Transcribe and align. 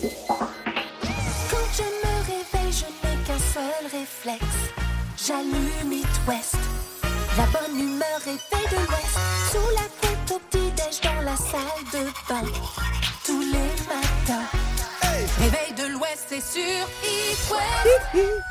Quand 0.00 1.68
je 1.76 1.82
me 1.82 2.14
réveille, 2.24 2.72
je 2.72 2.86
n'ai 2.86 3.16
qu'un 3.24 3.38
seul 3.52 3.84
réflexe. 3.92 4.60
J'allume 5.26 5.92
It 5.92 6.06
West. 6.26 6.56
La 7.36 7.44
bonne 7.46 7.78
humeur 7.78 8.20
est 8.26 8.38
faite 8.38 8.70
de 8.70 8.76
l'Ouest. 8.76 9.18
Sous 9.52 9.68
la 9.74 9.86
couette 10.00 10.30
au 10.30 10.38
petit-déj 10.48 11.00
dans 11.02 11.20
la 11.22 11.36
salle 11.36 11.84
de 11.92 12.04
bain. 12.28 12.46
Tous 13.26 13.42
les 13.42 13.72
matins. 13.88 14.48
Réveil 15.38 15.74
de 15.76 15.92
l'Ouest, 15.92 16.26
c'est 16.28 16.40
sur 16.40 16.86
It 17.04 17.38
West. 17.50 18.50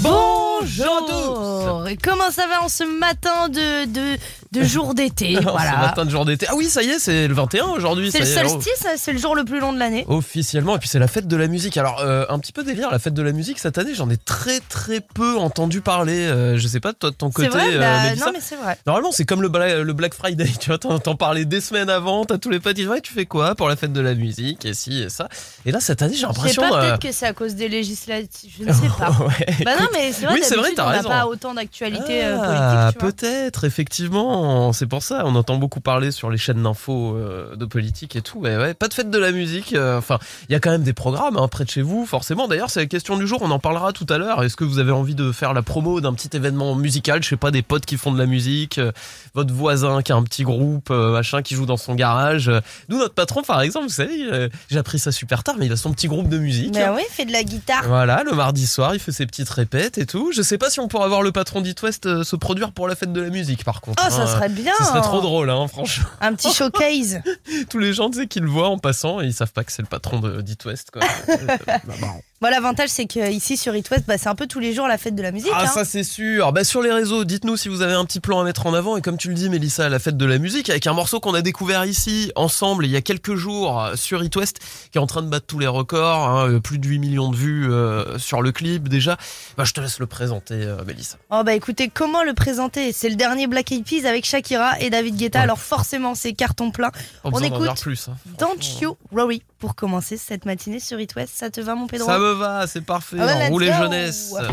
Bonjour 0.00 1.86
Et 1.88 1.96
comment 1.96 2.30
ça 2.30 2.46
va 2.46 2.62
en 2.62 2.68
ce 2.68 2.84
matin 2.84 3.48
de, 3.48 3.84
de, 3.84 4.18
de 4.58 4.64
jour 4.64 4.94
d'été 4.94 5.34
Voilà. 5.42 5.72
Ce 5.72 5.76
matin 5.86 6.04
de 6.04 6.10
jour 6.10 6.24
d'été. 6.24 6.46
Ah 6.48 6.54
oui, 6.56 6.66
ça 6.66 6.82
y 6.82 6.88
est, 6.90 6.98
c'est 6.98 7.28
le 7.28 7.34
21 7.34 7.66
aujourd'hui. 7.66 8.10
C'est 8.10 8.20
le 8.20 8.26
solstice, 8.26 8.86
c'est 8.96 9.12
le 9.12 9.18
jour 9.18 9.34
le 9.34 9.44
plus 9.44 9.60
long 9.60 9.72
de 9.72 9.78
l'année. 9.78 10.04
Officiellement, 10.08 10.76
et 10.76 10.78
puis 10.78 10.88
c'est 10.88 10.98
la 10.98 11.08
fête 11.08 11.26
de 11.28 11.36
la 11.36 11.46
musique. 11.46 11.76
Alors, 11.76 12.00
euh, 12.00 12.24
un 12.28 12.38
petit 12.38 12.52
peu 12.52 12.62
délire, 12.64 12.90
la 12.90 12.98
fête 12.98 13.14
de 13.14 13.22
la 13.22 13.32
musique 13.32 13.58
cette 13.58 13.78
année, 13.78 13.94
j'en 13.94 14.08
ai 14.10 14.16
très 14.16 14.60
très 14.60 15.00
peu 15.00 15.36
entendu 15.38 15.80
parler. 15.80 16.26
Euh, 16.26 16.58
je 16.58 16.66
sais 16.68 16.80
pas, 16.80 16.92
toi 16.92 17.10
de 17.10 17.14
ton 17.16 17.28
C'est 17.28 17.48
côté, 17.48 17.48
vrai 17.48 17.74
euh, 17.74 17.78
bah, 17.78 18.14
Non 18.16 18.32
mais 18.32 18.40
c'est 18.40 18.56
vrai. 18.56 18.78
Normalement, 18.86 19.12
c'est 19.12 19.24
comme 19.24 19.42
le, 19.42 19.48
Bla- 19.48 19.82
le 19.82 19.92
Black 19.92 20.14
Friday, 20.14 20.48
tu 20.60 20.70
vois, 20.70 20.78
t'en 20.78 21.14
parlais 21.16 21.44
des 21.44 21.60
semaines 21.60 21.90
avant, 21.90 22.24
t'as 22.24 22.38
tous 22.38 22.50
les 22.50 22.60
potes, 22.60 22.76
disent 22.76 22.88
ouais, 22.88 23.00
tu 23.00 23.12
fais 23.12 23.26
quoi 23.26 23.54
pour 23.54 23.68
la 23.68 23.76
fête 23.76 23.92
de 23.92 24.00
la 24.00 24.14
musique, 24.14 24.64
et 24.64 24.74
ci 24.74 25.02
et 25.02 25.08
ça. 25.08 25.28
Et 25.66 25.72
là, 25.72 25.80
cette 25.80 26.02
année, 26.02 26.14
j'ai 26.14 26.18
Je 26.20 26.20
sais 26.22 26.26
l'impression. 26.28 26.62
pas, 26.62 26.74
euh, 26.76 26.80
peut-être 26.90 27.02
que 27.02 27.12
c'est 27.12 27.26
à 27.26 27.32
cause 27.32 27.54
des 27.54 27.68
législatives, 27.68 28.52
je 28.58 28.64
ne 28.64 28.72
sais 28.72 28.88
pas. 28.98 29.10
ouais, 29.20 29.64
bah 29.64 29.72
non 29.80 29.86
mais 29.92 30.12
c'est 30.12 30.26
vrai, 30.26 30.34
oui, 30.34 30.40
c'est 30.42 30.56
vrai, 30.56 30.70
t'as 30.74 30.84
on 30.86 30.90
n'a 30.90 30.96
raison. 30.96 31.08
pas 31.08 31.26
autant 31.26 31.54
d'actualité 31.54 32.24
euh, 32.24 32.36
Ah, 32.40 32.90
politique, 32.92 33.00
peut-être, 33.22 33.64
effectivement. 33.64 34.47
C'est 34.72 34.86
pour 34.86 35.02
ça, 35.02 35.22
on 35.24 35.34
entend 35.34 35.56
beaucoup 35.56 35.80
parler 35.80 36.10
sur 36.10 36.30
les 36.30 36.38
chaînes 36.38 36.62
d'infos 36.62 37.16
euh, 37.16 37.56
de 37.56 37.64
politique 37.64 38.16
et 38.16 38.22
tout. 38.22 38.40
Mais 38.40 38.56
ouais, 38.56 38.74
pas 38.74 38.88
de 38.88 38.94
fête 38.94 39.10
de 39.10 39.18
la 39.18 39.32
musique. 39.32 39.74
euh, 39.74 39.98
Enfin, 39.98 40.18
il 40.48 40.52
y 40.52 40.54
a 40.54 40.60
quand 40.60 40.70
même 40.70 40.82
des 40.82 40.92
programmes 40.92 41.36
hein, 41.36 41.48
près 41.48 41.64
de 41.64 41.70
chez 41.70 41.82
vous, 41.82 42.06
forcément. 42.06 42.48
D'ailleurs, 42.48 42.70
c'est 42.70 42.80
la 42.80 42.86
question 42.86 43.16
du 43.16 43.26
jour. 43.26 43.40
On 43.42 43.50
en 43.50 43.58
parlera 43.58 43.92
tout 43.92 44.06
à 44.08 44.18
l'heure. 44.18 44.42
Est-ce 44.42 44.56
que 44.56 44.64
vous 44.64 44.78
avez 44.78 44.92
envie 44.92 45.14
de 45.14 45.32
faire 45.32 45.54
la 45.54 45.62
promo 45.62 46.00
d'un 46.00 46.12
petit 46.14 46.30
événement 46.36 46.74
musical? 46.74 47.22
Je 47.22 47.28
sais 47.28 47.36
pas, 47.36 47.50
des 47.50 47.62
potes 47.62 47.86
qui 47.86 47.96
font 47.96 48.12
de 48.12 48.18
la 48.18 48.26
musique, 48.26 48.78
euh, 48.78 48.92
votre 49.34 49.52
voisin 49.52 50.02
qui 50.02 50.12
a 50.12 50.16
un 50.16 50.22
petit 50.22 50.44
groupe, 50.44 50.90
euh, 50.90 51.12
machin, 51.12 51.42
qui 51.42 51.54
joue 51.54 51.66
dans 51.66 51.76
son 51.76 51.94
garage. 51.94 52.50
Nous, 52.88 52.98
notre 52.98 53.14
patron, 53.14 53.42
par 53.42 53.60
exemple, 53.60 53.86
vous 53.86 53.92
savez, 53.92 54.48
j'ai 54.70 54.78
appris 54.78 54.98
ça 54.98 55.12
super 55.12 55.42
tard, 55.42 55.56
mais 55.58 55.66
il 55.66 55.72
a 55.72 55.76
son 55.76 55.92
petit 55.92 56.08
groupe 56.08 56.28
de 56.28 56.38
musique. 56.38 56.74
Mais 56.74 56.88
oui, 56.90 57.02
fait 57.10 57.24
de 57.24 57.32
la 57.32 57.42
guitare. 57.42 57.82
Voilà, 57.86 58.22
le 58.24 58.32
mardi 58.32 58.66
soir, 58.66 58.94
il 58.94 59.00
fait 59.00 59.12
ses 59.12 59.26
petites 59.26 59.50
répètes 59.50 59.98
et 59.98 60.06
tout. 60.06 60.32
Je 60.34 60.42
sais 60.42 60.58
pas 60.58 60.70
si 60.70 60.80
on 60.80 60.88
pourra 60.88 61.08
voir 61.08 61.22
le 61.22 61.32
patron 61.32 61.60
d'It 61.60 61.80
West 61.82 62.22
se 62.22 62.36
produire 62.36 62.72
pour 62.72 62.88
la 62.88 62.94
fête 62.94 63.12
de 63.12 63.20
la 63.20 63.30
musique, 63.30 63.64
par 63.64 63.80
contre. 63.80 64.02
Oh, 64.06 64.10
ça 64.10 64.22
hein. 64.22 64.26
Serait 64.28 64.48
bien. 64.48 64.72
Ce 64.78 64.84
serait 64.84 65.00
trop 65.00 65.20
drôle, 65.20 65.50
hein, 65.50 65.66
franchement. 65.68 66.08
Un 66.20 66.34
petit 66.34 66.52
showcase. 66.52 67.20
Tous 67.70 67.78
les 67.78 67.92
gens, 67.92 68.10
tu 68.10 68.18
sais, 68.18 68.26
qui 68.26 68.40
le 68.40 68.48
voient 68.48 68.68
en 68.68 68.78
passant 68.78 69.20
et 69.20 69.26
ils 69.26 69.34
savent 69.34 69.52
pas 69.52 69.64
que 69.64 69.72
c'est 69.72 69.82
le 69.82 69.88
patron 69.88 70.20
de 70.20 70.40
d'It 70.40 70.64
West, 70.64 70.90
quoi. 70.90 71.02
Euh, 71.28 71.56
bah, 71.66 71.78
marrant. 72.00 72.20
Bon, 72.40 72.48
l'avantage, 72.50 72.90
c'est 72.90 73.06
qu'ici 73.06 73.56
sur 73.56 73.74
It 73.74 73.90
West, 73.90 74.04
bah, 74.06 74.16
c'est 74.16 74.28
un 74.28 74.36
peu 74.36 74.46
tous 74.46 74.60
les 74.60 74.72
jours 74.72 74.86
la 74.86 74.96
fête 74.96 75.16
de 75.16 75.22
la 75.22 75.32
musique. 75.32 75.50
Ah, 75.52 75.62
hein. 75.64 75.66
ça 75.66 75.84
c'est 75.84 76.04
sûr. 76.04 76.52
Bah, 76.52 76.62
sur 76.62 76.82
les 76.82 76.92
réseaux, 76.92 77.24
dites-nous 77.24 77.56
si 77.56 77.68
vous 77.68 77.82
avez 77.82 77.94
un 77.94 78.04
petit 78.04 78.20
plan 78.20 78.38
à 78.40 78.44
mettre 78.44 78.64
en 78.68 78.74
avant. 78.74 78.96
Et 78.96 79.02
comme 79.02 79.16
tu 79.16 79.26
le 79.26 79.34
dis, 79.34 79.50
Mélissa, 79.50 79.88
la 79.88 79.98
fête 79.98 80.16
de 80.16 80.24
la 80.24 80.38
musique, 80.38 80.70
avec 80.70 80.86
un 80.86 80.92
morceau 80.92 81.18
qu'on 81.18 81.34
a 81.34 81.42
découvert 81.42 81.84
ici, 81.84 82.30
ensemble, 82.36 82.86
il 82.86 82.92
y 82.92 82.96
a 82.96 83.00
quelques 83.00 83.34
jours, 83.34 83.82
euh, 83.82 83.96
sur 83.96 84.22
It 84.22 84.36
West, 84.36 84.60
qui 84.92 84.98
est 84.98 85.00
en 85.00 85.08
train 85.08 85.22
de 85.22 85.28
battre 85.28 85.46
tous 85.46 85.58
les 85.58 85.66
records. 85.66 86.28
hein, 86.28 86.48
euh, 86.48 86.60
plus 86.60 86.78
de 86.78 86.86
8 86.86 87.00
millions 87.00 87.28
de 87.28 87.34
vues 87.36 87.72
euh, 87.72 88.18
sur 88.18 88.40
le 88.40 88.52
clip 88.52 88.88
déjà. 88.88 89.16
Bah, 89.56 89.64
je 89.64 89.72
te 89.72 89.80
laisse 89.80 89.98
le 89.98 90.06
présenter, 90.06 90.54
euh, 90.54 90.84
Mélissa. 90.86 91.16
Oh 91.32 91.42
bah 91.44 91.54
écoutez, 91.54 91.88
comment 91.92 92.22
le 92.22 92.34
présenter? 92.34 92.92
C'est 92.92 93.08
le 93.08 93.16
dernier 93.16 93.48
Black 93.48 93.72
Eyed 93.72 93.84
Peas 93.84 94.08
avec 94.08 94.24
Shakira 94.24 94.78
et 94.78 94.90
David 94.90 95.16
Guetta, 95.16 95.40
Ouais. 95.40 95.42
alors 95.42 95.58
forcément 95.58 96.14
c'est 96.14 96.34
carton 96.34 96.70
plein. 96.70 96.90
Pas 96.92 97.30
On 97.32 97.40
écoute 97.40 97.80
plus. 97.80 98.08
hein. 98.08 98.16
Don't 98.38 98.60
You 98.80 98.96
Worry 99.10 99.42
pour 99.58 99.74
commencer 99.74 100.16
cette 100.16 100.44
matinée 100.44 100.80
sur 100.80 101.00
It 101.00 101.14
West. 101.16 101.34
Ça 101.36 101.50
te 101.50 101.60
va 101.60 101.74
mon 101.74 101.86
Pedro 101.86 102.06
Ça 102.06 102.18
me 102.18 102.32
va, 102.32 102.66
c'est 102.66 102.84
parfait. 102.84 103.16
Ah 103.20 103.50
ouais, 103.50 103.66
jeunesse. 103.66 104.34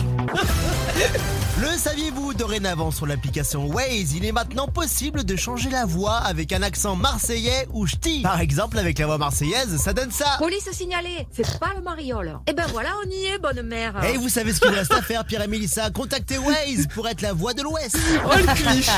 Le 1.61 1.67
saviez-vous 1.77 2.33
dorénavant 2.33 2.91
sur 2.91 3.05
l'application 3.05 3.67
Waze, 3.67 4.13
il 4.13 4.25
est 4.25 4.33
maintenant 4.33 4.67
possible 4.67 5.23
de 5.23 5.35
changer 5.37 5.69
la 5.69 5.85
voix 5.85 6.17
avec 6.17 6.51
un 6.51 6.61
accent 6.61 6.97
marseillais 6.97 7.67
ou 7.71 7.87
ch'ti? 7.87 8.21
Par 8.23 8.41
exemple, 8.41 8.77
avec 8.77 8.99
la 8.99 9.05
voix 9.05 9.17
marseillaise, 9.17 9.77
ça 9.77 9.93
donne 9.93 10.11
ça. 10.11 10.35
Police 10.39 10.69
signalée, 10.73 11.27
c'est 11.31 11.59
pas 11.59 11.71
le 11.75 11.81
mariole. 11.81 12.39
Eh 12.47 12.53
ben 12.53 12.65
voilà, 12.71 12.89
on 13.05 13.09
y 13.09 13.27
est, 13.27 13.39
bonne 13.39 13.61
mère. 13.61 14.03
Et 14.03 14.17
vous 14.17 14.27
savez 14.27 14.51
ce 14.51 14.59
qu'il 14.59 14.69
vous 14.69 14.75
reste 14.75 14.93
à 14.93 15.01
faire, 15.01 15.23
Pierre 15.23 15.43
et 15.43 15.47
Mélissa 15.47 15.89
Contactez 15.91 16.37
Waze 16.37 16.87
pour 16.93 17.07
être 17.07 17.21
la 17.21 17.31
voix 17.31 17.53
de 17.53 17.61
l'Ouest. 17.61 17.97
Oh 18.25 18.31
le 18.35 18.53
cliché 18.53 18.91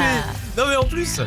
Non 0.58 0.64
mais 0.68 0.78
en 0.78 0.86
plus 0.86 1.20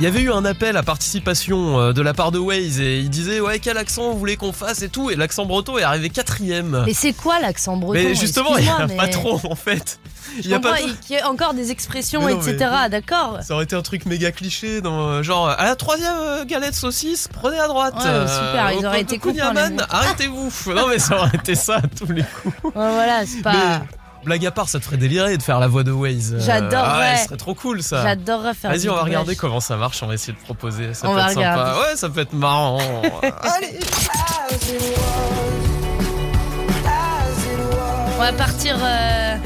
il 0.00 0.04
y 0.04 0.06
avait 0.06 0.22
eu 0.22 0.32
un 0.32 0.46
appel 0.46 0.78
à 0.78 0.82
participation 0.82 1.78
euh, 1.78 1.92
de 1.92 2.00
la 2.00 2.14
part 2.14 2.32
de 2.32 2.38
Waze 2.38 2.80
et 2.80 3.00
il 3.00 3.10
disait 3.10 3.38
ouais 3.40 3.58
quel 3.58 3.76
accent 3.76 4.10
vous 4.12 4.18
voulez 4.18 4.36
qu'on 4.36 4.52
fasse 4.52 4.80
et 4.80 4.88
tout 4.88 5.10
et 5.10 5.14
l'accent 5.14 5.44
breton 5.44 5.76
est 5.76 5.82
arrivé 5.82 6.08
quatrième. 6.08 6.84
Mais 6.86 6.94
c'est 6.94 7.12
quoi 7.12 7.38
l'accent 7.38 7.76
breton 7.76 8.02
Mais 8.02 8.14
justement 8.14 8.56
il 8.56 8.64
y 8.64 8.68
a 8.70 8.86
mais 8.86 8.96
patron 8.96 9.38
en 9.44 9.54
fait. 9.54 10.00
Il 10.38 10.46
y 10.46 10.54
a 10.54 10.60
pas 10.60 10.80
il- 10.80 10.96
y 11.14 11.22
encore 11.22 11.52
des 11.52 11.70
expressions, 11.70 12.22
non, 12.22 12.28
etc. 12.40 12.70
D'accord. 12.90 13.40
ça 13.42 13.52
aurait 13.52 13.64
été 13.64 13.76
un 13.76 13.82
truc 13.82 14.06
méga 14.06 14.32
cliché 14.32 14.80
dans 14.80 15.06
euh, 15.08 15.22
genre 15.22 15.50
à 15.50 15.64
la 15.64 15.76
troisième 15.76 16.16
euh, 16.18 16.44
galette 16.46 16.74
saucisse 16.74 17.28
prenez 17.28 17.58
à 17.58 17.68
droite. 17.68 17.96
Ouais, 17.96 18.02
super, 18.02 18.72
ils 18.72 18.78
au 18.78 18.88
auraient 18.88 19.02
été 19.02 19.18
cool, 19.18 19.34
arrêtez-vous. 19.38 20.50
non 20.74 20.88
mais 20.88 20.98
ça 20.98 21.18
aurait 21.18 21.36
été 21.36 21.54
ça 21.54 21.76
à 21.76 21.82
tous 21.82 22.10
les 22.10 22.22
coups. 22.22 22.54
Ouais, 22.64 22.70
voilà, 22.72 23.26
c'est 23.26 23.42
pas. 23.42 23.52
Mais 23.52 23.99
blague 24.24 24.44
à 24.46 24.50
part 24.50 24.68
ça 24.68 24.78
te 24.78 24.84
ferait 24.84 24.96
délirer 24.96 25.36
de 25.38 25.42
faire 25.42 25.58
la 25.60 25.66
voix 25.68 25.82
de 25.82 25.92
Waze. 25.92 26.34
Euh, 26.34 26.40
J'adorerais. 26.40 26.84
ah 26.86 26.98
ouais, 27.12 27.16
ce 27.18 27.24
serait 27.24 27.36
trop 27.36 27.54
cool 27.54 27.82
ça. 27.82 28.02
J'adorerais 28.02 28.54
faire 28.54 28.70
Vas-y, 28.70 28.88
on 28.88 28.94
va 28.94 29.02
regarder 29.02 29.36
comment 29.36 29.60
ça 29.60 29.76
marche. 29.76 30.02
On 30.02 30.06
va 30.06 30.14
essayer 30.14 30.32
de 30.32 30.38
proposer. 30.38 30.94
Ça 30.94 31.08
On 31.08 31.12
peut 31.12 31.16
va 31.18 31.26
être 31.30 31.34
sympa. 31.34 31.50
regarder. 31.54 31.80
Ouais, 31.90 31.96
ça 31.96 32.08
peut 32.10 32.20
être 32.20 32.32
marrant. 32.34 32.78
Allez. 33.42 33.78
On 38.16 38.18
va 38.22 38.32
partir. 38.32 38.76
euh, 38.80 39.36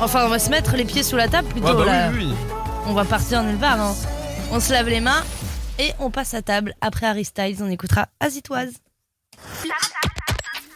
Enfin, 0.00 0.24
on 0.24 0.28
va 0.28 0.40
se 0.40 0.50
mettre 0.50 0.74
les 0.76 0.84
pieds 0.84 1.04
sous 1.04 1.14
la 1.16 1.28
table 1.28 1.46
plutôt. 1.48 1.68
Ouais, 1.68 1.74
bah 1.74 1.84
là. 1.84 2.10
oui, 2.12 2.26
oui. 2.26 2.34
On 2.86 2.92
va 2.92 3.04
partir 3.04 3.42
nulle 3.44 3.56
part. 3.58 3.80
hein. 3.80 3.94
On 4.50 4.58
se 4.58 4.72
lave 4.72 4.88
les 4.88 5.00
mains 5.00 5.22
et 5.78 5.92
on 6.00 6.10
passe 6.10 6.34
à 6.34 6.42
table. 6.42 6.74
Après 6.80 7.06
Harry 7.06 7.24
Styles, 7.24 7.58
on 7.62 7.70
écoutera 7.70 8.06
Azitoise. 8.18 8.72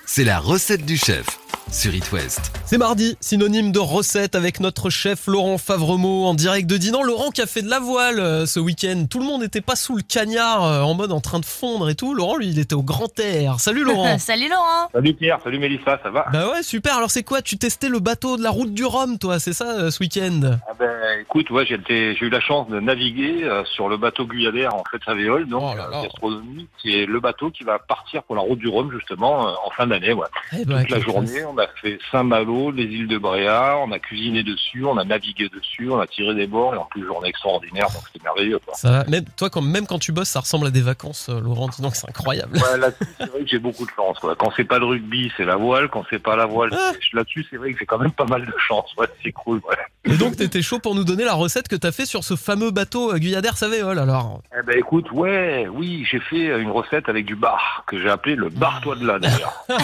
C'est 0.06 0.22
la 0.24 0.38
recette 0.38 0.86
du 0.86 0.96
chef 0.96 1.26
sur 1.70 1.94
It 1.94 2.12
West. 2.12 2.52
C'est 2.64 2.78
mardi, 2.78 3.16
synonyme 3.20 3.72
de 3.72 3.78
recette 3.80 4.34
avec 4.36 4.60
notre 4.60 4.88
chef 4.88 5.26
Laurent 5.26 5.58
Favremont 5.58 6.26
en 6.26 6.34
direct 6.34 6.68
de 6.68 6.76
Dinan. 6.76 7.02
Laurent 7.02 7.30
qui 7.30 7.42
a 7.42 7.46
fait 7.46 7.62
de 7.62 7.68
la 7.68 7.80
voile 7.80 8.20
euh, 8.20 8.46
ce 8.46 8.60
week-end. 8.60 9.06
Tout 9.10 9.18
le 9.18 9.24
monde 9.26 9.42
n'était 9.42 9.60
pas 9.60 9.74
sous 9.76 9.96
le 9.96 10.02
cagnard 10.02 10.64
euh, 10.64 10.80
en 10.82 10.94
mode 10.94 11.10
en 11.12 11.20
train 11.20 11.40
de 11.40 11.44
fondre 11.44 11.88
et 11.90 11.94
tout. 11.96 12.14
Laurent, 12.14 12.36
lui, 12.36 12.48
il 12.48 12.58
était 12.60 12.74
au 12.74 12.82
grand 12.82 13.18
air. 13.18 13.58
Salut 13.58 13.82
Laurent. 13.84 14.16
Salut 14.18 14.48
Laurent 14.48 14.88
Salut 14.92 15.14
Pierre, 15.14 15.38
salut 15.42 15.58
Mélissa, 15.58 15.98
ça 16.02 16.10
va? 16.10 16.26
Bah 16.32 16.50
ouais, 16.52 16.62
super. 16.62 16.96
Alors 16.96 17.10
c'est 17.10 17.24
quoi? 17.24 17.42
Tu 17.42 17.58
testais 17.58 17.88
le 17.88 17.98
bateau 17.98 18.36
de 18.36 18.42
la 18.42 18.50
route 18.50 18.72
du 18.72 18.84
Rhum, 18.84 19.18
toi, 19.18 19.38
c'est 19.38 19.52
ça, 19.52 19.76
euh, 19.76 19.90
ce 19.90 20.00
week-end? 20.00 20.40
Ah 20.68 20.72
ben, 20.78 20.90
Écoute, 21.20 21.50
ouais, 21.50 21.64
j'ai 21.66 22.16
eu 22.20 22.28
la 22.30 22.40
chance 22.40 22.68
de 22.68 22.78
naviguer 22.78 23.48
sur 23.74 23.88
le 23.88 23.96
bateau 23.96 24.26
Guyadère 24.26 24.74
en 24.74 24.82
fait 24.90 24.98
Savéole, 25.04 25.48
donc 25.48 25.62
Oh 25.64 25.76
là 25.76 25.88
là. 25.90 26.02
gastronomie, 26.02 26.68
qui 26.80 26.94
est 26.98 27.06
le 27.06 27.20
bateau 27.20 27.50
qui 27.50 27.64
va 27.64 27.78
partir 27.78 28.22
pour 28.24 28.36
la 28.36 28.42
route 28.42 28.58
du 28.58 28.68
Rhum 28.68 28.90
justement 28.92 29.46
en 29.66 29.70
fin 29.70 29.86
d'année. 29.86 30.12
Ouais. 30.12 30.26
Eh 30.58 30.64
ben, 30.64 30.82
Toute 30.82 30.90
la 30.90 31.00
journée, 31.00 31.44
on 31.44 31.55
a 31.58 31.66
fait 31.80 31.98
Saint-Malo, 32.10 32.70
les 32.70 32.84
îles 32.84 33.08
de 33.08 33.18
Bréa, 33.18 33.76
on 33.78 33.92
a 33.92 33.98
cuisiné 33.98 34.42
dessus, 34.42 34.84
on 34.84 34.96
a 34.98 35.04
navigué 35.04 35.48
dessus, 35.48 35.90
on 35.90 35.98
a 36.00 36.06
tiré 36.06 36.34
des 36.34 36.46
bords 36.46 36.74
et 36.74 36.78
en 36.78 36.84
plus 36.84 37.04
journée 37.04 37.28
extraordinaire, 37.28 37.86
donc 37.92 38.02
c'était 38.12 38.22
merveilleux. 38.24 38.58
Quoi. 38.64 38.74
Ça 38.74 38.90
va. 38.90 39.04
Même 39.04 39.24
toi, 39.36 39.50
quand, 39.50 39.62
même 39.62 39.86
quand 39.86 39.98
tu 39.98 40.12
bosses, 40.12 40.28
ça 40.28 40.40
ressemble 40.40 40.66
à 40.66 40.70
des 40.70 40.80
vacances, 40.82 41.28
euh, 41.28 41.40
Laurent. 41.40 41.68
Donc 41.80 41.94
c'est 41.96 42.08
incroyable. 42.08 42.56
Ouais, 42.56 42.78
là-dessus, 42.78 43.04
c'est 43.18 43.28
vrai 43.30 43.40
que 43.40 43.46
j'ai 43.48 43.58
beaucoup 43.58 43.84
de 43.84 43.90
chance. 43.94 44.18
Quoi. 44.18 44.34
Quand 44.36 44.52
c'est 44.56 44.64
pas 44.64 44.78
le 44.78 44.86
rugby, 44.86 45.30
c'est 45.36 45.44
la 45.44 45.56
voile. 45.56 45.88
Quand 45.88 46.04
c'est 46.10 46.18
pas 46.22 46.36
la 46.36 46.46
voile, 46.46 46.70
Ah. 46.72 46.92
c'est- 46.92 47.16
là-dessus, 47.16 47.46
c'est 47.50 47.56
vrai 47.56 47.72
que 47.72 47.78
j'ai 47.78 47.86
quand 47.86 47.98
même 47.98 48.12
pas 48.12 48.24
mal 48.26 48.44
de 48.44 48.52
chance. 48.68 48.90
Ouais, 48.96 49.06
c'est 49.24 49.32
cool. 49.32 49.60
Ouais. 49.68 49.76
Et 50.12 50.16
donc 50.16 50.36
t'étais 50.36 50.62
chaud 50.62 50.78
pour 50.78 50.94
nous 50.94 51.04
donner 51.04 51.24
la 51.24 51.34
recette 51.34 51.66
que 51.68 51.76
t'as 51.76 51.92
fait 51.92 52.06
sur 52.06 52.22
ce 52.24 52.36
fameux 52.36 52.70
bateau 52.70 53.12
euh, 53.12 53.18
Guyadère 53.18 53.56
Savéole. 53.56 53.98
Alors. 53.98 54.42
Eh 54.58 54.62
ben 54.64 54.78
écoute, 54.78 55.10
ouais, 55.12 55.66
oui, 55.72 56.06
j'ai 56.10 56.20
fait 56.20 56.60
une 56.60 56.70
recette 56.70 57.08
avec 57.08 57.24
du 57.26 57.34
bar 57.36 57.84
que 57.86 58.00
j'ai 58.00 58.08
appelé 58.10 58.34
le 58.36 58.48
bar-toi 58.48 58.96
de 58.96 59.06
là 59.06 59.18
d'ailleurs. 59.18 59.64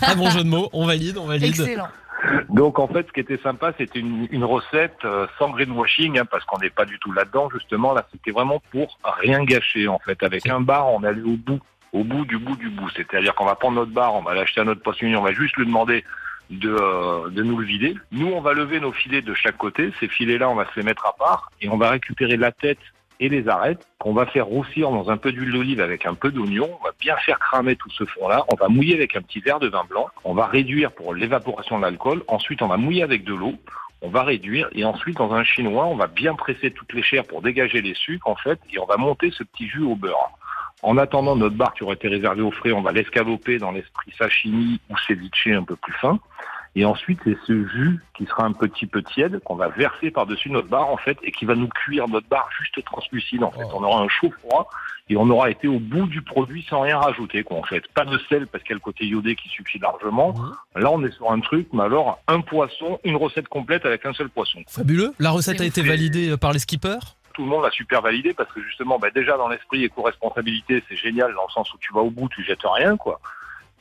Ah 0.00 0.14
bon 0.14 0.30
jeu 0.30 0.42
de 0.42 0.48
mots. 0.48 0.68
On 0.72 0.86
valide, 0.86 1.17
on 1.18 1.26
valide. 1.26 1.48
Excellent. 1.48 1.88
Donc 2.48 2.78
en 2.78 2.88
fait, 2.88 3.06
ce 3.06 3.12
qui 3.12 3.20
était 3.20 3.38
sympa, 3.38 3.72
c'était 3.78 4.00
une, 4.00 4.26
une 4.30 4.44
recette 4.44 4.98
euh, 5.04 5.26
sans 5.38 5.50
greenwashing, 5.50 6.18
hein, 6.18 6.24
parce 6.24 6.44
qu'on 6.44 6.58
n'est 6.58 6.70
pas 6.70 6.84
du 6.84 6.98
tout 6.98 7.12
là-dedans. 7.12 7.48
Justement, 7.50 7.92
là, 7.92 8.06
c'était 8.12 8.32
vraiment 8.32 8.60
pour 8.72 8.98
rien 9.04 9.44
gâcher 9.44 9.88
en 9.88 9.98
fait. 9.98 10.22
Avec 10.22 10.46
un 10.48 10.60
bar, 10.60 10.92
on 10.92 11.04
allait 11.04 11.22
au 11.22 11.36
bout, 11.36 11.60
au 11.92 12.02
bout 12.02 12.24
du 12.24 12.38
bout 12.38 12.56
du 12.56 12.70
bout. 12.70 12.90
C'est-à-dire 12.90 13.34
qu'on 13.34 13.44
va 13.44 13.54
prendre 13.54 13.76
notre 13.76 13.92
bar, 13.92 14.14
on 14.14 14.22
va 14.22 14.34
l'acheter 14.34 14.60
à 14.60 14.64
notre 14.64 14.82
poissonnier, 14.82 15.16
on 15.16 15.22
va 15.22 15.32
juste 15.32 15.56
lui 15.56 15.66
demander 15.66 16.04
de, 16.50 16.70
euh, 16.70 17.28
de 17.30 17.42
nous 17.42 17.58
le 17.58 17.66
vider. 17.66 17.94
Nous, 18.10 18.26
on 18.26 18.40
va 18.40 18.52
lever 18.52 18.80
nos 18.80 18.92
filets 18.92 19.22
de 19.22 19.34
chaque 19.34 19.56
côté. 19.56 19.92
Ces 20.00 20.08
filets-là, 20.08 20.48
on 20.48 20.54
va 20.54 20.64
se 20.66 20.80
les 20.80 20.82
mettre 20.82 21.06
à 21.06 21.14
part 21.16 21.52
et 21.60 21.68
on 21.68 21.76
va 21.76 21.90
récupérer 21.90 22.36
la 22.36 22.52
tête 22.52 22.78
et 23.20 23.28
les 23.28 23.48
arêtes 23.48 23.86
qu'on 23.98 24.12
va 24.12 24.26
faire 24.26 24.46
roussir 24.46 24.90
dans 24.90 25.10
un 25.10 25.16
peu 25.16 25.32
d'huile 25.32 25.52
d'olive 25.52 25.80
avec 25.80 26.06
un 26.06 26.14
peu 26.14 26.30
d'oignon. 26.30 26.68
On 26.80 26.84
va 26.84 26.92
bien 27.00 27.16
faire 27.16 27.38
cramer 27.38 27.76
tout 27.76 27.90
ce 27.90 28.04
fond-là. 28.04 28.44
On 28.52 28.56
va 28.56 28.68
mouiller 28.68 28.94
avec 28.94 29.16
un 29.16 29.22
petit 29.22 29.40
verre 29.40 29.60
de 29.60 29.68
vin 29.68 29.84
blanc. 29.88 30.08
On 30.24 30.34
va 30.34 30.46
réduire 30.46 30.92
pour 30.92 31.14
l'évaporation 31.14 31.78
de 31.78 31.82
l'alcool. 31.82 32.22
Ensuite, 32.28 32.62
on 32.62 32.68
va 32.68 32.76
mouiller 32.76 33.02
avec 33.02 33.24
de 33.24 33.34
l'eau. 33.34 33.54
On 34.00 34.10
va 34.10 34.22
réduire 34.22 34.68
et 34.72 34.84
ensuite 34.84 35.16
dans 35.16 35.32
un 35.32 35.42
chinois, 35.42 35.86
on 35.86 35.96
va 35.96 36.06
bien 36.06 36.34
presser 36.34 36.70
toutes 36.70 36.92
les 36.92 37.02
chairs 37.02 37.24
pour 37.24 37.42
dégager 37.42 37.82
les 37.82 37.94
sucres 37.94 38.28
en 38.28 38.36
fait 38.36 38.60
et 38.72 38.78
on 38.78 38.86
va 38.86 38.96
monter 38.96 39.32
ce 39.32 39.42
petit 39.42 39.66
jus 39.66 39.82
au 39.82 39.96
beurre. 39.96 40.30
En 40.82 40.96
attendant 40.96 41.34
notre 41.34 41.56
bar 41.56 41.74
qui 41.74 41.82
aurait 41.82 41.96
été 41.96 42.06
réservé 42.06 42.40
au 42.40 42.52
frais, 42.52 42.70
on 42.70 42.82
va 42.82 42.92
l'escaloper 42.92 43.58
dans 43.58 43.72
l'esprit 43.72 44.12
sashimi 44.16 44.80
ou 44.88 44.96
ceviche 44.96 45.48
un 45.48 45.64
peu 45.64 45.74
plus 45.74 45.94
fin. 45.94 46.20
Et 46.74 46.84
ensuite, 46.84 47.18
c'est 47.24 47.36
ce 47.46 47.66
jus 47.66 47.98
qui 48.14 48.26
sera 48.26 48.44
un 48.44 48.52
petit 48.52 48.86
peu 48.86 49.02
tiède 49.02 49.40
qu'on 49.44 49.56
va 49.56 49.68
verser 49.68 50.10
par-dessus 50.10 50.50
notre 50.50 50.68
bar 50.68 50.88
en 50.88 50.96
fait 50.96 51.18
et 51.22 51.32
qui 51.32 51.44
va 51.44 51.54
nous 51.54 51.68
cuire 51.68 52.08
notre 52.08 52.28
bar 52.28 52.48
juste 52.58 52.84
translucide 52.84 53.42
en 53.42 53.50
fait. 53.50 53.64
On 53.74 53.82
aura 53.82 54.02
un 54.02 54.08
chaud 54.08 54.32
froid 54.40 54.68
et 55.08 55.16
on 55.16 55.28
aura 55.30 55.50
été 55.50 55.68
au 55.68 55.78
bout 55.78 56.06
du 56.06 56.22
produit 56.22 56.64
sans 56.68 56.80
rien 56.80 56.98
rajouter 56.98 57.42
quoi 57.42 57.58
en 57.58 57.62
fait. 57.62 57.86
Pas 57.94 58.04
de 58.04 58.18
sel 58.28 58.46
parce 58.46 58.62
qu'il 58.62 58.70
y 58.70 58.74
a 58.74 58.76
le 58.76 58.80
côté 58.80 59.06
iodé 59.06 59.34
qui 59.34 59.48
suffit 59.48 59.78
largement. 59.78 60.34
Là, 60.76 60.90
on 60.90 61.02
est 61.04 61.12
sur 61.12 61.30
un 61.30 61.40
truc, 61.40 61.68
mais 61.72 61.82
alors 61.82 62.20
un 62.28 62.40
poisson, 62.40 63.00
une 63.04 63.16
recette 63.16 63.48
complète 63.48 63.86
avec 63.86 64.04
un 64.06 64.12
seul 64.12 64.28
poisson. 64.28 64.60
Fabuleux. 64.68 65.12
La 65.18 65.30
recette 65.30 65.60
a 65.60 65.64
été 65.64 65.82
validée 65.82 66.30
euh, 66.30 66.36
par 66.36 66.52
les 66.52 66.58
skippers? 66.58 67.16
Tout 67.34 67.44
le 67.44 67.50
monde 67.50 67.62
l'a 67.62 67.70
super 67.70 68.02
validé 68.02 68.34
parce 68.34 68.52
que 68.52 68.60
justement, 68.60 68.98
bah, 68.98 69.10
déjà 69.14 69.36
dans 69.36 69.48
l'esprit 69.48 69.84
éco-responsabilité, 69.84 70.82
c'est 70.88 70.96
génial 70.96 71.32
dans 71.34 71.46
le 71.46 71.52
sens 71.52 71.72
où 71.72 71.78
tu 71.78 71.92
vas 71.92 72.00
au 72.00 72.10
bout, 72.10 72.28
tu 72.28 72.44
jettes 72.44 72.64
rien 72.64 72.96
quoi. 72.96 73.20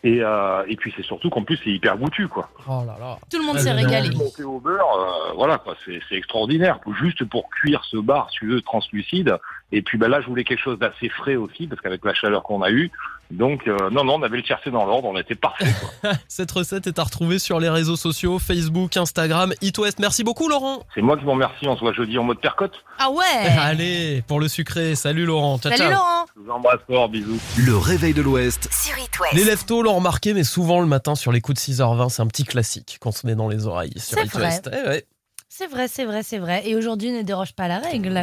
Et, 0.04 0.22
euh, 0.22 0.64
et 0.68 0.76
puis 0.76 0.94
c'est 0.96 1.04
surtout 1.04 1.30
qu'en 1.30 1.44
plus 1.44 1.60
c'est 1.64 1.72
hyper 1.72 1.98
goûtu 1.98 2.28
quoi. 2.28 2.50
Oh 2.70 2.84
là 2.86 2.96
là. 3.00 3.18
Tout 3.32 3.40
le 3.40 3.46
monde 3.46 3.56
Ah, 3.58 3.62
s'est 3.64 3.72
régalé. 3.72 4.10
Monté 4.16 4.44
au 4.44 4.60
beurre, 4.60 4.86
euh, 4.96 5.34
voilà 5.36 5.58
quoi, 5.58 5.76
c'est 5.86 6.00
c'est 6.08 6.16
extraordinaire. 6.16 6.80
Juste 7.00 7.24
pour 7.26 7.50
cuire 7.50 7.84
ce 7.90 7.98
bar, 7.98 8.30
si 8.30 8.38
tu 8.40 8.48
veux, 8.48 8.62
translucide. 8.62 9.38
Et 9.72 9.82
puis 9.82 9.98
bah, 9.98 10.08
là, 10.08 10.22
je 10.22 10.28
voulais 10.28 10.46
quelque 10.46 10.62
chose 10.64 10.80
d'assez 10.80 11.10
frais 11.10 11.36
aussi, 11.36 11.68
parce 11.68 11.82
qu'avec 11.82 12.04
la 12.06 12.14
chaleur 12.14 12.42
qu'on 12.44 12.62
a 12.62 12.72
eue, 12.72 12.90
donc 13.32 13.68
euh, 13.68 13.90
non, 13.92 14.06
non, 14.06 14.14
on 14.16 14.24
avait 14.24 14.38
le 14.38 14.44
tiercé 14.44 14.72
dans 14.72 14.86
l'ordre, 14.86 15.10
on 15.10 15.18
était 15.18 15.36
parfait. 15.36 15.68
Quoi. 16.02 16.12
Cette 16.30 16.50
recette 16.52 16.88
est 16.88 16.98
à 17.00 17.04
retrouver 17.04 17.38
sur 17.40 17.60
les 17.60 17.68
réseaux 17.68 17.98
sociaux 17.98 18.40
Facebook, 18.40 18.96
Instagram, 18.96 19.54
It 19.62 19.78
West. 19.78 20.00
Merci 20.00 20.24
beaucoup 20.24 20.48
Laurent. 20.48 20.84
C'est 20.96 21.02
moi 21.02 21.18
qui 21.18 21.26
vous 21.26 21.32
remercie, 21.32 21.68
on 21.68 21.76
se 21.76 21.82
voit 21.82 21.92
jeudi 21.92 22.18
en 22.18 22.24
mode 22.24 22.40
percotte. 22.40 22.76
Ah 23.00 23.10
ouais 23.12 23.26
Allez, 23.60 24.24
pour 24.26 24.40
le 24.40 24.48
sucré. 24.48 24.96
Salut 24.96 25.26
Laurent. 25.26 25.58
Ciao, 25.58 25.74
Salut 25.74 25.84
ciao. 25.84 25.92
Laurent 25.92 26.26
Je 26.34 26.42
vous 26.42 26.50
embrasse 26.50 26.80
fort, 26.88 27.10
bisous. 27.10 27.38
Le 27.58 27.76
réveil 27.76 28.14
de 28.14 28.22
l'Ouest 28.22 28.70
Sur 28.72 28.98
It 28.98 29.20
West. 29.20 29.34
Les 29.34 29.44
lève-tôt 29.44 29.82
l'ont 29.82 29.96
remarqué, 29.96 30.34
mais 30.34 30.46
souvent 30.46 30.80
le 30.80 30.88
matin 30.88 31.16
sur 31.16 31.34
les 31.34 31.42
coups 31.42 31.68
de 31.68 31.74
6h20, 31.74 32.08
c'est 32.08 32.22
un 32.22 32.28
petit 32.28 32.46
classique 32.46 32.98
qu'on 33.02 33.12
se 33.12 33.28
met 33.28 33.36
dans 33.36 33.50
les 33.50 33.68
oreilles 33.68 33.92
sur 33.98 34.18
C'est 34.18 34.26
It 34.28 34.32
vrai. 34.32 34.44
West. 34.46 34.70
Eh 34.72 34.88
ouais. 34.88 35.06
C'est 35.50 35.68
vrai, 35.68 35.88
c'est 35.88 36.06
vrai, 36.06 36.22
c'est 36.24 36.38
vrai. 36.40 36.64
Et 36.66 36.76
aujourd'hui 36.76 37.12
ne 37.12 37.22
déroge 37.22 37.54
pas 37.54 37.64
à 37.64 37.68
la 37.70 37.80
règle. 37.80 38.22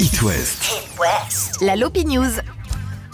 It 0.00 0.22
West. 0.22 0.64
La 1.60 1.76
Lopi 1.76 2.04
News. 2.06 2.24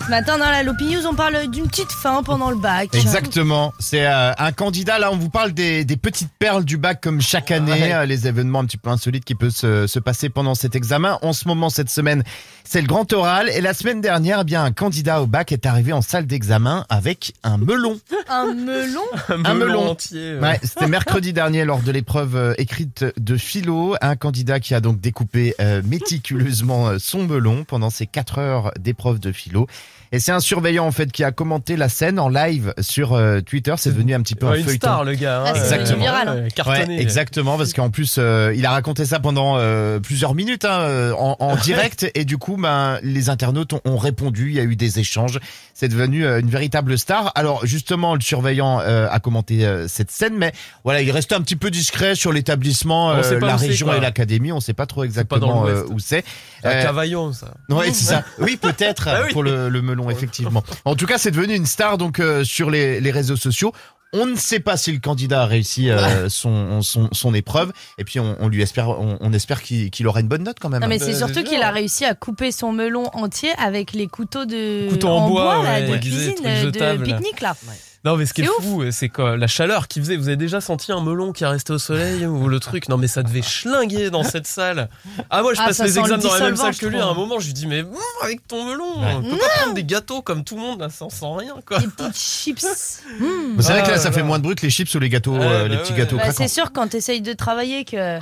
Ce 0.05 0.08
matin 0.11 0.38
dans 0.38 0.49
la 0.50 0.62
Lopi 0.62 0.85
News, 0.87 1.05
on 1.06 1.14
parle 1.14 1.47
d'une 1.49 1.69
petite 1.69 1.91
fin 1.93 2.23
pendant 2.23 2.50
le 2.50 2.56
bac. 2.56 2.88
Exactement. 2.94 3.73
C'est 3.79 4.06
euh, 4.06 4.32
un 4.38 4.52
candidat. 4.52 4.99
Là, 4.99 5.12
on 5.12 5.17
vous 5.17 5.29
parle 5.29 5.52
des, 5.52 5.85
des 5.85 5.97
petites 5.97 6.31
perles 6.38 6.64
du 6.64 6.79
bac 6.79 7.00
comme 7.02 7.20
chaque 7.20 7.50
année, 7.50 7.73
Ouais. 7.73 7.93
euh, 7.93 8.06
les 8.06 8.26
événements 8.26 8.61
un 8.61 8.64
petit 8.64 8.79
peu 8.79 8.88
insolites 8.91 9.25
qui 9.25 9.35
peuvent 9.35 9.50
se, 9.50 9.87
se 9.87 9.99
passer 9.99 10.31
pendant 10.31 10.55
cet 10.55 10.75
examen. 10.75 11.19
En 11.23 11.32
ce 11.32 11.47
moment, 11.47 11.69
cette 11.70 11.91
semaine, 11.91 12.23
c'est 12.65 12.81
le 12.81 12.87
grand 12.87 13.12
oral. 13.12 13.49
Et 13.51 13.61
la 13.61 13.75
semaine 13.75 14.01
dernière, 14.01 14.41
eh 14.43 14.45
bien, 14.45 14.62
un 14.65 14.73
candidat 14.73 15.23
au 15.23 15.27
bac 15.27 15.53
est 15.53 15.67
arrivé 15.67 15.93
en 15.93 16.03
salle 16.03 16.27
d'examen 16.27 16.85
avec 16.89 17.35
un 17.43 17.59
melon. 17.59 17.99
Un 18.29 18.55
melon 18.55 19.03
Un 19.45 19.55
melon. 19.55 19.91
entier. 19.91 20.35
ouais. 20.35 20.41
Ouais, 20.41 20.61
c'était 20.62 20.87
mercredi 20.87 21.33
dernier 21.33 21.65
lors 21.65 21.81
de 21.81 21.91
l'épreuve 21.91 22.37
euh, 22.37 22.55
écrite 22.59 23.05
de 23.17 23.37
philo. 23.37 23.97
Un 24.01 24.15
candidat 24.15 24.61
qui 24.61 24.75
a 24.75 24.81
donc 24.81 25.01
découpé 25.01 25.55
euh, 25.61 25.83
méticuleusement 25.85 26.89
euh, 26.89 26.97
son 26.99 27.25
melon 27.27 27.65
pendant 27.65 27.91
ses 27.91 28.07
quatre 28.07 28.39
heures 28.39 28.73
d'épreuve 28.79 29.19
de 29.19 29.33
philo. 29.33 29.67
Et 30.12 30.19
c'est 30.19 30.33
un 30.33 30.41
surveillant 30.41 30.87
en 30.87 30.91
fait 30.91 31.12
qui 31.12 31.23
a 31.23 31.31
commenté 31.31 31.77
la 31.77 31.89
scène 31.89 32.19
en 32.19 32.29
live 32.29 32.75
sur 32.81 33.12
euh, 33.12 33.41
Twitter. 33.41 33.75
C'est 33.79 33.93
devenu 33.93 34.12
un 34.15 34.21
petit 34.23 34.35
peu 34.35 34.47
Ouais, 34.47 34.55
un 34.55 34.57
une 34.59 34.65
feuilleton. 34.65 34.87
star 34.89 35.05
le 35.05 35.15
gars. 35.15 35.45
Ah, 35.47 35.51
hein. 35.51 35.53
c'est 35.55 35.61
Exactement. 35.61 35.99
viral, 36.03 36.29
hein. 36.29 36.35
Ouais, 36.43 36.49
cartonné. 36.51 36.97
Ouais, 36.97 37.01
exactement, 37.03 37.57
parce 37.57 37.73
qu'en 37.73 37.91
plus, 37.91 38.17
euh, 38.19 38.53
il 38.57 38.67
a 38.67 38.71
raconté 38.71 39.05
ça 39.05 39.21
pendant 39.21 39.55
euh, 39.59 40.01
plusieurs 40.01 40.35
minutes 40.35 40.65
hein, 40.65 41.12
en, 41.17 41.37
en 41.39 41.57
direct, 41.57 42.11
et 42.15 42.25
du 42.25 42.39
coup, 42.39 42.57
ben, 42.57 42.99
les 43.03 43.29
internautes 43.31 43.73
ont, 43.75 43.81
ont 43.85 43.97
répondu. 43.99 44.49
Il 44.51 44.57
y 44.57 44.61
a 44.61 44.65
eu 44.65 44.75
des 44.77 44.99
échanges. 44.99 45.39
C'est 45.75 45.89
devenu 45.89 46.25
euh, 46.27 46.41
une 46.41 46.51
véritable 46.51 46.99
star. 46.99 47.31
Alors, 47.37 47.65
justement, 47.65 48.15
le 48.15 48.21
surveillant 48.21 48.81
euh, 48.81 49.07
a 49.11 49.21
commenté 49.21 49.65
euh, 49.65 49.87
cette 49.89 50.11
scène, 50.11 50.35
mais 50.37 50.53
voilà, 50.85 51.03
il 51.03 51.11
restait 51.12 51.35
un 51.37 51.41
petit 51.41 51.57
peu 51.57 51.71
discret 51.71 52.15
sur 52.17 52.33
l'établissement, 52.33 53.12
euh, 53.12 53.39
la 53.41 53.57
région 53.57 53.93
et 53.95 54.01
l'académie. 54.01 54.51
On 54.53 54.61
sait 54.61 54.75
pas 54.75 54.87
trop 54.87 55.05
exactement 55.05 55.67
euh, 55.67 55.85
où 55.91 55.99
c'est. 56.01 56.25
À 56.65 56.69
Euh, 56.71 56.83
Cavaillon, 56.83 57.33
ça. 57.33 57.55
Ouais, 57.69 57.93
c'est 57.93 58.05
ça. 58.07 58.25
Oui, 58.41 58.57
peut-être 58.57 59.09
Ah 59.09 59.23
oui. 59.27 59.33
pour 59.33 59.43
le, 59.43 59.69
le 59.69 59.83
melon, 59.83 60.00
effectivement. 60.08 60.62
En 60.85 60.94
tout 60.94 61.06
cas, 61.06 61.19
c'est 61.19 61.32
devenu 61.32 61.55
une 61.55 61.67
star 61.67 61.99
donc 61.99 62.20
euh, 62.20 62.44
sur 62.44 62.70
les, 62.70 63.00
les 63.00 63.11
réseaux 63.11 63.37
sociaux. 63.37 63.73
On 64.12 64.26
ne 64.26 64.35
sait 64.35 64.58
pas 64.58 64.76
si 64.76 64.91
le 64.91 64.99
candidat 64.99 65.43
a 65.43 65.47
réussi 65.47 65.88
euh, 65.88 66.29
son, 66.29 66.82
son, 66.82 67.08
son 67.12 67.32
épreuve, 67.32 67.70
et 67.97 68.02
puis 68.02 68.19
on, 68.19 68.37
on 68.41 68.49
lui 68.49 68.61
espère, 68.61 68.88
on, 68.88 69.19
on 69.20 69.32
espère 69.32 69.62
qu'il 69.62 69.88
qu'il 69.91 70.05
aura 70.08 70.19
une 70.19 70.26
bonne 70.26 70.43
note 70.43 70.56
quand 70.61 70.69
même. 70.69 70.81
Non 70.82 70.88
mais 70.88 70.99
Bah, 70.99 71.05
c'est 71.05 71.12
c'est 71.12 71.19
surtout 71.19 71.44
qu'il 71.44 71.62
a 71.62 71.70
réussi 71.70 72.05
à 72.05 72.14
couper 72.14 72.50
son 72.50 72.73
melon 72.73 73.05
entier 73.12 73.50
avec 73.56 73.93
les 73.93 74.08
couteaux 74.08 74.47
de 74.47 74.88
Couteaux 74.88 75.11
en 75.11 75.29
bois, 75.29 75.62
là, 75.62 75.75
ouais, 75.81 75.91
de 75.91 75.97
cuisine, 75.99 76.35
euh, 76.44 76.70
de 76.73 76.79
là. 76.81 76.97
pique-nique 76.97 77.41
là. 77.41 77.55
Non, 78.02 78.17
mais 78.17 78.25
ce 78.25 78.32
qui 78.32 78.41
est, 78.41 78.47
C'est 78.47 78.62
fou, 78.62 78.82
c'est 78.91 79.08
quoi 79.11 79.37
la 79.37 79.47
chaleur 79.47 79.87
qu'il 79.87 80.00
faisait. 80.02 80.17
Vous 80.17 80.29
avez 80.29 80.37
déjà 80.38 80.62
senti 80.62 80.91
un 80.91 81.02
melon 81.02 81.32
qui 81.32 81.44
est 81.44 81.47
resté 81.47 81.75
au 81.75 81.79
soleil 81.79 82.25
ou 82.25 82.49
le 82.49 82.58
truc? 82.58 82.88
Non, 82.88 82.97
mais 82.97 83.08
ça 83.08 83.23
devait 83.23 83.43
schlinguer 83.43 84.08
dans 84.08 84.23
cette 84.23 84.47
salle. 84.47 84.88
Ah, 85.29 85.43
moi, 85.43 85.52
je 85.52 85.61
Ah, 85.61 85.67
passe 85.67 85.76
ça 85.76 85.85
les 85.85 85.93
le 85.93 85.99
examens 86.00 86.23
dans 86.23 86.32
la 86.35 86.41
même 86.41 86.56
salle 86.56 86.75
que 86.76 86.87
lui. 86.87 86.99
À 86.99 87.05
un 87.06 87.12
moment, 87.14 87.38
je 87.38 87.47
lui 87.49 87.52
dis, 87.52 87.67
mais 87.67 87.82
mmh, 87.82 87.88
avec 88.23 88.47
ton 88.49 88.64
melon, 88.64 89.00
Ouais. 89.02 89.14
on 89.19 89.23
peut 89.23 89.37
pas 89.37 89.49
prendre 89.61 89.75
des 89.75 89.85
gâteaux 89.85 90.23
comme 90.23 90.44
tout 90.44 90.55
le 90.55 90.62
monde, 90.62 90.81
là, 90.81 90.88
sans, 90.88 91.11
sans 91.11 91.35
rien, 91.35 91.56
quoi. 91.67 91.79
Des 91.79 91.88
petites 91.88 92.17
chips. 92.17 92.64
Mmh. 93.20 93.25
Mais 93.56 93.62
C'est 93.62 93.73
vrai 93.73 93.82
que 93.82 93.88
Ah 93.88 93.91
là, 93.93 93.99
ça 93.99 94.08
là 94.08 94.12
fait 94.14 94.23
moins 94.23 94.38
de 94.38 94.44
bruit 94.44 94.55
que 94.56 94.62
les 94.62 94.70
chips 94.70 94.94
ou 94.94 94.99
les 94.99 95.08
gâteaux, 95.11 95.37
Ouais, 95.37 95.44
euh, 95.44 95.62
bah 95.62 95.69
les 95.69 95.76
petits 95.79 95.93
ouais. 95.93 95.99
gâteaux 95.99 96.17
Bah, 96.17 96.32
c'est 96.32 96.49
sûr 96.49 96.73
quand 96.73 96.88
t'essayes 96.88 97.20
de 97.20 97.32
travailler 97.35 97.85
que. 97.85 98.19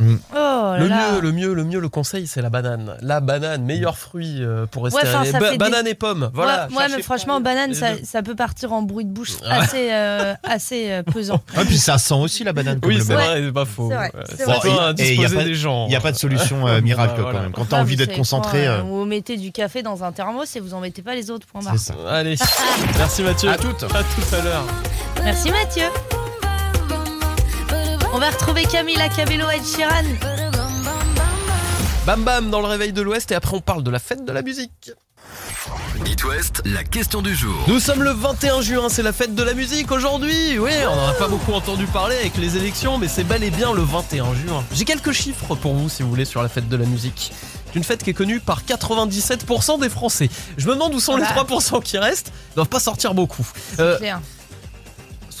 Mm. 0.00 0.16
Oh 0.32 0.34
là 0.34 0.76
Le 0.78 0.86
là. 0.88 1.12
mieux, 1.12 1.20
le 1.20 1.32
mieux, 1.32 1.54
le 1.54 1.64
mieux, 1.64 1.78
le 1.78 1.88
conseil, 1.88 2.26
c'est 2.26 2.40
la 2.42 2.48
banane. 2.50 2.96
La 3.02 3.20
banane, 3.20 3.62
meilleur 3.62 3.98
fruit 3.98 4.38
euh, 4.42 4.66
pour 4.66 4.84
rester. 4.84 5.00
Ouais, 5.06 5.32
Ba- 5.32 5.50
des- 5.52 5.58
banane 5.58 5.86
et 5.86 5.94
pomme, 5.94 6.30
voilà. 6.34 6.68
ouais, 6.76 6.86
mais 6.96 7.02
franchement, 7.02 7.40
banane, 7.40 7.74
ça, 7.74 7.88
ça 8.02 8.22
peut 8.22 8.34
partir 8.34 8.72
en 8.72 8.82
bruit 8.82 9.04
de 9.04 9.10
bouche 9.12 9.32
Ouais. 9.42 9.48
assez, 9.50 9.88
euh, 9.92 10.34
assez 10.42 10.90
euh, 10.90 11.02
pesant. 11.02 11.42
Ah, 11.56 11.64
puis 11.64 11.78
ça 11.78 11.98
sent 11.98 12.14
aussi 12.14 12.44
la 12.44 12.52
banane. 12.52 12.80
comme 12.80 12.90
Oui, 12.90 13.00
c'est 13.06 13.12
vrai, 13.12 13.42
c'est 13.44 13.52
pas 13.52 13.64
faux. 13.66 13.90
C'est 13.90 13.94
vrai, 13.96 14.12
ça 14.38 14.44
vrai. 14.44 14.58
Bon, 14.62 14.62
et- 14.64 14.68
et 14.68 14.74
y 14.74 14.78
a 14.78 14.84
indisposer 14.88 15.36
pas- 15.36 15.44
des 15.44 15.54
gens. 15.54 15.86
Il 15.86 15.90
n'y 15.90 15.96
a 15.96 16.00
pas 16.00 16.12
de 16.12 16.16
solution 16.16 16.66
euh, 16.66 16.80
miracle 16.80 17.14
Bah, 17.16 17.22
voilà. 17.22 17.38
quand 17.38 17.42
même. 17.44 17.52
Quand 17.52 17.64
t'as 17.66 17.76
Ah, 17.78 17.80
envie 17.82 17.96
vous 17.96 18.04
d'être 18.04 18.16
concentré. 18.16 18.62
quoi, 18.64 18.70
euh, 18.76 18.82
Vous 18.82 19.04
mettez 19.04 19.36
du 19.36 19.52
café 19.52 19.82
dans 19.82 20.02
un 20.02 20.12
thermos 20.12 20.56
et 20.56 20.60
vous 20.60 20.74
en 20.74 20.80
mettez 20.80 21.02
pas 21.02 21.14
les 21.14 21.30
autres. 21.30 21.46
Point 21.46 21.62
barre. 21.62 21.78
ça. 21.78 21.94
Allez, 22.08 22.36
merci 22.96 23.22
Mathieu. 23.22 23.50
À 23.50 23.56
toutes. 23.56 23.82
À 23.84 24.02
tout 24.02 24.34
à 24.34 24.42
l'heure. 24.42 24.64
Merci 25.24 25.50
Mathieu. 25.50 25.84
On 28.12 28.18
va 28.18 28.30
retrouver 28.30 28.62
Camila 28.64 29.08
Cabello 29.08 29.46
et 29.50 29.60
Sheeran. 29.64 30.04
Bam 32.06 32.24
bam 32.24 32.50
dans 32.50 32.60
le 32.60 32.66
réveil 32.66 32.92
de 32.92 33.02
l'Ouest 33.02 33.30
et 33.30 33.34
après 33.34 33.56
on 33.56 33.60
parle 33.60 33.82
de 33.82 33.90
la 33.90 33.98
fête 33.98 34.24
de 34.24 34.32
la 34.32 34.42
musique. 34.42 34.90
It 36.06 36.24
West, 36.24 36.62
la 36.64 36.82
question 36.82 37.22
du 37.22 37.34
jour. 37.34 37.54
Nous 37.68 37.78
sommes 37.78 38.02
le 38.02 38.10
21 38.10 38.62
juin, 38.62 38.88
c'est 38.88 39.02
la 39.02 39.12
fête 39.12 39.34
de 39.34 39.42
la 39.42 39.54
musique 39.54 39.92
aujourd'hui. 39.92 40.58
Oui, 40.58 40.72
on 40.90 40.96
n'en 40.96 41.08
a 41.08 41.12
pas 41.12 41.28
beaucoup 41.28 41.52
entendu 41.52 41.86
parler 41.86 42.16
avec 42.16 42.36
les 42.36 42.56
élections, 42.56 42.98
mais 42.98 43.06
c'est 43.06 43.22
bel 43.22 43.44
et 43.44 43.50
bien 43.50 43.72
le 43.72 43.82
21 43.82 44.34
juin. 44.34 44.64
J'ai 44.72 44.84
quelques 44.84 45.12
chiffres 45.12 45.54
pour 45.54 45.74
vous 45.74 45.88
si 45.88 46.02
vous 46.02 46.08
voulez 46.08 46.24
sur 46.24 46.42
la 46.42 46.48
fête 46.48 46.68
de 46.68 46.76
la 46.76 46.86
musique. 46.86 47.32
C'est 47.66 47.76
une 47.76 47.84
fête 47.84 48.02
qui 48.02 48.10
est 48.10 48.14
connue 48.14 48.40
par 48.40 48.62
97% 48.64 49.78
des 49.80 49.88
Français. 49.90 50.28
Je 50.56 50.66
me 50.66 50.72
demande 50.72 50.94
où 50.94 51.00
sont 51.00 51.16
les 51.16 51.22
Bah. 51.22 51.44
3% 51.48 51.80
qui 51.82 51.98
restent. 51.98 52.32
Ils 52.52 52.54
doivent 52.56 52.68
pas 52.68 52.80
sortir 52.80 53.14
beaucoup. 53.14 53.46
Euh. 53.78 53.98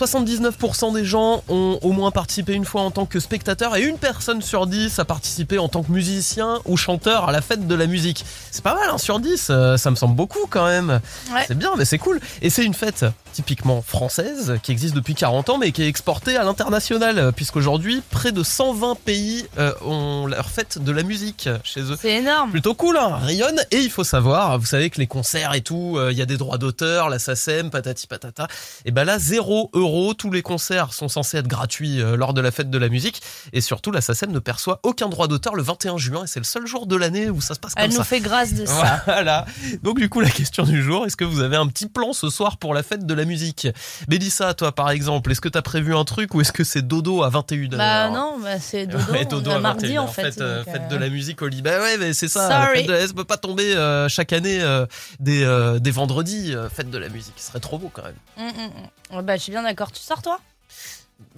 79% 0.00 0.94
des 0.94 1.04
gens 1.04 1.42
ont 1.48 1.78
au 1.82 1.92
moins 1.92 2.10
participé 2.10 2.54
une 2.54 2.64
fois 2.64 2.82
en 2.82 2.90
tant 2.90 3.06
que 3.06 3.20
spectateur 3.20 3.76
et 3.76 3.82
une 3.82 3.98
personne 3.98 4.40
sur 4.40 4.66
10 4.66 4.98
a 4.98 5.04
participé 5.04 5.58
en 5.58 5.68
tant 5.68 5.82
que 5.82 5.92
musicien 5.92 6.60
ou 6.64 6.76
chanteur 6.76 7.28
à 7.28 7.32
la 7.32 7.42
fête 7.42 7.66
de 7.66 7.74
la 7.74 7.86
musique. 7.86 8.24
C'est 8.50 8.64
pas 8.64 8.74
mal, 8.74 8.88
hein, 8.90 8.98
sur 8.98 9.20
10, 9.20 9.48
euh, 9.50 9.76
ça 9.76 9.90
me 9.90 9.96
semble 9.96 10.14
beaucoup 10.14 10.46
quand 10.48 10.66
même. 10.66 11.00
Ouais. 11.32 11.44
C'est 11.46 11.56
bien, 11.56 11.72
mais 11.76 11.84
c'est 11.84 11.98
cool. 11.98 12.20
Et 12.40 12.48
c'est 12.48 12.64
une 12.64 12.74
fête 12.74 13.04
typiquement 13.32 13.82
française 13.82 14.58
qui 14.62 14.72
existe 14.72 14.94
depuis 14.94 15.14
40 15.14 15.50
ans 15.50 15.58
mais 15.58 15.70
qui 15.70 15.84
est 15.84 15.88
exportée 15.88 16.36
à 16.36 16.42
l'international 16.42 17.18
euh, 17.18 17.30
puisqu'aujourd'hui 17.30 18.02
près 18.10 18.32
de 18.32 18.42
120 18.42 18.96
pays 18.96 19.46
euh, 19.58 19.72
ont 19.84 20.26
leur 20.26 20.48
fête 20.48 20.82
de 20.82 20.92
la 20.92 21.02
musique 21.02 21.48
chez 21.62 21.82
eux. 21.82 21.96
C'est 22.00 22.16
énorme. 22.16 22.50
Plutôt 22.50 22.74
cool, 22.74 22.96
hein, 22.96 23.16
rayonne. 23.22 23.60
Et 23.70 23.78
il 23.78 23.90
faut 23.90 24.04
savoir, 24.04 24.58
vous 24.58 24.66
savez 24.66 24.90
que 24.90 24.98
les 24.98 25.06
concerts 25.06 25.54
et 25.54 25.60
tout, 25.60 25.96
euh, 25.96 26.10
il 26.10 26.18
y 26.18 26.22
a 26.22 26.26
des 26.26 26.36
droits 26.36 26.58
d'auteur, 26.58 27.08
la 27.08 27.18
SACEM, 27.18 27.70
patati 27.70 28.06
patata. 28.06 28.48
Et 28.84 28.90
ben 28.90 29.04
là, 29.04 29.18
0 29.18 29.70
euros. 29.74 29.89
Tous 30.14 30.30
les 30.30 30.42
concerts 30.42 30.92
sont 30.92 31.08
censés 31.08 31.38
être 31.38 31.48
gratuits 31.48 32.00
euh, 32.00 32.16
lors 32.16 32.32
de 32.34 32.40
la 32.40 32.50
fête 32.50 32.70
de 32.70 32.78
la 32.78 32.88
musique. 32.88 33.20
Et 33.52 33.60
surtout, 33.60 33.90
la 33.90 34.00
SACEM 34.00 34.30
ne 34.32 34.38
perçoit 34.38 34.80
aucun 34.82 35.08
droit 35.08 35.26
d'auteur 35.28 35.54
le 35.56 35.62
21 35.62 35.96
juin. 35.98 36.24
Et 36.24 36.26
c'est 36.26 36.40
le 36.40 36.44
seul 36.44 36.66
jour 36.66 36.86
de 36.86 36.96
l'année 36.96 37.28
où 37.30 37.40
ça 37.40 37.54
se 37.54 37.60
passe 37.60 37.74
comme 37.74 37.84
Elle 37.84 37.92
ça. 37.92 37.98
nous 37.98 38.04
fait 38.04 38.20
grâce 38.20 38.54
de 38.54 38.66
ça. 38.66 39.02
Voilà. 39.04 39.44
Donc 39.82 39.98
du 39.98 40.08
coup, 40.08 40.20
la 40.20 40.30
question 40.30 40.62
du 40.64 40.82
jour, 40.82 41.06
est-ce 41.06 41.16
que 41.16 41.24
vous 41.24 41.40
avez 41.40 41.56
un 41.56 41.66
petit 41.66 41.88
plan 41.88 42.12
ce 42.12 42.30
soir 42.30 42.56
pour 42.58 42.74
la 42.74 42.82
fête 42.82 43.06
de 43.06 43.14
la 43.14 43.24
musique? 43.24 43.68
Mélissa, 44.08 44.54
toi 44.54 44.72
par 44.72 44.90
exemple, 44.90 45.30
est-ce 45.32 45.40
que 45.40 45.48
t'as 45.48 45.62
prévu 45.62 45.94
un 45.94 46.04
truc 46.04 46.34
ou 46.34 46.40
est-ce 46.40 46.52
que 46.52 46.64
c'est 46.64 46.82
dodo 46.86 47.22
à 47.22 47.30
21h 47.30 47.76
Bah 47.76 48.10
non, 48.10 48.38
bah 48.42 48.58
c'est 48.60 48.86
dodo. 48.86 49.12
Ouais, 49.12 49.24
dodo 49.24 49.50
on 49.50 49.54
a 49.54 49.56
à 49.56 49.60
mardi 49.60 49.86
21h, 49.94 49.98
en 50.00 50.06
fait. 50.06 50.22
Fête, 50.32 50.40
euh, 50.40 50.64
fête 50.64 50.82
euh, 50.84 50.88
de 50.88 50.96
la 50.96 51.08
musique 51.08 51.42
au 51.42 51.48
Liban. 51.48 51.70
Ouais, 51.70 51.98
mais 51.98 52.12
c'est 52.12 52.28
ça. 52.28 52.48
la 52.48 52.64
Sorry. 52.66 52.78
fête 52.78 52.86
de 52.88 52.92
la- 52.92 53.06
Ça 53.08 53.14
peut 53.14 53.24
pas 53.24 53.36
tomber 53.36 53.74
euh, 53.74 54.08
chaque 54.08 54.32
année 54.32 54.60
euh, 54.62 54.86
des, 55.18 55.44
des 55.80 55.90
vendredis, 55.90 56.54
fête 56.74 56.90
de 56.90 56.98
la 56.98 57.08
musique. 57.08 57.34
Ce 57.36 57.48
serait 57.48 57.60
trop 57.60 57.78
beau 57.78 57.90
quand 57.92 58.02
même. 58.04 58.14
hum, 58.38 58.46
hum, 58.64 58.70
Ouais, 59.12 59.22
Bah 59.22 59.36
je 59.36 59.42
suis 59.42 59.52
bien 59.52 59.62
d'accord. 59.62 59.92
Tu 59.92 60.00
sors 60.00 60.22
toi? 60.22 60.40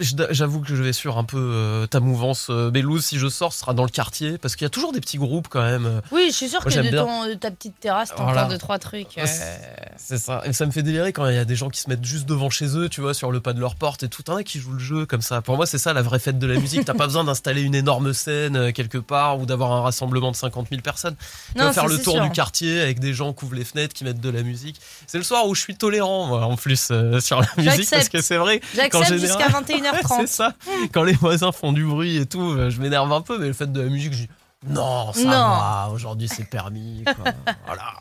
J'avoue 0.02 0.60
que 0.60 0.68
je 0.68 0.82
vais 0.82 0.92
sur 0.92 1.18
un 1.18 1.24
peu 1.24 1.38
euh, 1.38 1.86
ta 1.86 2.00
mouvance 2.00 2.48
euh, 2.50 2.70
Bélouse. 2.70 3.04
Si 3.04 3.18
je 3.18 3.28
sors, 3.28 3.52
ce 3.52 3.60
sera 3.60 3.74
dans 3.74 3.84
le 3.84 3.90
quartier 3.90 4.38
parce 4.38 4.56
qu'il 4.56 4.64
y 4.64 4.66
a 4.66 4.70
toujours 4.70 4.92
des 4.92 5.00
petits 5.00 5.18
groupes 5.18 5.48
quand 5.48 5.62
même. 5.62 6.00
Oui, 6.10 6.26
je 6.30 6.34
suis 6.34 6.48
sûr 6.48 6.64
que 6.64 6.68
de, 6.68 6.96
ton, 6.96 7.36
ta 7.38 7.50
petite 7.50 7.78
terrasse, 7.80 8.10
t'entends 8.10 8.24
voilà. 8.24 8.44
deux 8.44 8.58
trois 8.58 8.78
trucs. 8.78 9.08
Ah, 9.16 9.22
euh... 9.22 9.56
C'est 9.96 10.18
ça. 10.18 10.42
Et 10.44 10.52
ça 10.52 10.66
me 10.66 10.70
fait 10.70 10.82
délirer 10.82 11.12
quand 11.12 11.28
il 11.28 11.34
y 11.34 11.38
a 11.38 11.44
des 11.44 11.56
gens 11.56 11.68
qui 11.68 11.80
se 11.80 11.88
mettent 11.88 12.04
juste 12.04 12.26
devant 12.26 12.50
chez 12.50 12.76
eux, 12.76 12.88
tu 12.88 13.00
vois, 13.00 13.14
sur 13.14 13.30
le 13.30 13.40
pas 13.40 13.52
de 13.52 13.60
leur 13.60 13.76
porte 13.76 14.02
et 14.02 14.08
tout 14.08 14.24
un 14.28 14.42
qui 14.42 14.58
jouent 14.58 14.72
le 14.72 14.78
jeu 14.78 15.06
comme 15.06 15.22
ça. 15.22 15.42
Pour 15.42 15.56
moi, 15.56 15.66
c'est 15.66 15.78
ça 15.78 15.92
la 15.92 16.02
vraie 16.02 16.18
fête 16.18 16.38
de 16.38 16.46
la 16.46 16.58
musique. 16.58 16.84
T'as 16.84 16.94
pas 16.94 17.06
besoin 17.06 17.24
d'installer 17.24 17.62
une 17.62 17.74
énorme 17.74 18.12
scène 18.12 18.56
euh, 18.56 18.72
quelque 18.72 18.98
part 18.98 19.38
ou 19.38 19.46
d'avoir 19.46 19.72
un 19.72 19.82
rassemblement 19.82 20.30
de 20.30 20.36
50 20.36 20.68
000 20.70 20.82
personnes. 20.82 21.16
Tu 21.54 21.60
vas 21.60 21.72
faire 21.72 21.86
le 21.86 21.98
tour 21.98 22.20
du 22.20 22.30
quartier 22.30 22.80
avec 22.80 23.00
des 23.00 23.14
gens 23.14 23.32
qui 23.32 23.44
ouvrent 23.44 23.54
les 23.54 23.64
fenêtres, 23.64 23.94
qui 23.94 24.04
mettent 24.04 24.20
de 24.20 24.30
la 24.30 24.42
musique. 24.42 24.80
C'est 25.06 25.18
le 25.18 25.24
soir 25.24 25.46
où 25.46 25.54
je 25.54 25.60
suis 25.60 25.76
tolérant 25.76 26.26
moi, 26.26 26.44
en 26.44 26.56
plus 26.56 26.88
euh, 26.90 27.20
sur 27.20 27.40
la 27.40 27.48
musique 27.56 27.90
parce 27.90 28.08
que 28.08 28.20
c'est 28.20 28.36
vrai. 28.36 28.60
J'accepte 28.74 29.18
jusqu'à 29.18 29.48
21h 29.48 29.91
c'est 30.06 30.26
ça. 30.26 30.54
Quand 30.92 31.02
les 31.02 31.12
voisins 31.12 31.52
font 31.52 31.72
du 31.72 31.84
bruit 31.84 32.16
et 32.16 32.26
tout, 32.26 32.40
euh, 32.40 32.70
je 32.70 32.80
m'énerve 32.80 33.12
un 33.12 33.20
peu, 33.20 33.38
mais 33.38 33.48
le 33.48 33.52
fait 33.52 33.70
de 33.70 33.80
la 33.80 33.88
musique, 33.88 34.12
je 34.12 34.18
dis 34.18 34.28
non, 34.68 35.12
ça 35.12 35.24
va, 35.24 35.90
aujourd'hui 35.92 36.28
c'est 36.28 36.48
permis. 36.48 37.04
Voilà. 37.66 37.94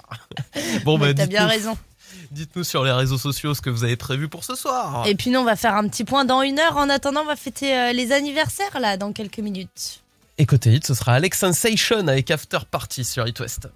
Bon, 0.83 0.98
mais 0.98 1.13
bah, 1.13 1.24
T'as 1.24 1.27
bien 1.27 1.48
raison. 1.48 1.77
Dites-nous 2.31 2.63
sur 2.63 2.83
les 2.83 2.91
réseaux 2.91 3.17
sociaux 3.17 3.53
ce 3.53 3.62
que 3.62 3.69
vous 3.69 3.83
avez 3.83 3.95
prévu 3.95 4.29
pour 4.29 4.43
ce 4.43 4.55
soir. 4.55 5.05
Et 5.07 5.15
puis 5.15 5.29
nous, 5.31 5.39
on 5.39 5.43
va 5.43 5.55
faire 5.55 5.75
un 5.75 5.88
petit 5.88 6.03
point 6.03 6.24
dans 6.24 6.41
une 6.41 6.60
heure. 6.60 6.77
En 6.77 6.89
attendant, 6.89 7.21
on 7.21 7.25
va 7.25 7.36
fêter 7.36 7.75
euh, 7.75 7.93
les 7.93 8.12
anniversaires 8.12 8.79
là 8.79 8.98
dans 8.98 9.12
quelques 9.12 9.39
minutes. 9.39 10.01
Et 10.38 10.45
côté 10.45 10.74
hit, 10.74 10.86
ce 10.86 10.93
sera 10.93 11.13
Alex 11.13 11.39
Sensation 11.39 12.07
avec 12.07 12.31
After 12.31 12.60
Party 12.69 13.03
sur 13.03 13.27
It 13.27 13.39
West. 13.39 13.67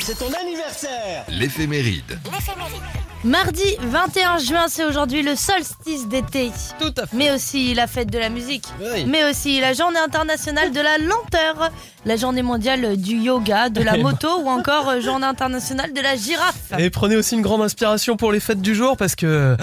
C'est 0.00 0.18
ton 0.18 0.32
anniversaire 0.32 1.24
L'éphéméride. 1.28 2.18
L'éphéméride. 2.32 2.82
Mardi 3.24 3.62
21 3.80 4.38
juin, 4.38 4.64
c'est 4.68 4.84
aujourd'hui 4.84 5.22
le 5.22 5.36
solstice 5.36 6.08
d'été. 6.08 6.50
Tout 6.80 6.92
à 6.98 7.06
fait. 7.06 7.16
Mais 7.16 7.30
aussi 7.30 7.72
la 7.72 7.86
fête 7.86 8.10
de 8.10 8.18
la 8.18 8.28
musique. 8.28 8.64
Oui. 8.80 9.04
Mais 9.06 9.22
aussi 9.30 9.60
la 9.60 9.72
journée 9.74 10.00
internationale 10.04 10.72
de 10.72 10.80
la 10.80 10.98
lenteur, 10.98 11.70
la 12.04 12.16
journée 12.16 12.42
mondiale 12.42 12.96
du 12.96 13.16
yoga, 13.16 13.68
de 13.68 13.80
la 13.80 13.96
Et 13.96 14.02
moto 14.02 14.28
ou 14.40 14.48
encore 14.48 14.88
euh, 14.88 15.00
journée 15.00 15.26
internationale 15.26 15.92
de 15.92 16.00
la 16.00 16.16
girafe. 16.16 16.72
Et 16.78 16.90
prenez 16.90 17.14
aussi 17.16 17.36
une 17.36 17.42
grande 17.42 17.62
inspiration 17.62 18.16
pour 18.16 18.32
les 18.32 18.40
fêtes 18.40 18.60
du 18.60 18.74
jour 18.74 18.96
parce 18.96 19.14
que 19.14 19.56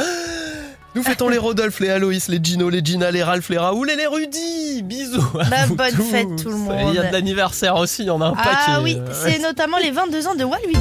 nous 0.95 1.03
fêtons 1.03 1.27
les 1.27 1.37
Rodolphe, 1.37 1.81
les 1.81 1.89
Aloïs, 1.89 2.29
les 2.29 2.39
Gino, 2.41 2.69
les 2.69 2.79
Gina, 2.83 3.11
les 3.11 3.23
Ralph, 3.23 3.49
les 3.49 3.57
Raoul 3.57 3.89
et 3.89 3.97
les 3.97 4.07
Rudy. 4.07 4.83
Bisous. 4.83 5.21
à 5.37 5.43
Bah, 5.49 5.57
bonne 5.67 5.91
tous. 5.95 6.03
fête, 6.09 6.27
tout 6.41 6.49
le 6.49 6.55
Et 6.55 6.81
Il 6.91 6.93
y 6.93 6.97
a 6.97 7.01
monde. 7.01 7.07
de 7.09 7.11
l'anniversaire 7.11 7.75
aussi, 7.75 8.03
il 8.03 8.07
y 8.07 8.09
en 8.09 8.21
a 8.21 8.27
un 8.27 8.35
paquet. 8.35 8.49
Ah 8.67 8.79
oui, 8.81 9.01
c'est 9.11 9.39
notamment 9.39 9.77
les 9.79 9.91
22 9.91 10.27
ans 10.27 10.35
de 10.35 10.45
Waluigi. 10.45 10.79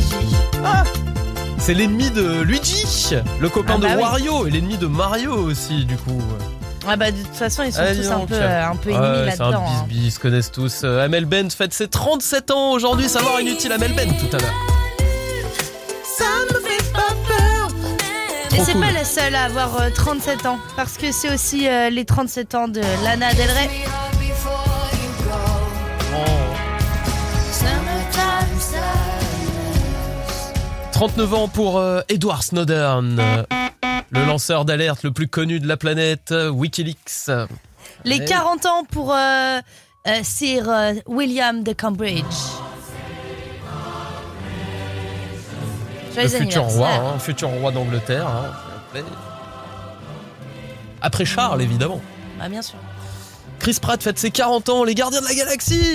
C'est 1.58 1.74
l'ennemi 1.74 2.10
de 2.10 2.40
Luigi, 2.42 3.14
le 3.40 3.48
copain 3.48 3.74
Ah 3.76 3.78
bah 3.78 3.88
de 3.90 3.96
oui. 3.96 4.02
Wario 4.02 4.46
et 4.46 4.50
l'ennemi 4.50 4.78
de 4.78 4.86
Mario 4.86 5.32
aussi, 5.34 5.84
du 5.84 5.96
coup. 5.96 6.20
Ah 6.86 6.96
bah 6.96 7.10
de 7.10 7.16
toute 7.18 7.34
façon, 7.34 7.62
ils 7.64 7.72
sont 7.72 7.80
Allez, 7.80 8.00
tous 8.00 8.10
un 8.10 8.20
peu, 8.26 8.34
euh, 8.34 8.64
un 8.66 8.76
peu 8.76 8.90
ennemis 8.90 9.02
Ouais, 9.26 9.30
c'est 9.32 9.40
un 9.42 9.50
là-dedans. 9.50 9.64
hein. 9.68 9.84
bisbis, 9.88 10.06
ils 10.06 10.10
se 10.12 10.18
connaissent 10.18 10.50
tous. 10.50 10.80
Euh, 10.84 11.04
Amel 11.04 11.26
Bent 11.26 11.50
fête 11.50 11.74
ses 11.74 11.88
37 11.88 12.50
ans 12.52 12.70
aujourd'hui, 12.72 13.08
savoir 13.08 13.40
inutile 13.40 13.72
Amel 13.72 13.92
Bent 13.94 14.14
tout 14.18 14.34
à 14.36 14.40
l'heure. 14.40 14.54
Et 18.50 18.54
Trop 18.56 18.64
c'est 18.64 18.72
cool. 18.72 18.80
pas 18.80 18.90
la 18.92 19.04
seule 19.04 19.34
à 19.34 19.44
avoir 19.44 19.80
euh, 19.80 19.90
37 19.94 20.46
ans, 20.46 20.58
parce 20.74 20.96
que 20.96 21.12
c'est 21.12 21.32
aussi 21.32 21.68
euh, 21.68 21.90
les 21.90 22.04
37 22.06 22.54
ans 22.54 22.66
de 22.68 22.80
Lana 23.04 23.32
Del 23.34 23.50
Rey. 23.50 23.68
39 30.98 31.34
ans 31.34 31.46
pour 31.46 31.78
euh, 31.78 32.00
Edward 32.08 32.42
Snowden, 32.42 33.20
euh, 33.20 33.44
le 34.10 34.24
lanceur 34.24 34.64
d'alerte 34.64 35.04
le 35.04 35.12
plus 35.12 35.28
connu 35.28 35.60
de 35.60 35.68
la 35.68 35.76
planète, 35.76 36.32
euh, 36.32 36.48
Wikileaks. 36.48 37.30
Les 38.04 38.18
Ouais. 38.18 38.24
40 38.24 38.66
ans 38.66 38.82
pour 38.90 39.14
Sir 40.24 40.68
William 41.06 41.62
de 41.62 41.72
Cambridge. 41.72 42.24
Le 46.16 46.26
futur 46.26 46.64
roi, 46.64 46.88
hein, 46.90 47.18
futur 47.20 47.48
roi 47.48 47.70
d'Angleterre. 47.70 48.26
hein. 48.26 49.00
Après 51.00 51.24
Charles, 51.24 51.62
évidemment. 51.62 52.00
Bah, 52.40 52.48
bien 52.48 52.60
sûr. 52.62 52.78
Chris 53.60 53.78
Pratt 53.80 54.02
fête 54.02 54.18
ses 54.18 54.32
40 54.32 54.68
ans, 54.68 54.82
les 54.82 54.96
gardiens 54.96 55.20
de 55.20 55.26
la 55.28 55.34
galaxie 55.34 55.94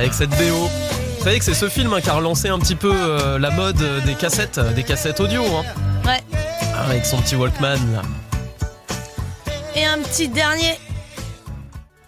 Avec 0.00 0.14
cette 0.14 0.30
BO. 0.30 0.66
Vous 1.18 1.24
savez 1.24 1.38
que 1.38 1.44
c'est 1.44 1.52
ce 1.52 1.68
film 1.68 1.92
hein, 1.92 2.00
qui 2.00 2.08
a 2.08 2.14
relancé 2.14 2.48
un 2.48 2.58
petit 2.58 2.74
peu 2.74 2.90
euh, 2.90 3.38
la 3.38 3.50
mode 3.50 3.76
des 4.06 4.14
cassettes, 4.14 4.56
euh, 4.56 4.72
des 4.72 4.82
cassettes 4.82 5.20
audio, 5.20 5.44
hein. 5.44 5.62
Ouais. 6.06 6.20
Ah, 6.74 6.86
avec 6.88 7.04
son 7.04 7.18
petit 7.18 7.36
Walkman 7.36 7.76
là. 7.92 8.00
Et 9.76 9.84
un 9.84 9.98
petit 9.98 10.28
dernier. 10.28 10.78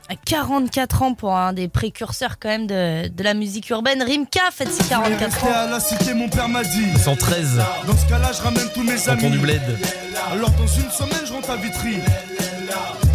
À 0.09 0.15
44 0.25 1.03
ans 1.03 1.13
pour 1.13 1.37
un 1.37 1.53
des 1.53 1.69
précurseurs 1.69 2.39
quand 2.41 2.49
même 2.49 2.67
de, 2.67 3.09
de 3.09 3.23
la 3.23 3.35
musique 3.35 3.69
urbaine. 3.69 4.03
Rimka 4.03 4.41
fête 4.53 4.73
ses 4.73 4.85
44 4.85 5.45
ans. 5.45 5.49
à 5.55 5.67
la 5.67 5.79
cité, 5.79 6.15
mon 6.15 6.31
père 6.31 6.49
m'a 6.49 6.63
dit. 6.63 6.99
113, 6.99 7.61
Dans 7.87 7.95
ce 7.97 8.07
cas-là, 8.09 8.31
je 8.33 8.41
ramène 8.41 8.69
tous 8.73 8.85
mes 8.85 8.95
canton 8.95 9.17
du 9.29 9.37
amis. 9.37 9.37
Bled. 9.37 9.61
Alors 10.33 10.51
dans 10.53 10.67
une 10.67 10.91
semaine, 10.91 11.27
je 11.27 11.33
rentre 11.35 11.51
à 11.51 11.57
Vitry. 11.57 11.97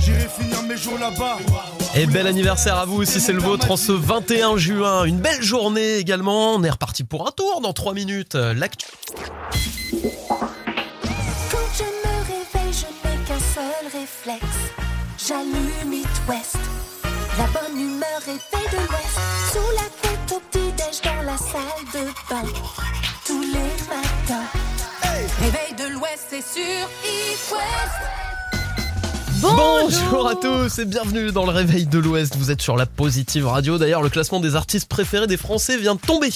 J'irai 0.02 0.28
finir 0.40 0.62
mes 0.62 0.78
jours 0.78 1.00
là-bas. 1.00 1.38
Et 2.00 2.06
bel 2.06 2.28
anniversaire 2.28 2.78
à 2.78 2.86
vous 2.86 3.06
si 3.06 3.20
c'est 3.20 3.34
le 3.34 3.42
vôtre 3.42 3.72
en 3.72 3.76
ce 3.76 3.92
21 3.92 4.56
juin. 4.58 5.06
Une 5.06 5.18
belle 5.18 5.42
journée 5.42 5.96
également. 5.96 6.54
On 6.54 6.64
est 6.64 6.70
reparti 6.70 7.04
pour 7.04 7.28
un 7.28 7.32
tour 7.32 7.60
dans 7.60 7.74
3 7.74 7.96
minutes. 7.96 8.36
L'actu. 8.36 8.86
Quand 9.12 9.98
je 11.74 11.84
me 11.84 12.18
réveille, 12.28 12.72
je 12.72 12.86
n'ai 12.86 13.18
qu'un 13.26 13.40
seul 13.40 13.86
réflexe. 13.92 14.46
J'allume 15.28 15.92
It 15.92 16.08
West. 16.30 16.58
La 17.40 17.48
bonne 17.48 17.82
humeur 17.82 18.22
est 18.28 18.44
de 18.54 18.78
l'Ouest. 18.78 19.18
Sous 19.52 19.72
la 19.74 19.90
tête 20.04 20.32
au 20.36 20.40
petit-déj 20.52 21.02
dans 21.04 21.24
la 21.24 21.38
salle 21.38 21.84
de 21.96 22.06
bain. 22.30 22.48
Tous 23.26 23.42
les 23.42 23.74
matins. 23.90 24.46
Réveil 25.40 25.74
de 25.80 25.96
l'Ouest, 25.96 26.28
c'est 26.30 26.44
sur 26.44 26.88
It 27.04 27.52
West. 27.52 28.27
Bonjour 29.56 30.28
à 30.28 30.36
tous 30.36 30.80
et 30.80 30.86
bienvenue 30.86 31.32
dans 31.32 31.46
le 31.46 31.52
réveil 31.52 31.86
de 31.86 31.98
l'Ouest. 32.00 32.36
Vous 32.36 32.52
êtes 32.52 32.62
sur 32.62 32.76
la 32.76 32.86
Positive 32.86 33.48
Radio. 33.48 33.78
D'ailleurs, 33.78 34.02
le 34.02 34.10
classement 34.10 34.40
des 34.40 34.56
artistes 34.56 34.90
préférés 34.90 35.28
des 35.28 35.38
Français 35.38 35.78
vient 35.78 35.96
de 35.96 36.00
tomber. 36.02 36.30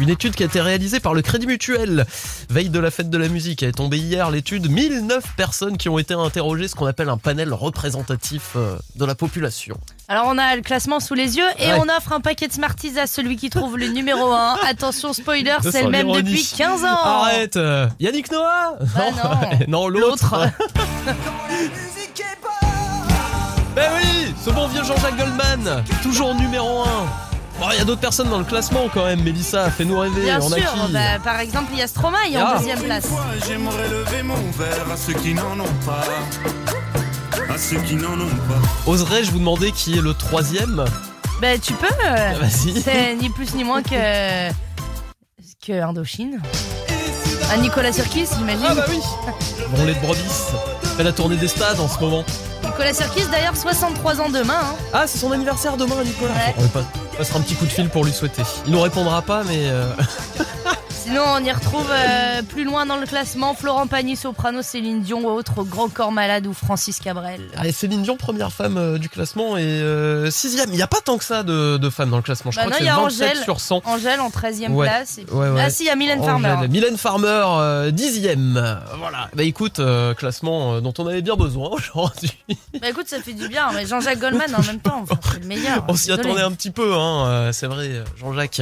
Une 0.00 0.10
étude 0.10 0.34
qui 0.34 0.42
a 0.42 0.46
été 0.46 0.60
réalisée 0.60 1.00
par 1.00 1.14
le 1.14 1.22
Crédit 1.22 1.46
Mutuel. 1.46 2.04
Veille 2.50 2.68
de 2.68 2.78
la 2.78 2.90
fête 2.90 3.08
de 3.08 3.16
la 3.18 3.28
musique. 3.28 3.62
Elle 3.62 3.70
est 3.70 3.72
tombée 3.72 3.96
hier 3.98 4.30
l'étude. 4.30 4.70
1009 4.70 5.24
personnes 5.36 5.78
qui 5.78 5.88
ont 5.88 5.98
été 5.98 6.12
interrogées, 6.14 6.68
ce 6.68 6.74
qu'on 6.74 6.86
appelle 6.86 7.08
un 7.08 7.16
panel 7.16 7.54
représentatif 7.54 8.50
euh, 8.56 8.76
de 8.96 9.04
la 9.06 9.14
population. 9.14 9.76
Alors 10.08 10.24
on 10.28 10.36
a 10.38 10.54
le 10.56 10.62
classement 10.62 11.00
sous 11.00 11.14
les 11.14 11.36
yeux 11.36 11.44
et 11.58 11.68
Ouais. 11.72 11.78
on 11.80 11.88
offre 11.96 12.12
un 12.12 12.20
paquet 12.20 12.48
de 12.48 12.52
Smarties 12.52 12.98
à 12.98 13.06
celui 13.06 13.36
qui 13.36 13.50
trouve 13.50 13.76
le 13.78 13.88
numéro 13.88 14.30
1. 14.32 14.56
Attention 14.68 15.12
spoiler, 15.12 15.56
c'est 15.62 15.82
le 15.84 15.90
même 15.90 16.10
depuis 16.12 16.46
15 16.56 16.84
ans. 16.84 16.86
Arrête 17.02 17.56
euh, 17.56 17.86
Yannick 18.00 18.30
Noah 18.30 18.76
Bah 18.94 19.02
non. 19.68 19.82
non 19.82 19.88
l'autre. 19.88 20.34
Ben 23.78 23.90
oui, 23.96 24.34
ce 24.44 24.50
bon 24.50 24.66
vieux 24.66 24.82
Jean-Jacques 24.82 25.16
Goldman, 25.16 25.84
toujours 26.02 26.34
numéro 26.34 26.82
1. 26.82 26.84
Bon, 27.60 27.66
il 27.72 27.78
y 27.78 27.80
a 27.80 27.84
d'autres 27.84 28.00
personnes 28.00 28.28
dans 28.28 28.38
le 28.38 28.44
classement 28.44 28.88
quand 28.92 29.04
même. 29.04 29.22
Mélissa, 29.22 29.70
fais-nous 29.70 29.96
rêver. 30.00 30.22
Bien 30.22 30.40
on 30.42 30.50
a 30.52 30.56
sûr, 30.56 30.72
qui? 30.86 30.92
bah, 30.92 31.18
par 31.22 31.38
exemple 31.38 31.66
il 31.72 31.78
y 31.78 31.82
a 31.82 31.86
Stromae 31.86 32.16
en 32.36 32.44
Ah. 32.44 32.56
deuxième 32.58 32.80
place. 32.82 33.06
J'aimerais 33.46 33.88
lever 33.88 34.24
mon 34.24 34.34
verre 34.58 34.90
à 34.92 34.96
ceux 34.96 35.12
qui 35.12 35.32
n'en 35.32 35.60
ont 35.60 35.74
pas? 35.86 36.02
À 37.54 37.56
ceux 37.56 37.76
qui 37.78 37.94
n'en 37.94 38.14
ont 38.14 38.36
pas. 38.48 38.90
Oserais-je 38.90 39.30
vous 39.30 39.38
demander 39.38 39.70
qui 39.70 39.96
est 39.96 40.02
le 40.02 40.12
troisième? 40.12 40.84
Bah 41.40 41.56
tu 41.62 41.72
peux. 41.74 41.86
Vas-y. 42.04 42.80
C'est 42.82 43.14
ni 43.14 43.30
plus 43.30 43.54
ni 43.54 43.62
moins 43.62 43.82
que 43.84 44.48
que 45.64 45.80
Indochine. 45.82 46.40
À 47.52 47.56
Nicolas 47.58 47.92
Sirkis, 47.92 48.26
j'imagine. 48.36 48.66
Ah 48.68 48.74
bah 48.74 48.84
oui 48.88 48.98
Branlée 49.70 49.94
de 49.94 50.00
brebis. 50.00 50.20
Fait 50.96 51.04
la 51.04 51.12
tournée 51.12 51.36
des 51.36 51.46
stades 51.48 51.78
en 51.78 51.88
ce 51.88 51.98
moment. 52.00 52.24
Nicolas 52.78 52.94
Sirkis 52.94 53.26
d'ailleurs 53.32 53.56
63 53.56 54.20
ans 54.20 54.28
demain. 54.28 54.54
hein. 54.56 54.74
Ah, 54.92 55.04
c'est 55.08 55.18
son 55.18 55.32
anniversaire 55.32 55.76
demain, 55.76 55.96
Nicolas. 56.04 56.30
Ouais. 56.32 56.54
On 56.58 56.62
va 56.62 56.68
pas- 56.68 56.86
passera 57.18 57.40
un 57.40 57.42
petit 57.42 57.56
coup 57.56 57.64
de 57.64 57.70
fil 57.72 57.88
pour 57.88 58.04
lui 58.04 58.12
souhaiter. 58.12 58.42
Il 58.66 58.72
nous 58.72 58.80
répondra 58.80 59.20
pas, 59.20 59.42
mais 59.42 59.68
euh, 59.68 59.90
Sinon 61.08 61.22
on 61.26 61.42
y 61.42 61.50
retrouve 61.50 61.86
euh, 61.90 62.42
plus 62.42 62.64
loin 62.64 62.84
dans 62.84 62.96
le 62.98 63.06
classement 63.06 63.54
Florent 63.54 63.86
Pagny, 63.86 64.14
Soprano, 64.14 64.60
Céline 64.60 65.00
Dion 65.00 65.20
ou 65.24 65.28
autre 65.30 65.62
Grand 65.64 65.88
Corps 65.88 66.12
Malade 66.12 66.46
ou 66.46 66.52
Francis 66.52 67.00
Cabrel. 67.00 67.40
allez, 67.56 67.72
Céline 67.72 68.02
Dion, 68.02 68.18
première 68.18 68.52
femme 68.52 68.76
euh, 68.76 68.98
du 68.98 69.08
classement 69.08 69.56
et 69.56 69.62
euh, 69.62 70.30
sixième. 70.30 70.68
Il 70.68 70.76
n'y 70.76 70.82
a 70.82 70.86
pas 70.86 71.00
tant 71.00 71.16
que 71.16 71.24
ça 71.24 71.42
de, 71.44 71.78
de 71.78 71.88
femmes 71.90 72.10
dans 72.10 72.18
le 72.18 72.22
classement. 72.22 72.50
Je 72.50 72.56
Bah 72.56 72.64
crois 72.66 72.72
non, 72.72 72.78
que 72.78 72.82
il 72.82 72.86
y 72.86 73.16
c'est 73.16 73.24
a 73.24 73.28
27 73.28 73.30
Angèle. 73.30 73.42
sur 73.44 73.60
100. 73.60 73.82
Angèle 73.86 74.20
en 74.20 74.28
13e 74.28 74.72
Ouais. 74.72 74.86
place. 74.86 75.16
et 75.16 75.22
puis- 75.24 75.34
Ouais, 75.34 75.48
ouais. 75.48 75.62
Ah 75.64 75.70
si, 75.70 75.84
il 75.84 75.86
y 75.86 75.90
a 75.90 75.96
Mylène 75.96 76.22
Farmer. 76.22 76.68
Mylène 76.68 76.98
Farmer, 76.98 77.42
euh, 77.46 77.90
dixième. 77.90 78.78
Voilà. 78.98 79.30
Bah 79.34 79.44
écoute, 79.44 79.80
classement 80.18 80.82
dont 80.82 80.92
on 80.98 81.06
avait 81.06 81.22
bien 81.22 81.36
besoin 81.36 81.70
aujourd'hui. 81.72 82.32
Bah 82.82 82.90
écoute, 82.90 83.08
ça 83.08 83.18
fait 83.20 83.32
du 83.32 83.48
bien. 83.48 83.70
Mais 83.74 83.86
Jean-Jacques 83.86 84.18
Goldman 84.18 84.54
en 84.54 84.62
même 84.62 84.80
temps, 84.80 85.00
enfin, 85.04 85.18
c'est 85.32 85.40
le 85.40 85.46
meilleur. 85.46 85.86
On 85.88 85.96
s'y 85.96 86.08
Désolé. 86.08 86.28
attendait 86.28 86.42
un 86.42 86.52
petit 86.52 86.70
peu, 86.70 86.94
hein. 86.94 87.48
c'est 87.52 87.66
vrai, 87.66 88.04
Jean-Jacques. 88.20 88.60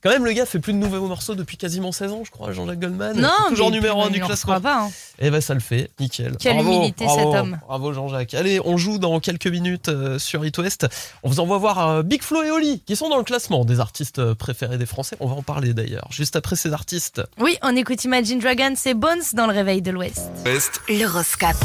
Quand 0.00 0.10
même, 0.10 0.24
le 0.24 0.30
gars 0.32 0.46
fait 0.46 0.60
plus 0.60 0.72
de 0.72 0.78
nouveaux 0.78 1.08
morceaux 1.08 1.34
depuis 1.34 1.56
quasiment 1.56 1.87
seulement 1.92 2.12
16 2.12 2.12
ans, 2.12 2.22
je 2.24 2.30
crois, 2.30 2.52
Jean-Jacques 2.52 2.80
Goldman. 2.80 3.20
Non, 3.20 3.28
toujours 3.48 3.70
numéro 3.70 4.02
1 4.02 4.06
il 4.08 4.12
du 4.14 4.22
en 4.22 4.26
classement. 4.26 4.60
pas, 4.60 4.82
hein. 4.82 4.90
Eh 5.18 5.30
ben 5.30 5.40
ça 5.40 5.54
le 5.54 5.60
fait, 5.60 5.90
nickel. 5.98 6.36
Quelle 6.38 6.54
bravo, 6.54 6.72
humilité, 6.72 7.04
bravo, 7.04 7.32
cet 7.32 7.40
homme. 7.40 7.58
Bravo 7.66 7.92
Jean-Jacques. 7.92 8.34
Allez, 8.34 8.60
on 8.64 8.76
joue 8.76 8.98
dans 8.98 9.18
quelques 9.20 9.46
minutes 9.46 9.88
euh, 9.88 10.18
sur 10.18 10.44
It 10.44 10.56
West. 10.58 10.86
On 11.22 11.28
vous 11.28 11.40
envoie 11.40 11.58
voir 11.58 11.88
euh, 11.88 12.02
Big 12.02 12.22
Flo 12.22 12.42
et 12.42 12.50
Oli 12.50 12.82
qui 12.86 12.96
sont 12.96 13.08
dans 13.08 13.18
le 13.18 13.24
classement 13.24 13.64
des 13.64 13.80
artistes 13.80 14.18
euh, 14.18 14.34
préférés 14.34 14.78
des 14.78 14.86
Français. 14.86 15.16
On 15.20 15.26
va 15.26 15.34
en 15.34 15.42
parler 15.42 15.74
d'ailleurs. 15.74 16.08
Juste 16.10 16.36
après 16.36 16.56
ces 16.56 16.72
artistes. 16.72 17.22
Oui, 17.38 17.56
on 17.62 17.74
écoute 17.76 18.04
Imagine 18.04 18.38
Dragons 18.38 18.74
et 18.84 18.94
Bones 18.94 19.22
dans 19.34 19.46
le 19.46 19.52
réveil 19.52 19.82
de 19.82 19.90
l'Ouest. 19.90 20.30
West, 20.44 20.80
L'horoscope. 20.88 21.56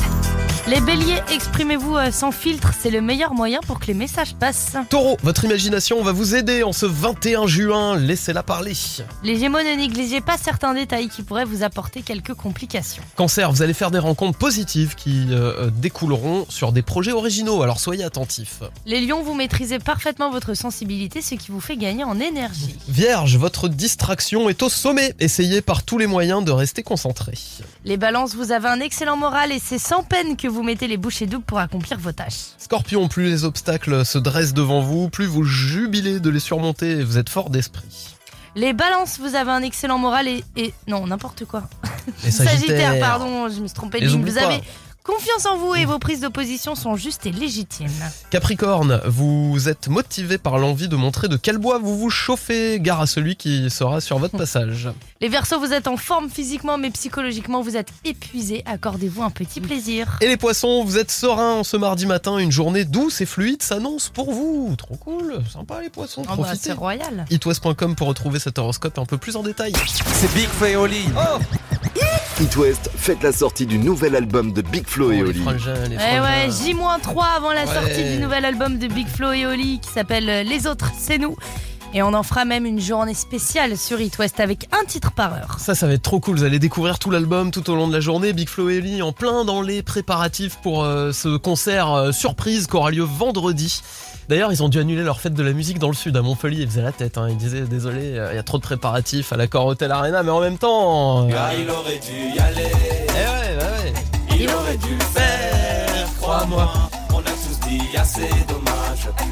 Les 0.65 0.79
béliers, 0.79 1.21
exprimez-vous 1.29 1.97
euh, 1.97 2.09
sans 2.09 2.31
filtre, 2.31 2.71
c'est 2.79 2.89
le 2.89 3.01
meilleur 3.01 3.33
moyen 3.33 3.59
pour 3.67 3.81
que 3.81 3.87
les 3.87 3.93
messages 3.93 4.33
passent. 4.33 4.77
Taureau, 4.89 5.17
votre 5.21 5.43
imagination 5.43 6.01
va 6.01 6.13
vous 6.13 6.35
aider 6.35 6.63
en 6.63 6.71
ce 6.71 6.85
21 6.85 7.47
juin. 7.47 7.97
Laissez-la 7.97 8.43
parler. 8.43 8.71
Les 9.23 9.37
gémeaux, 9.37 9.57
ne 9.57 9.75
pas 10.21 10.37
certains 10.37 10.73
détails 10.73 11.09
qui 11.09 11.23
pourraient 11.23 11.45
vous 11.45 11.63
apporter 11.63 12.01
quelques 12.01 12.33
complications. 12.33 13.03
Cancer, 13.15 13.51
vous 13.51 13.61
allez 13.61 13.73
faire 13.73 13.91
des 13.91 13.99
rencontres 13.99 14.37
positives 14.37 14.95
qui 14.95 15.27
euh, 15.29 15.67
euh, 15.67 15.69
découleront 15.69 16.45
sur 16.49 16.71
des 16.71 16.81
projets 16.81 17.11
originaux. 17.11 17.61
Alors 17.61 17.79
soyez 17.79 18.03
attentifs. 18.03 18.59
Les 18.85 19.01
lions, 19.05 19.23
vous 19.23 19.33
maîtrisez 19.33 19.79
parfaitement 19.79 20.31
votre 20.31 20.53
sensibilité, 20.53 21.21
ce 21.21 21.35
qui 21.35 21.51
vous 21.51 21.59
fait 21.59 21.77
gagner 21.77 22.03
en 22.03 22.19
énergie. 22.19 22.75
Vierge, 22.87 23.37
votre 23.37 23.67
distraction 23.67 24.49
est 24.49 24.61
au 24.63 24.69
sommet. 24.69 25.13
Essayez 25.19 25.61
par 25.61 25.83
tous 25.83 25.97
les 25.97 26.07
moyens 26.07 26.43
de 26.43 26.51
rester 26.51 26.83
concentré. 26.83 27.33
Les 27.85 27.97
balances, 27.97 28.35
vous 28.35 28.51
avez 28.51 28.69
un 28.69 28.79
excellent 28.79 29.17
moral 29.17 29.51
et 29.51 29.59
c'est 29.59 29.79
sans 29.79 30.03
peine 30.03 30.35
que 30.37 30.47
vous 30.47 30.63
mettez 30.63 30.87
les 30.87 30.97
bouchées 30.97 31.25
doubles 31.25 31.45
pour 31.45 31.59
accomplir 31.59 31.99
vos 31.99 32.11
tâches. 32.11 32.53
Scorpion, 32.57 33.07
plus 33.07 33.29
les 33.29 33.43
obstacles 33.45 34.05
se 34.05 34.17
dressent 34.17 34.53
devant 34.53 34.81
vous, 34.81 35.09
plus 35.09 35.25
vous 35.25 35.43
jubilez 35.43 36.19
de 36.19 36.29
les 36.29 36.39
surmonter 36.39 36.91
et 36.91 37.03
vous 37.03 37.17
êtes 37.17 37.29
fort 37.29 37.49
d'esprit. 37.49 38.12
Les 38.55 38.73
balances, 38.73 39.19
vous 39.19 39.35
avez 39.35 39.51
un 39.51 39.61
excellent 39.63 39.97
moral 39.97 40.27
et... 40.27 40.43
et- 40.55 40.73
non, 40.87 41.07
n'importe 41.07 41.45
quoi. 41.45 41.63
Les 42.23 42.31
Sagittaire, 42.31 42.99
pardon, 42.99 43.49
je 43.49 43.59
me 43.61 43.67
suis 43.67 43.73
trompé 43.75 43.99
de 43.99 44.05
ligne. 44.07 44.23
Vous 44.23 44.37
avez 44.37 44.61
confiance 45.03 45.45
en 45.45 45.57
vous 45.57 45.75
et 45.75 45.85
vos 45.85 45.99
prises 45.99 46.21
d'opposition 46.21 46.75
sont 46.75 46.95
justes 46.95 47.25
et 47.25 47.31
légitimes. 47.31 47.87
Capricorne, 48.29 49.01
vous 49.05 49.67
êtes 49.67 49.87
motivé 49.89 50.37
par 50.37 50.57
l'envie 50.57 50.87
de 50.87 50.95
montrer 50.95 51.27
de 51.27 51.35
quel 51.35 51.57
bois 51.57 51.77
vous 51.77 51.97
vous 51.97 52.09
chauffez. 52.09 52.79
Gare 52.79 53.01
à 53.01 53.07
celui 53.07 53.35
qui 53.35 53.69
sera 53.69 54.01
sur 54.01 54.17
votre 54.17 54.37
passage. 54.37 54.89
Les 55.21 55.29
Verseaux, 55.29 55.59
vous 55.59 55.73
êtes 55.73 55.87
en 55.87 55.97
forme 55.97 56.29
physiquement, 56.29 56.77
mais 56.77 56.89
psychologiquement, 56.89 57.61
vous 57.61 57.77
êtes 57.77 57.89
épuisé. 58.05 58.63
Accordez-vous 58.65 59.23
un 59.23 59.29
petit 59.29 59.61
plaisir. 59.61 60.17
Et 60.21 60.27
les 60.27 60.37
poissons, 60.37 60.83
vous 60.83 60.97
êtes 60.97 61.11
serein 61.11 61.53
en 61.55 61.63
ce 61.63 61.77
mardi 61.77 62.05
matin. 62.05 62.37
Une 62.37 62.51
journée 62.51 62.85
douce 62.85 63.21
et 63.21 63.25
fluide 63.25 63.61
s'annonce 63.61 64.09
pour 64.09 64.31
vous. 64.33 64.75
Trop 64.77 64.95
cool, 64.95 65.41
sympa 65.51 65.81
les 65.81 65.89
poissons. 65.89 66.23
Oh 66.25 66.29
bah, 66.29 66.43
Profitez. 66.43 66.59
c'est 66.63 66.73
royal. 66.73 67.25
itwest.com 67.29 67.95
pour 67.95 68.07
retrouver 68.07 68.39
cet 68.39 68.57
horoscope 68.59 68.97
un 68.97 69.05
peu 69.05 69.17
plus 69.17 69.35
en 69.35 69.43
détail. 69.43 69.73
C'est 69.87 70.33
Big 70.33 70.49
et 70.67 70.75
Oli. 70.75 71.05
It 72.41 72.55
West 72.57 72.89
fête 72.95 73.21
la 73.23 73.31
sortie 73.31 73.65
du 73.65 73.77
nouvel 73.77 74.15
album 74.15 74.51
de 74.53 74.61
Big 74.61 74.87
Flo 74.87 75.11
et 75.11 75.21
Oh, 75.21 75.25
les 75.25 75.29
Oli. 75.29 75.39
frangins, 75.41 75.73
les 75.87 75.95
Eh 75.95 76.19
ouais, 76.19 76.49
frangins. 76.49 76.65
J-3 76.65 77.23
avant 77.37 77.53
la 77.53 77.65
Ouais. 77.65 77.73
sortie 77.73 78.03
du 78.03 78.17
nouvel 78.21 78.43
album 78.45 78.77
de 78.79 78.87
Big 78.87 79.07
Flo 79.07 79.31
et 79.31 79.45
Oli 79.45 79.79
qui 79.79 79.89
s'appelle 79.89 80.29
euh, 80.29 80.43
Les 80.43 80.65
Autres, 80.67 80.91
c'est 80.97 81.17
nous. 81.17 81.35
Et 81.93 82.01
on 82.01 82.13
en 82.13 82.23
fera 82.23 82.43
même 82.43 82.65
une 82.65 82.79
journée 82.81 83.13
spéciale 83.13 83.77
sur 83.77 84.01
It 84.01 84.17
West 84.17 84.39
avec 84.39 84.67
un 84.71 84.83
titre 84.83 85.11
par 85.11 85.33
heure. 85.33 85.57
Ça, 85.59 85.75
ça 85.75 85.85
va 85.85 85.93
être 85.93 86.01
trop 86.01 86.19
cool. 86.19 86.37
Vous 86.37 86.43
allez 86.43 86.57
découvrir 86.57 86.97
tout 86.97 87.11
l'album 87.11 87.51
tout 87.51 87.69
au 87.69 87.75
long 87.75 87.87
de 87.87 87.93
la 87.93 87.99
journée. 87.99 88.33
Big 88.33 88.49
Flo 88.49 88.67
et 88.69 88.79
Oli 88.79 89.03
en 89.03 89.11
plein 89.11 89.45
dans 89.45 89.61
les 89.61 89.83
préparatifs 89.83 90.57
pour 90.63 90.83
euh, 90.83 91.11
ce 91.11 91.37
concert 91.37 91.91
euh, 91.93 92.11
surprise 92.11 92.65
qui 92.65 92.75
aura 92.75 92.89
lieu 92.89 93.03
vendredi. 93.03 93.81
D'ailleurs, 94.29 94.51
ils 94.51 94.63
ont 94.63 94.69
dû 94.69 94.79
annuler 94.79 95.03
leur 95.03 95.19
fête 95.19 95.33
de 95.33 95.43
la 95.43 95.51
musique 95.53 95.79
dans 95.79 95.89
le 95.89 95.93
sud. 95.93 96.15
À 96.15 96.21
Montpellier, 96.21 96.61
ils 96.63 96.67
faisaient 96.69 96.81
la 96.81 96.91
tête. 96.93 97.17
hein. 97.17 97.27
Ils 97.29 97.37
disaient 97.37 97.61
désolé, 97.61 98.17
euh, 98.17 98.29
il 98.31 98.35
y 98.35 98.39
a 98.39 98.43
trop 98.43 98.57
de 98.57 98.63
préparatifs 98.63 99.33
à 99.33 99.37
l'accord 99.37 99.65
Hotel 99.65 99.91
Arena, 99.91 100.23
mais 100.23 100.31
en 100.31 100.39
même 100.39 100.57
temps. 100.57 101.27
euh, 101.27 101.31
Ah, 101.37 101.51
il 101.57 101.69
aurait 101.69 101.99
dû 101.99 102.35
y 102.35 102.39
aller. 102.39 102.71
eh 102.71 103.11
ouais, 103.11 103.57
bah 103.59 103.65
ouais. 103.83 104.37
Il 104.39 104.49
aurait 104.49 104.77
dû 104.77 104.95
le 104.95 105.03
faire, 105.03 106.07
crois-moi. 106.19 106.71
On 107.13 107.19
a 107.19 107.21
tous 107.23 107.67
dit 107.67 107.81
assez 107.97 108.21
dommage, 108.47 108.62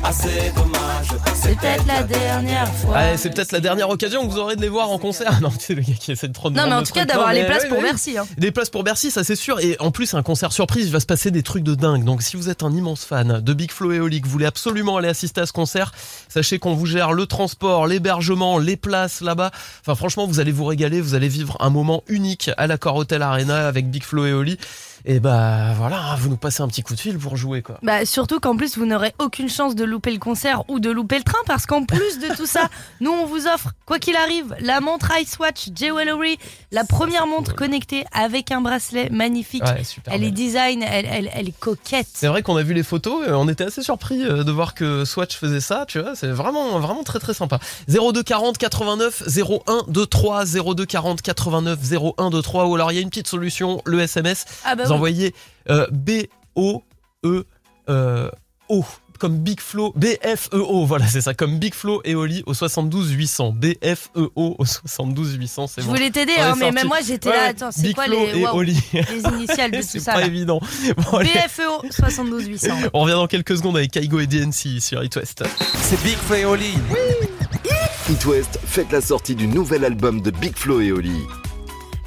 assez 0.03 0.51
dommage. 0.55 1.07
C'est 1.35 1.57
peut-être 1.57 1.85
la 1.87 2.03
dernière 2.03 2.67
fois. 2.73 2.95
Ouais, 2.95 3.17
c'est 3.17 3.29
peut-être 3.33 3.51
la 3.51 3.59
dernière 3.59 3.89
occasion 3.89 4.25
que 4.27 4.31
vous 4.31 4.37
aurez 4.37 4.55
de 4.55 4.61
les 4.61 4.69
voir 4.69 4.89
en 4.91 4.97
concert. 4.97 5.31
Non, 5.41 5.49
c'est 5.57 5.73
le 5.73 5.81
gars 5.81 5.93
qui 5.99 6.11
essaie 6.11 6.27
de 6.27 6.33
trop 6.33 6.49
de 6.49 6.55
Non, 6.55 6.65
mais 6.67 6.73
en 6.73 6.83
tout 6.83 6.93
cas, 6.93 7.05
d'avoir 7.05 7.33
les 7.33 7.45
places 7.45 7.63
ouais, 7.63 7.69
pour 7.69 7.77
ouais. 7.79 7.83
Bercy. 7.83 8.17
hein. 8.17 8.27
Des 8.37 8.51
places 8.51 8.69
pour 8.69 8.83
Bercy, 8.83 9.09
ça 9.11 9.23
c'est 9.23 9.35
sûr. 9.35 9.59
Et 9.59 9.75
en 9.79 9.91
plus, 9.91 10.13
un 10.13 10.21
concert 10.23 10.51
surprise, 10.51 10.85
il 10.87 10.91
va 10.91 10.99
se 10.99 11.05
passer 11.05 11.31
des 11.31 11.41
trucs 11.43 11.63
de 11.63 11.73
dingue. 11.75 12.03
Donc, 12.03 12.21
si 12.21 12.35
vous 12.37 12.49
êtes 12.49 12.61
un 12.63 12.71
immense 12.71 13.05
fan 13.05 13.41
de 13.41 13.53
Big 13.53 13.71
Flo 13.71 13.91
et 13.91 13.99
Oli, 13.99 14.21
que 14.21 14.25
vous 14.27 14.31
voulez 14.33 14.45
absolument 14.45 14.97
aller 14.97 15.07
assister 15.07 15.41
à 15.41 15.45
ce 15.45 15.53
concert, 15.53 15.91
sachez 16.29 16.59
qu'on 16.59 16.75
vous 16.75 16.85
gère 16.85 17.13
le 17.13 17.25
transport, 17.25 17.87
l'hébergement, 17.87 18.59
les 18.59 18.77
places 18.77 19.21
là-bas. 19.21 19.51
Enfin, 19.81 19.95
franchement, 19.95 20.27
vous 20.27 20.39
allez 20.39 20.51
vous 20.51 20.65
régaler. 20.65 21.01
Vous 21.01 21.15
allez 21.15 21.29
vivre 21.29 21.57
un 21.59 21.69
moment 21.69 22.03
unique 22.07 22.51
à 22.57 22.67
l'accord 22.67 22.95
Hotel 22.97 23.21
Arena 23.23 23.67
avec 23.67 23.89
Big 23.89 24.03
Flo 24.03 24.25
et 24.25 24.33
Oli. 24.33 24.57
Et 25.05 25.19
bah 25.19 25.73
voilà, 25.75 26.15
vous 26.19 26.29
nous 26.29 26.37
passez 26.37 26.61
un 26.61 26.67
petit 26.67 26.83
coup 26.83 26.95
de 26.95 26.99
fil 26.99 27.17
pour 27.17 27.37
jouer 27.37 27.61
quoi. 27.61 27.77
Bah, 27.81 28.05
surtout 28.05 28.39
qu'en 28.39 28.55
plus, 28.55 28.77
vous 28.77 28.85
n'aurez 28.85 29.13
aucune 29.19 29.49
chance 29.49 29.75
de 29.75 29.83
louper 29.83 30.11
le 30.11 30.19
concert 30.19 30.63
ou 30.69 30.79
de 30.79 30.89
louper 30.89 31.17
le 31.17 31.23
train 31.23 31.39
parce 31.45 31.65
qu'en 31.65 31.83
plus 31.85 32.19
de 32.19 32.35
tout 32.35 32.45
ça, 32.45 32.69
nous, 33.01 33.11
on 33.11 33.25
vous 33.25 33.47
offre, 33.47 33.69
quoi 33.85 33.99
qu'il 33.99 34.15
arrive, 34.15 34.55
la 34.59 34.79
montre 34.81 35.11
Icewatch 35.17 35.69
Jewelry, 35.75 36.37
la 36.71 36.83
première 36.83 37.27
montre 37.27 37.55
connectée 37.55 38.05
avec 38.11 38.51
un 38.51 38.61
bracelet 38.61 39.09
magnifique. 39.09 39.63
Ouais, 39.63 39.83
super. 39.83 40.13
Elle 40.13 40.23
est 40.23 40.31
design, 40.31 40.83
elle, 40.83 41.05
elle, 41.09 41.29
elle 41.33 41.47
est 41.47 41.59
coquette. 41.59 42.07
C'est 42.13 42.27
vrai 42.27 42.41
qu'on 42.43 42.57
a 42.57 42.63
vu 42.63 42.73
les 42.73 42.83
photos, 42.83 43.27
et 43.27 43.31
on 43.31 43.47
était 43.49 43.63
assez 43.65 43.81
surpris 43.81 44.23
euh, 44.23 44.43
de 44.43 44.51
voir 44.51 44.73
que 44.75 45.05
Swatch 45.05 45.35
faisait 45.37 45.59
ça, 45.61 45.85
tu 45.87 45.99
vois, 45.99 46.15
c'est 46.15 46.27
vraiment 46.27 46.79
vraiment 46.79 47.03
très 47.03 47.19
très 47.19 47.33
sympa. 47.33 47.59
02 47.87 48.23
40 48.23 48.57
89 48.57 49.23
01 49.67 49.83
23 49.87 50.45
02 50.45 50.85
40 50.85 51.21
89 51.21 51.79
01 51.91 52.29
23 52.29 52.65
ou 52.65 52.75
alors 52.75 52.91
il 52.91 52.95
y 52.95 52.97
a 52.97 53.01
une 53.01 53.09
petite 53.09 53.27
solution, 53.27 53.81
le 53.85 53.99
SMS, 54.01 54.45
Ah 54.65 54.75
bah 54.75 54.85
vous 54.97 55.03
oui. 55.03 55.09
envoyez 55.11 55.35
euh, 55.69 55.87
B 55.91 56.11
O 56.55 56.83
E 57.25 57.45
euh, 57.89 58.29
O 58.69 58.83
comme 59.19 59.37
Big 59.37 59.59
Flow, 59.61 59.93
BFEO, 59.95 60.83
voilà, 60.87 61.05
c'est 61.05 61.21
ça, 61.21 61.35
comme 61.35 61.59
Big 61.59 61.75
Flow 61.75 62.01
et 62.05 62.15
Oli 62.15 62.41
au 62.47 62.55
72 62.55 63.11
800. 63.11 63.53
BFEO 63.55 64.31
au 64.35 64.65
72 64.65 65.35
800, 65.35 65.67
c'est 65.67 65.81
Je 65.81 65.85
bon. 65.85 65.93
voulais 65.93 66.09
t'aider, 66.09 66.33
hein, 66.39 66.55
mais 66.57 66.71
même 66.71 66.87
moi, 66.87 66.97
j'étais 67.05 67.29
Ouais, 67.29 67.35
là. 67.35 67.43
Attends, 67.49 67.69
c'est 67.71 67.83
Big 67.83 67.93
quoi 67.93 68.05
Flo 68.05 68.15
les, 68.33 68.39
et 68.39 68.47
Oli. 68.47 68.79
les 68.93 69.21
initiales 69.35 69.69
de 69.69 69.77
tout 69.81 69.87
C'est 69.87 69.99
ça 69.99 70.13
pas 70.13 70.21
là 70.21 70.25
évident. 70.25 70.59
Bon. 71.11 71.19
BFEO 71.19 71.91
72 71.91 72.47
800. 72.47 72.67
On 72.93 73.01
revient 73.01 73.13
dans 73.13 73.27
quelques 73.27 73.57
secondes 73.57 73.77
avec 73.77 73.91
Kaigo 73.91 74.19
et 74.21 74.25
DNC 74.25 74.81
sur 74.81 75.03
It 75.03 75.15
West. 75.15 75.43
C'est 75.83 76.01
Big 76.03 76.17
Flo 76.17 76.35
et 76.37 76.45
Oli. 76.45 76.73
It 78.09 78.25
West 78.25 78.57
fête 78.65 78.91
la 78.91 79.01
sortie 79.01 79.35
du 79.35 79.45
nouvel 79.45 79.85
album 79.85 80.21
de 80.21 80.31
Big 80.31 80.57
Flo 80.57 80.81
et 80.81 80.91
Oli. 80.91 81.11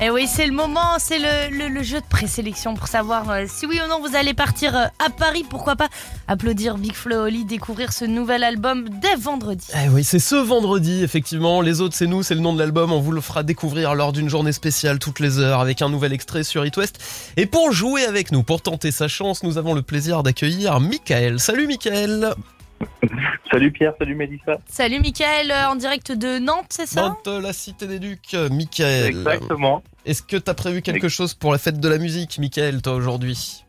Et 0.04 0.08
Eh 0.08 0.10
oui, 0.10 0.26
c'est 0.26 0.44
le 0.46 0.52
moment, 0.52 0.98
c'est 0.98 1.18
le, 1.18 1.56
le- 1.56 1.68
le 1.68 1.82
jeu 1.82 1.98
de 1.98 2.04
présélection 2.04 2.74
pour 2.74 2.88
savoir 2.88 3.30
euh, 3.30 3.44
si 3.48 3.64
oui 3.64 3.80
ou 3.82 3.88
non 3.88 4.00
vous 4.06 4.14
allez 4.14 4.34
partir 4.34 4.76
euh, 4.76 4.84
à 4.98 5.08
Paris. 5.08 5.46
Pourquoi 5.48 5.76
pas 5.76 5.88
applaudir 6.28 6.76
Big 6.76 6.92
Flo 6.92 7.14
et 7.14 7.18
Oli, 7.28 7.44
découvrir 7.46 7.90
ce 7.90 8.04
nouvel 8.04 8.44
album 8.44 8.86
dès 9.00 9.14
vendredi. 9.16 9.66
Eh 9.82 9.88
oui, 9.88 10.04
c'est 10.04 10.18
ce 10.18 10.34
vendredi, 10.34 11.02
effectivement. 11.02 11.62
Les 11.62 11.80
autres, 11.80 11.94
c'est 11.96 12.06
nous, 12.06 12.22
c'est 12.22 12.34
le 12.34 12.42
nom 12.42 12.52
de 12.52 12.58
l'album. 12.58 12.92
On 12.92 13.00
vous 13.00 13.12
le 13.12 13.22
fera 13.22 13.42
découvrir 13.42 13.94
lors 13.94 14.12
d'une 14.12 14.28
journée 14.28 14.52
spéciale 14.52 14.98
toutes 14.98 15.20
les 15.20 15.38
heures 15.38 15.60
avec 15.60 15.80
un 15.80 15.88
nouvel 15.88 16.12
extrait 16.12 16.44
sur 16.44 16.66
It 16.66 16.76
West. 16.76 17.32
Et 17.38 17.46
pour 17.46 17.72
jouer 17.72 18.04
avec 18.04 18.30
nous, 18.30 18.42
pour 18.42 18.60
tenter 18.60 18.90
sa 18.90 19.08
chance, 19.08 19.42
nous 19.42 19.56
avons 19.56 19.72
le 19.72 19.80
plaisir 19.80 20.22
d'accueillir 20.22 20.80
Michael. 20.80 21.40
Salut 21.40 21.66
Michael 21.66 22.34
Salut 23.50 23.72
Pierre, 23.72 23.94
salut 23.98 24.16
Mélissa. 24.16 24.58
Salut 24.66 25.00
Mickaël, 25.00 25.50
euh, 25.50 25.68
en 25.68 25.76
direct 25.76 26.12
de 26.12 26.38
Nantes, 26.38 26.66
c'est 26.68 26.86
ça? 26.88 27.02
Nantes, 27.08 27.28
la 27.42 27.52
cité 27.54 27.86
des 27.86 27.98
Ducs. 28.00 28.36
Michael, 28.50 29.06
Exactement. 29.06 29.82
Est-ce 30.04 30.22
que 30.22 30.36
t'as 30.36 30.54
prévu 30.54 30.82
quelque 30.82 31.08
chose 31.08 31.34
pour 31.34 31.52
la 31.52 31.58
fête 31.58 31.80
de 31.80 31.88
la 31.88 31.98
musique, 31.98 32.38
Michael, 32.38 32.82
toi, 32.82 32.94
aujourd'hui? 32.94 33.64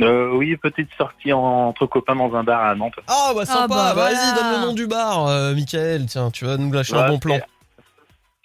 Euh, 0.00 0.32
oui, 0.34 0.56
petite 0.56 0.88
sortie 0.96 1.32
en- 1.32 1.38
entre 1.68 1.86
copains 1.86 2.16
dans 2.16 2.34
un 2.34 2.42
bar 2.42 2.62
à 2.64 2.74
Nantes. 2.74 2.94
Ah 3.06 3.32
bah 3.34 3.44
sympa, 3.44 3.66
bah, 3.68 3.92
vas-y, 3.94 4.14
voilà. 4.14 4.32
donne 4.52 4.60
le 4.60 4.66
nom 4.66 4.72
du 4.72 4.86
bar, 4.86 5.26
euh, 5.26 5.54
Michael. 5.54 6.06
Tiens, 6.06 6.30
tu 6.30 6.46
vas 6.46 6.56
nous 6.56 6.72
lâcher 6.72 6.94
un 6.94 7.02
Ouais, 7.02 7.08
bon 7.08 7.18
plan. 7.18 7.38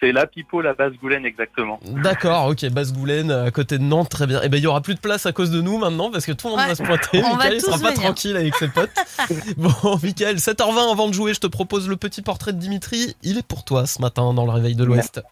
c'est- 0.02 0.12
la 0.12 0.26
Pipo, 0.26 0.60
la 0.60 0.74
basse 0.74 0.92
Goulaine, 1.00 1.24
exactement. 1.24 1.80
D'accord, 1.86 2.48
ok, 2.48 2.68
Basse-Goulaine, 2.68 3.30
à 3.30 3.50
côté 3.50 3.78
de 3.78 3.82
Nantes, 3.84 4.10
très 4.10 4.26
bien. 4.26 4.42
Et 4.42 4.50
ben 4.50 4.58
il 4.58 4.64
y 4.64 4.66
aura 4.66 4.82
plus 4.82 4.94
de 4.94 5.00
place 5.00 5.24
à 5.24 5.32
cause 5.32 5.50
de 5.50 5.62
nous 5.62 5.78
maintenant 5.78 6.10
parce 6.10 6.26
que 6.26 6.32
tout 6.32 6.48
le 6.48 6.52
monde 6.52 6.60
Ouais. 6.60 6.68
va 6.68 6.74
se 6.74 6.82
pointer. 6.82 7.20
On 7.24 7.30
va 7.30 7.36
Michael 7.36 7.54
il 7.54 7.60
sera 7.62 7.78
pas 7.78 7.92
tranquille 7.92 8.36
avec 8.36 8.54
ses 8.56 8.68
potes. 8.68 8.90
bon, 9.56 9.72
Michael, 10.02 10.36
7h20 10.38 10.92
avant 10.92 11.08
de 11.08 11.14
jouer, 11.14 11.32
je 11.32 11.40
te 11.40 11.46
propose 11.46 11.88
le 11.88 11.96
petit 11.96 12.20
portrait 12.20 12.52
de 12.52 12.58
Dimitri. 12.58 13.16
Il 13.22 13.38
est 13.38 13.46
pour 13.46 13.64
toi 13.64 13.86
ce 13.86 14.02
matin 14.02 14.34
dans 14.34 14.44
le 14.44 14.52
réveil 14.52 14.74
de 14.76 14.84
l'Ouest. 14.84 15.22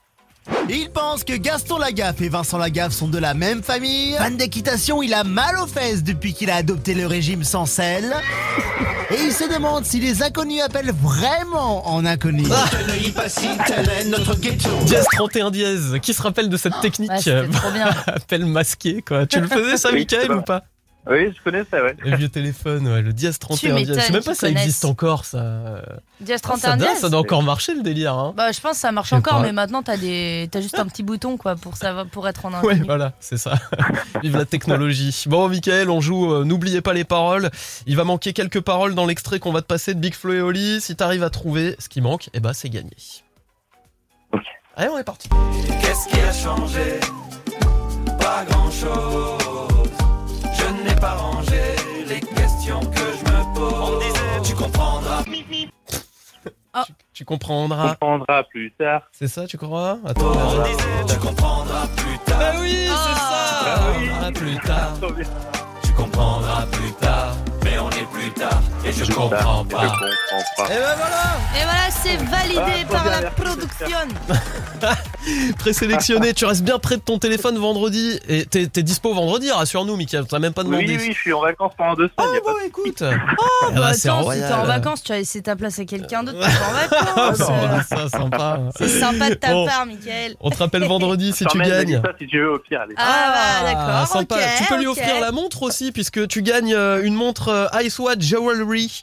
Il 0.68 0.90
pense 0.90 1.24
que 1.24 1.34
Gaston 1.34 1.78
Lagaffe 1.78 2.20
et 2.20 2.28
Vincent 2.28 2.58
Lagaffe 2.58 2.92
sont 2.92 3.08
de 3.08 3.18
la 3.18 3.34
même 3.34 3.62
famille. 3.62 4.14
Fan 4.16 4.36
d'équitation, 4.36 5.02
il 5.02 5.12
a 5.14 5.24
mal 5.24 5.58
aux 5.58 5.66
fesses 5.66 6.02
depuis 6.02 6.32
qu'il 6.34 6.50
a 6.50 6.56
adopté 6.56 6.94
le 6.94 7.06
régime 7.06 7.44
sans 7.44 7.66
sel. 7.66 8.14
Et 9.10 9.22
il 9.22 9.32
se 9.32 9.52
demande 9.52 9.84
si 9.84 10.00
les 10.00 10.22
inconnus 10.22 10.62
appellent 10.62 10.94
vraiment 11.02 11.86
en 11.88 12.04
inconnu. 12.04 12.44
Ah. 12.50 12.64
Dièse 14.86 15.04
31 15.12 15.50
dièse, 15.50 15.96
qui 16.02 16.14
se 16.14 16.22
rappelle 16.22 16.48
de 16.48 16.56
cette 16.56 16.80
technique 16.80 17.12
c'était 17.18 17.48
trop 17.48 17.70
bien. 17.70 17.90
Appel 18.06 18.46
masqué, 18.46 19.02
quoi. 19.06 19.26
Tu 19.26 19.40
le 19.40 19.46
faisais 19.46 19.76
ça, 19.76 19.92
Michael, 19.92 20.32
ou 20.32 20.42
pas? 20.42 20.62
Oui, 21.06 21.30
je 21.36 21.42
connais 21.42 21.64
ça, 21.70 21.82
ouais. 21.82 21.94
Le 21.98 22.16
vieux 22.16 22.30
téléphone, 22.30 22.88
ouais, 22.88 23.02
le 23.02 23.12
Diaz 23.12 23.38
31 23.38 23.76
Tu 23.76 23.82
Diaz. 23.84 23.96
Je 23.98 24.02
sais 24.06 24.12
même 24.14 24.22
pas 24.22 24.32
si 24.32 24.40
ça 24.40 24.48
existe 24.48 24.86
encore, 24.86 25.26
ça. 25.26 25.82
Diaz 26.20 26.40
Ah, 26.44 26.48
ça, 26.56 26.58
31 26.70 26.76
doit, 26.78 26.86
Diaz 26.88 26.98
ça 27.00 27.08
doit 27.10 27.20
encore 27.20 27.42
marcher 27.42 27.74
le 27.74 27.82
délire, 27.82 28.14
hein. 28.14 28.32
Bah, 28.34 28.52
je 28.52 28.60
pense 28.60 28.72
que 28.72 28.78
ça 28.78 28.90
marche 28.90 29.12
encore, 29.12 29.34
pas. 29.38 29.42
mais 29.42 29.52
maintenant 29.52 29.82
t'as 29.82 29.98
des, 29.98 30.48
t'as 30.50 30.62
juste 30.62 30.78
un 30.78 30.86
petit 30.86 31.02
bouton 31.02 31.36
quoi 31.36 31.56
pour 31.56 32.26
être 32.26 32.46
en 32.46 32.50
Ouais, 32.62 32.72
inconnu. 32.72 32.84
voilà, 32.86 33.12
c'est 33.20 33.36
ça. 33.36 33.54
Vive 34.22 34.36
la 34.38 34.46
technologie. 34.46 35.24
Bon, 35.26 35.48
Michael, 35.50 35.90
on 35.90 36.00
joue. 36.00 36.32
euh, 36.32 36.44
N'oubliez 36.44 36.80
pas 36.80 36.94
les 36.94 37.04
paroles. 37.04 37.50
Il 37.86 37.96
va 37.96 38.04
manquer 38.04 38.32
quelques 38.32 38.62
paroles 38.62 38.94
dans 38.94 39.04
l'extrait 39.04 39.38
qu'on 39.40 39.52
va 39.52 39.60
te 39.60 39.66
passer 39.66 39.92
de 39.92 40.00
Big 40.00 40.14
Flo 40.14 40.32
et 40.32 40.40
Oli. 40.40 40.80
Si 40.80 40.96
t'arrives 40.96 41.22
à 41.22 41.28
trouver 41.28 41.76
ce 41.78 41.90
qui 41.90 42.00
manque, 42.00 42.30
eh 42.32 42.40
ben 42.40 42.54
c'est 42.54 42.70
gagné. 42.70 42.96
Ok. 44.32 44.40
Allez, 44.76 44.88
on 44.88 44.96
est 44.98 45.04
parti. 45.04 45.28
Qu'est-ce 45.82 46.08
qui 46.08 46.18
a 46.20 46.32
changé? 46.32 46.98
Pas 48.18 48.44
grand 48.48 48.70
chose. 48.70 49.38
Je 49.42 49.48
n'ai 49.50 49.53
pas 51.04 51.14
rangé 51.16 51.62
les 52.08 52.20
questions 52.20 52.80
que 52.80 53.06
je 53.18 53.24
me 53.30 53.54
pose. 53.54 53.74
On 53.74 53.98
disait, 53.98 54.42
tu 54.42 54.54
comprendras. 54.54 55.22
Tu 57.12 57.24
comprendras. 57.24 57.90
comprendra 57.90 58.42
plus 58.44 58.72
tard. 58.72 59.02
C'est 59.12 59.28
ça, 59.28 59.46
tu 59.46 59.58
crois? 59.58 59.98
Attends. 60.04 60.32
On 60.32 60.58
là. 60.58 60.64
me 60.64 60.68
disait, 60.68 61.14
tu 61.14 61.18
comprendras 61.20 61.86
plus 61.96 62.18
tard. 62.24 62.38
Bah 62.38 62.52
oui, 62.60 62.86
c'est 62.86 63.20
ça. 63.20 63.50
Ah 63.66 63.80
oui. 63.98 64.08
Ah, 64.22 64.32
plus 64.32 64.56
tard. 64.56 64.92
Tu 65.84 65.92
comprendras 65.92 66.66
plus 66.72 66.92
tard. 66.92 67.36
Mais 67.90 67.96
on 67.96 68.02
est 68.02 68.20
plus 68.20 68.30
tard. 68.32 68.60
Et 68.84 68.92
je 68.92 69.04
comprends 69.12 69.64
Je 69.68 69.74
pas. 69.74 69.80
comprends 69.82 70.64
pas. 70.64 70.64
Et 70.74 70.78
ben 70.78 70.94
voilà. 70.96 71.22
Et 71.56 71.64
voilà, 71.64 71.90
c'est 71.90 72.16
validé 72.16 72.86
Ah, 72.88 72.92
par 72.92 73.02
trop 73.04 73.22
la 73.22 73.30
production. 73.30 73.98
Présélectionné. 75.58 76.34
tu 76.34 76.44
restes 76.44 76.62
bien 76.62 76.78
près 76.78 76.96
de 76.96 77.00
ton 77.02 77.18
téléphone 77.18 77.56
vendredi. 77.58 78.18
Et 78.28 78.44
t'es 78.44 78.66
t'es 78.66 78.82
dispo 78.82 79.14
vendredi, 79.14 79.50
rassure-nous, 79.50 79.96
Michael. 79.96 80.26
T'as 80.28 80.38
même 80.38 80.52
pas 80.52 80.62
demandé. 80.64 80.84
Oui, 80.86 80.96
oui, 81.00 81.12
je 81.12 81.18
suis 81.18 81.32
en 81.32 81.40
vacances 81.40 81.72
pendant 81.78 81.94
deux 81.94 82.10
Oh, 82.18 82.22
semaines. 82.22 82.34
y 82.34 82.38
a 82.38 82.40
pas 82.42 82.52
bon, 82.52 82.66
écoute. 82.66 83.02
Oh, 83.66 83.70
bah 83.74 83.94
c'est 83.94 84.08
attends, 84.10 84.30
si 84.30 84.38
t'es 84.40 84.52
en 84.52 84.64
vacances, 84.64 85.02
tu 85.02 85.12
as 85.12 85.16
laissé 85.16 85.40
ta 85.42 85.56
place 85.56 85.78
à 85.78 85.84
quelqu'un 85.86 86.22
d'autre, 86.22 86.38
t'es 86.38 86.44
en 86.46 86.50
Ah, 87.16 87.30
vacances. 87.30 87.38
non, 87.48 87.80
ça, 87.88 88.08
sympa. 88.08 88.60
C'est 88.76 88.88
sympa 88.88 89.30
de 89.30 89.34
ta 89.34 89.52
Bon. 89.52 89.66
part, 89.66 89.86
Michael. 89.86 90.36
On 90.40 90.50
te 90.50 90.58
rappelle 90.58 90.84
vendredi 90.84 91.32
si 91.32 91.44
tu 91.46 91.58
gagnes. 91.58 91.88
Mélissa 92.00 92.12
si 92.18 92.26
tu 92.26 92.38
veux 92.40 92.52
au 92.52 92.58
pire. 92.58 92.80
Allez. 92.82 92.94
Ah, 92.98 93.62
bah, 93.64 93.72
d'accord, 93.72 94.06
sympa. 94.08 94.34
ok, 94.36 94.40
tu 94.58 94.64
peux 94.64 94.78
lui 94.78 94.86
offrir 94.86 95.20
la 95.20 95.32
montre 95.32 95.62
aussi 95.62 95.92
puisque 95.92 96.26
tu 96.28 96.42
gagnes 96.42 96.74
euh, 96.74 97.02
une 97.02 97.14
montre 97.14 97.48
euh, 97.48 97.66
Ice 97.82 97.98
Watch 97.98 98.20
Jewelry. 98.20 99.02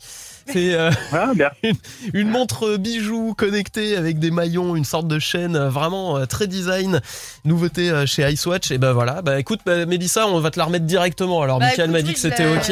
C'est 0.52 0.74
euh, 0.74 0.90
Ah, 1.14 1.32
bien. 1.36 1.52
une 2.16 2.28
montre 2.30 2.76
bijou 2.78 3.36
connectée 3.38 3.96
avec 3.96 4.18
des 4.18 4.32
maillons, 4.32 4.76
une 4.76 4.84
sorte 4.86 5.08
de 5.08 5.20
chaîne 5.20 5.56
euh, 5.56 5.70
vraiment 5.70 6.18
euh, 6.18 6.26
très 6.26 6.48
design. 6.48 7.00
Nouveauté 7.46 7.92
chez 8.08 8.28
Icewatch. 8.28 8.72
Et 8.72 8.80
ben 8.80 8.92
voilà. 8.92 9.22
Bah 9.22 9.40
écoute, 9.40 9.60
bah, 9.66 9.86
Mélissa, 9.86 10.28
on 10.28 10.40
va 10.40 10.50
te 10.50 10.58
la 10.58 10.66
remettre 10.66 10.86
directement. 10.86 11.44
Alors 11.44 11.60
Bah, 11.60 11.68
Michael 11.68 11.92
m'a 11.92 12.02
dit 12.02 12.14
que 12.14 12.20
c'était 12.20 12.48
ok. 12.48 12.66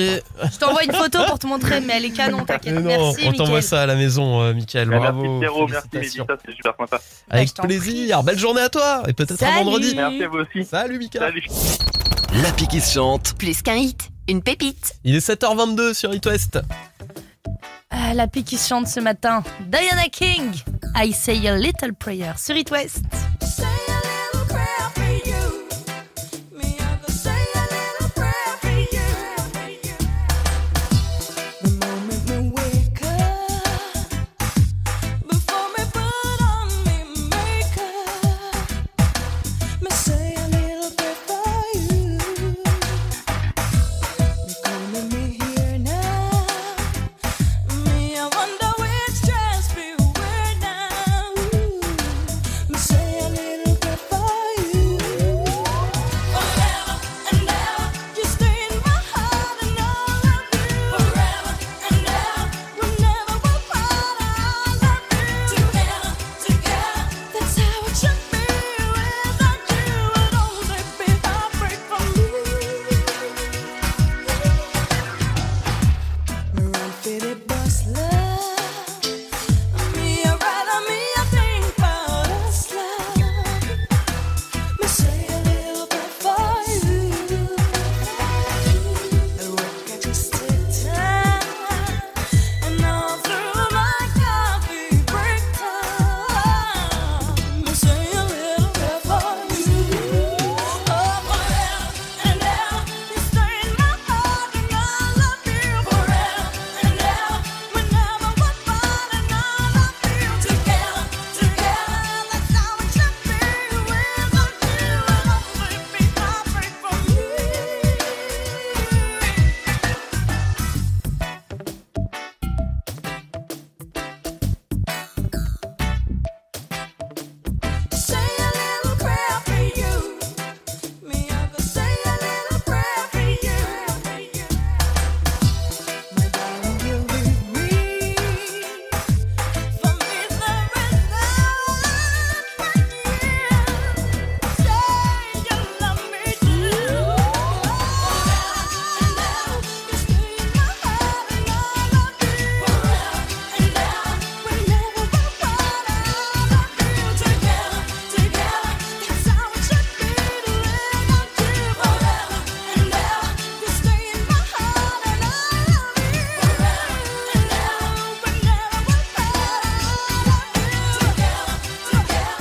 Je 0.52 0.58
t'envoie 0.58 0.84
une 0.84 0.94
photo 0.94 1.20
pour 1.28 1.38
te 1.38 1.46
montrer, 1.46 1.80
mais 1.82 1.94
elle 1.98 2.06
est 2.06 2.10
canon, 2.10 2.44
t'inquiète. 2.44 2.74
Merci, 2.74 3.22
on 3.28 3.34
t'envoie 3.34 3.62
ça 3.62 3.84
à 3.84 3.86
la 3.86 3.96
maison, 3.96 4.42
euh, 4.42 4.54
Michael. 4.56 4.90
Merci 4.90 5.04
Bravo. 5.04 5.40
Pierrot, 5.40 5.68
merci. 5.68 5.88
Mélissa, 5.94 6.24
c'est 6.46 6.56
super 6.56 6.74
sympa. 6.78 7.00
Avec 7.30 7.50
je 7.50 7.54
t'en 7.54 7.64
plaisir. 7.64 8.24
Belle 8.24 8.40
journée 8.40 8.62
à 8.62 8.70
toi 8.70 9.04
et 9.08 9.14
peut-être 9.14 9.44
à 9.44 9.46
Salut. 9.46 9.64
vendredi. 9.66 9.94
Merci 9.96 10.24
à 10.24 10.28
vous 10.28 10.40
aussi. 10.40 10.66
Salut 10.68 10.98
Michael. 10.98 11.22
Salut. 11.22 11.44
L'appli 12.44 12.68
qui 12.68 12.82
se 12.82 12.94
chante. 12.94 13.36
Plus 13.38 13.62
qu'un 13.62 13.76
hit, 13.76 14.10
une 14.30 14.44
pépite. 14.44 14.96
Il 15.04 15.16
est 15.16 15.28
7h22 15.28 15.94
sur 15.94 16.14
It 16.14 16.26
West. 16.26 16.60
Ah, 17.90 18.14
la 18.14 18.28
pique 18.28 18.46
qui 18.46 18.58
chante 18.58 18.88
ce 18.88 19.00
matin. 19.00 19.44
Diana 19.68 20.08
King. 20.12 20.54
I 20.96 21.12
say 21.12 21.48
a 21.48 21.58
little 21.58 21.94
prayer 21.94 22.34
sur 22.38 22.56
It 22.56 22.70
West. 22.70 23.04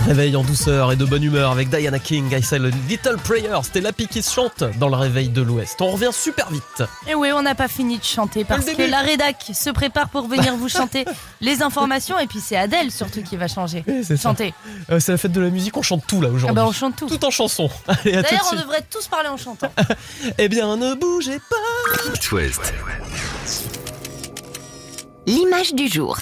Réveil 0.09 0.37
en 0.37 0.43
douceur 0.43 0.91
et 0.91 0.97
de 0.97 1.05
bonne 1.05 1.23
humeur 1.23 1.53
avec 1.53 1.69
Diana 1.69 1.99
King, 1.99 2.33
I 2.33 2.43
Say 2.43 2.57
a 2.57 2.71
Little 2.89 3.19
Prayer. 3.23 3.59
C'était 3.63 3.83
la 3.83 3.93
qui 3.93 4.23
se 4.23 4.33
chante 4.33 4.65
dans 4.79 4.89
le 4.89 4.97
réveil 4.97 5.29
de 5.29 5.43
l'Ouest. 5.43 5.83
On 5.83 5.91
revient 5.91 6.09
super 6.13 6.51
vite. 6.51 6.83
Et 7.07 7.15
oui, 7.15 7.31
on 7.35 7.43
n'a 7.43 7.55
pas 7.55 7.69
fini 7.69 7.99
de 7.99 8.05
chanter 8.05 8.45
parce 8.47 8.65
que 8.65 8.91
la 8.91 9.01
rédac 9.01 9.51
se 9.53 9.69
prépare 9.69 10.09
pour 10.09 10.27
venir 10.27 10.57
vous 10.57 10.71
chanter 10.71 11.05
les 11.43 11.61
informations 11.63 12.19
et 12.19 12.27
puis 12.27 12.41
c'est 12.41 12.57
Adèle 12.57 12.91
surtout 12.91 13.23
qui 13.23 13.37
va 13.37 13.49
changer. 13.49 13.85
Chanter. 14.19 14.55
Euh, 14.91 14.99
c'est 14.99 15.13
la 15.13 15.19
fête 15.19 15.33
de 15.33 15.43
la 15.43 15.51
musique, 15.51 15.77
on 15.77 15.83
chante 15.83 16.05
tout 16.07 16.23
là 16.23 16.29
Ah 16.31 16.35
aujourd'hui. 16.35 16.55
bah 16.57 16.65
on 16.67 16.73
chante 16.73 16.97
tout. 16.97 17.07
Tout 17.07 17.23
en 17.27 17.31
chanson. 17.31 17.69
D'ailleurs, 18.07 18.49
on 18.51 18.57
devrait 18.57 18.87
tous 18.91 19.09
parler 19.09 19.29
en 19.29 19.37
chantant. 19.37 19.71
Eh 20.39 20.49
bien, 20.49 20.79
ne 20.79 20.95
bougez 20.95 21.39
pas. 21.51 22.35
West. 22.35 22.73
L'image 25.29 25.75
du 25.75 25.89
jour. 25.89 26.17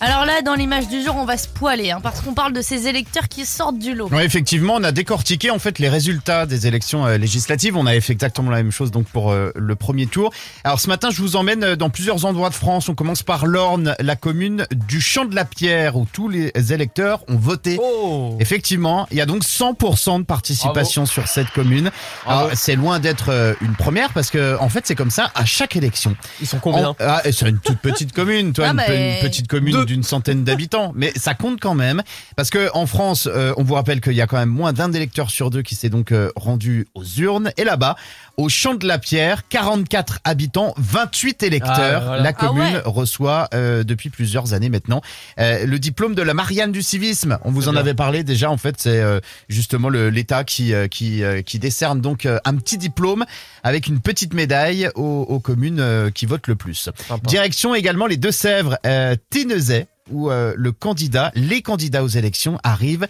Alors 0.00 0.24
là, 0.24 0.42
dans 0.42 0.54
l'image 0.54 0.88
du 0.88 1.02
jour, 1.02 1.14
on 1.16 1.24
va 1.24 1.36
se 1.36 1.46
poiler, 1.46 1.90
hein, 1.92 2.00
parce 2.02 2.20
qu'on 2.20 2.32
parle 2.34 2.52
de 2.52 2.60
ces 2.62 2.88
électeurs 2.88 3.28
qui 3.28 3.44
sortent 3.46 3.78
du 3.78 3.94
lot. 3.94 4.08
Ouais, 4.08 4.24
effectivement, 4.24 4.74
on 4.76 4.82
a 4.84 4.90
décortiqué 4.90 5.50
en 5.50 5.60
fait 5.60 5.78
les 5.78 5.88
résultats 5.88 6.44
des 6.44 6.66
élections 6.66 7.06
euh, 7.06 7.18
législatives. 7.18 7.76
On 7.76 7.86
avait 7.86 8.00
fait 8.00 8.12
exactement 8.12 8.50
la 8.50 8.56
même 8.58 8.72
chose 8.72 8.90
donc 8.90 9.06
pour 9.06 9.30
euh, 9.30 9.52
le 9.54 9.76
premier 9.76 10.06
tour. 10.06 10.32
Alors 10.64 10.80
ce 10.80 10.88
matin, 10.88 11.10
je 11.10 11.20
vous 11.22 11.36
emmène 11.36 11.62
euh, 11.62 11.76
dans 11.76 11.88
plusieurs 11.88 12.24
endroits 12.24 12.50
de 12.50 12.54
France. 12.54 12.88
On 12.88 12.94
commence 12.96 13.22
par 13.22 13.46
l'Orne, 13.46 13.94
la 14.00 14.16
commune 14.16 14.66
du 14.72 15.00
Champ 15.00 15.24
de 15.24 15.36
la 15.36 15.44
Pierre, 15.44 15.96
où 15.96 16.04
tous 16.12 16.28
les 16.28 16.52
électeurs 16.72 17.20
ont 17.28 17.36
voté. 17.36 17.78
Oh 17.80 18.36
Effectivement, 18.40 19.06
il 19.12 19.18
y 19.18 19.20
a 19.20 19.26
donc 19.26 19.44
100% 19.44 20.18
de 20.18 20.24
participation 20.24 21.06
sur 21.06 21.28
cette 21.28 21.50
commune. 21.50 21.90
Alors 22.26 22.50
c'est 22.54 22.74
loin 22.74 22.98
d'être 22.98 23.26
euh, 23.30 23.54
une 23.60 23.74
première 23.74 24.12
parce 24.12 24.30
que 24.30 24.56
en 24.58 24.68
fait 24.68 24.84
c'est 24.84 24.96
comme 24.96 25.10
ça 25.10 25.30
à 25.36 25.44
chaque 25.44 25.76
élection. 25.76 26.16
Ils 26.40 26.46
sont 26.48 26.58
combien 26.58 26.88
En- 26.88 26.96
ah, 26.98 27.22
C'est 27.24 27.48
une 27.48 27.58
toute 27.58 27.78
petite 27.78 28.12
commune, 28.12 28.51
toi, 28.52 28.66
Ah 28.68 28.70
une, 28.70 28.76
bah, 28.76 28.82
pe- 28.86 28.92
une 28.92 29.20
petite 29.28 29.48
commune 29.48 29.84
d'une 29.84 30.02
centaine 30.02 30.44
d'habitants, 30.44 30.92
mais 30.94 31.12
ça 31.16 31.34
compte 31.34 31.60
quand 31.60 31.74
même 31.74 32.02
parce 32.36 32.50
que 32.50 32.68
en 32.74 32.86
France, 32.86 33.28
euh, 33.30 33.52
on 33.56 33.62
vous 33.64 33.74
rappelle 33.74 34.00
qu'il 34.00 34.12
y 34.14 34.20
a 34.20 34.26
quand 34.26 34.36
même 34.38 34.48
moins 34.48 34.72
d'un 34.72 34.92
électeur 34.92 35.30
sur 35.30 35.50
deux 35.50 35.62
qui 35.62 35.74
s'est 35.74 35.88
donc 35.88 36.12
euh, 36.12 36.30
rendu 36.36 36.86
aux 36.94 37.04
urnes. 37.04 37.50
Et 37.56 37.64
là-bas, 37.64 37.96
au 38.36 38.48
Champ 38.48 38.74
de 38.74 38.86
la 38.86 38.98
Pierre, 38.98 39.46
44 39.48 40.20
habitants, 40.24 40.74
28 40.78 41.42
électeurs. 41.42 42.02
Ah, 42.02 42.06
voilà. 42.06 42.22
La 42.22 42.28
Ah 42.30 42.32
commune 42.32 42.62
ouais. 42.74 42.82
reçoit 42.84 43.48
euh, 43.54 43.84
depuis 43.84 44.08
plusieurs 44.10 44.52
années 44.54 44.68
maintenant 44.68 45.00
euh, 45.38 45.66
le 45.66 45.78
diplôme 45.78 46.14
de 46.14 46.22
la 46.22 46.34
Marianne 46.34 46.72
du 46.72 46.82
civisme. 46.82 47.38
On 47.44 47.50
vous 47.50 47.68
en 47.68 47.72
bien. 47.72 47.80
avait 47.80 47.94
parlé 47.94 48.24
déjà. 48.24 48.50
En 48.50 48.56
fait, 48.56 48.76
c'est 48.78 49.00
euh, 49.00 49.20
justement 49.48 49.88
l'État 49.90 50.44
qui 50.44 50.72
euh, 50.74 50.88
qui 50.88 51.22
euh, 51.22 51.42
qui 51.42 51.58
décerne 51.58 52.00
donc 52.00 52.26
euh, 52.26 52.38
un 52.44 52.54
petit 52.56 52.78
diplôme 52.78 53.24
avec 53.62 53.86
une 53.86 54.00
petite 54.00 54.34
médaille 54.34 54.88
aux, 54.94 55.26
aux 55.28 55.40
communes 55.40 55.80
euh, 55.80 56.10
qui 56.10 56.26
votent 56.26 56.48
le 56.48 56.56
plus. 56.56 56.90
Sympa. 57.08 57.18
Direction 57.26 57.74
également 57.74 58.06
les 58.06 58.16
Deux-Sèvres, 58.16 58.78
euh, 58.86 59.14
Ténezay, 59.30 59.86
où 60.10 60.30
euh, 60.30 60.54
le 60.56 60.72
candidat, 60.72 61.30
les 61.34 61.62
candidats 61.62 62.02
aux 62.02 62.08
élections 62.08 62.58
arrivent 62.64 63.06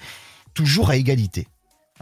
toujours 0.55 0.91
à 0.91 0.97
égalité. 0.97 1.47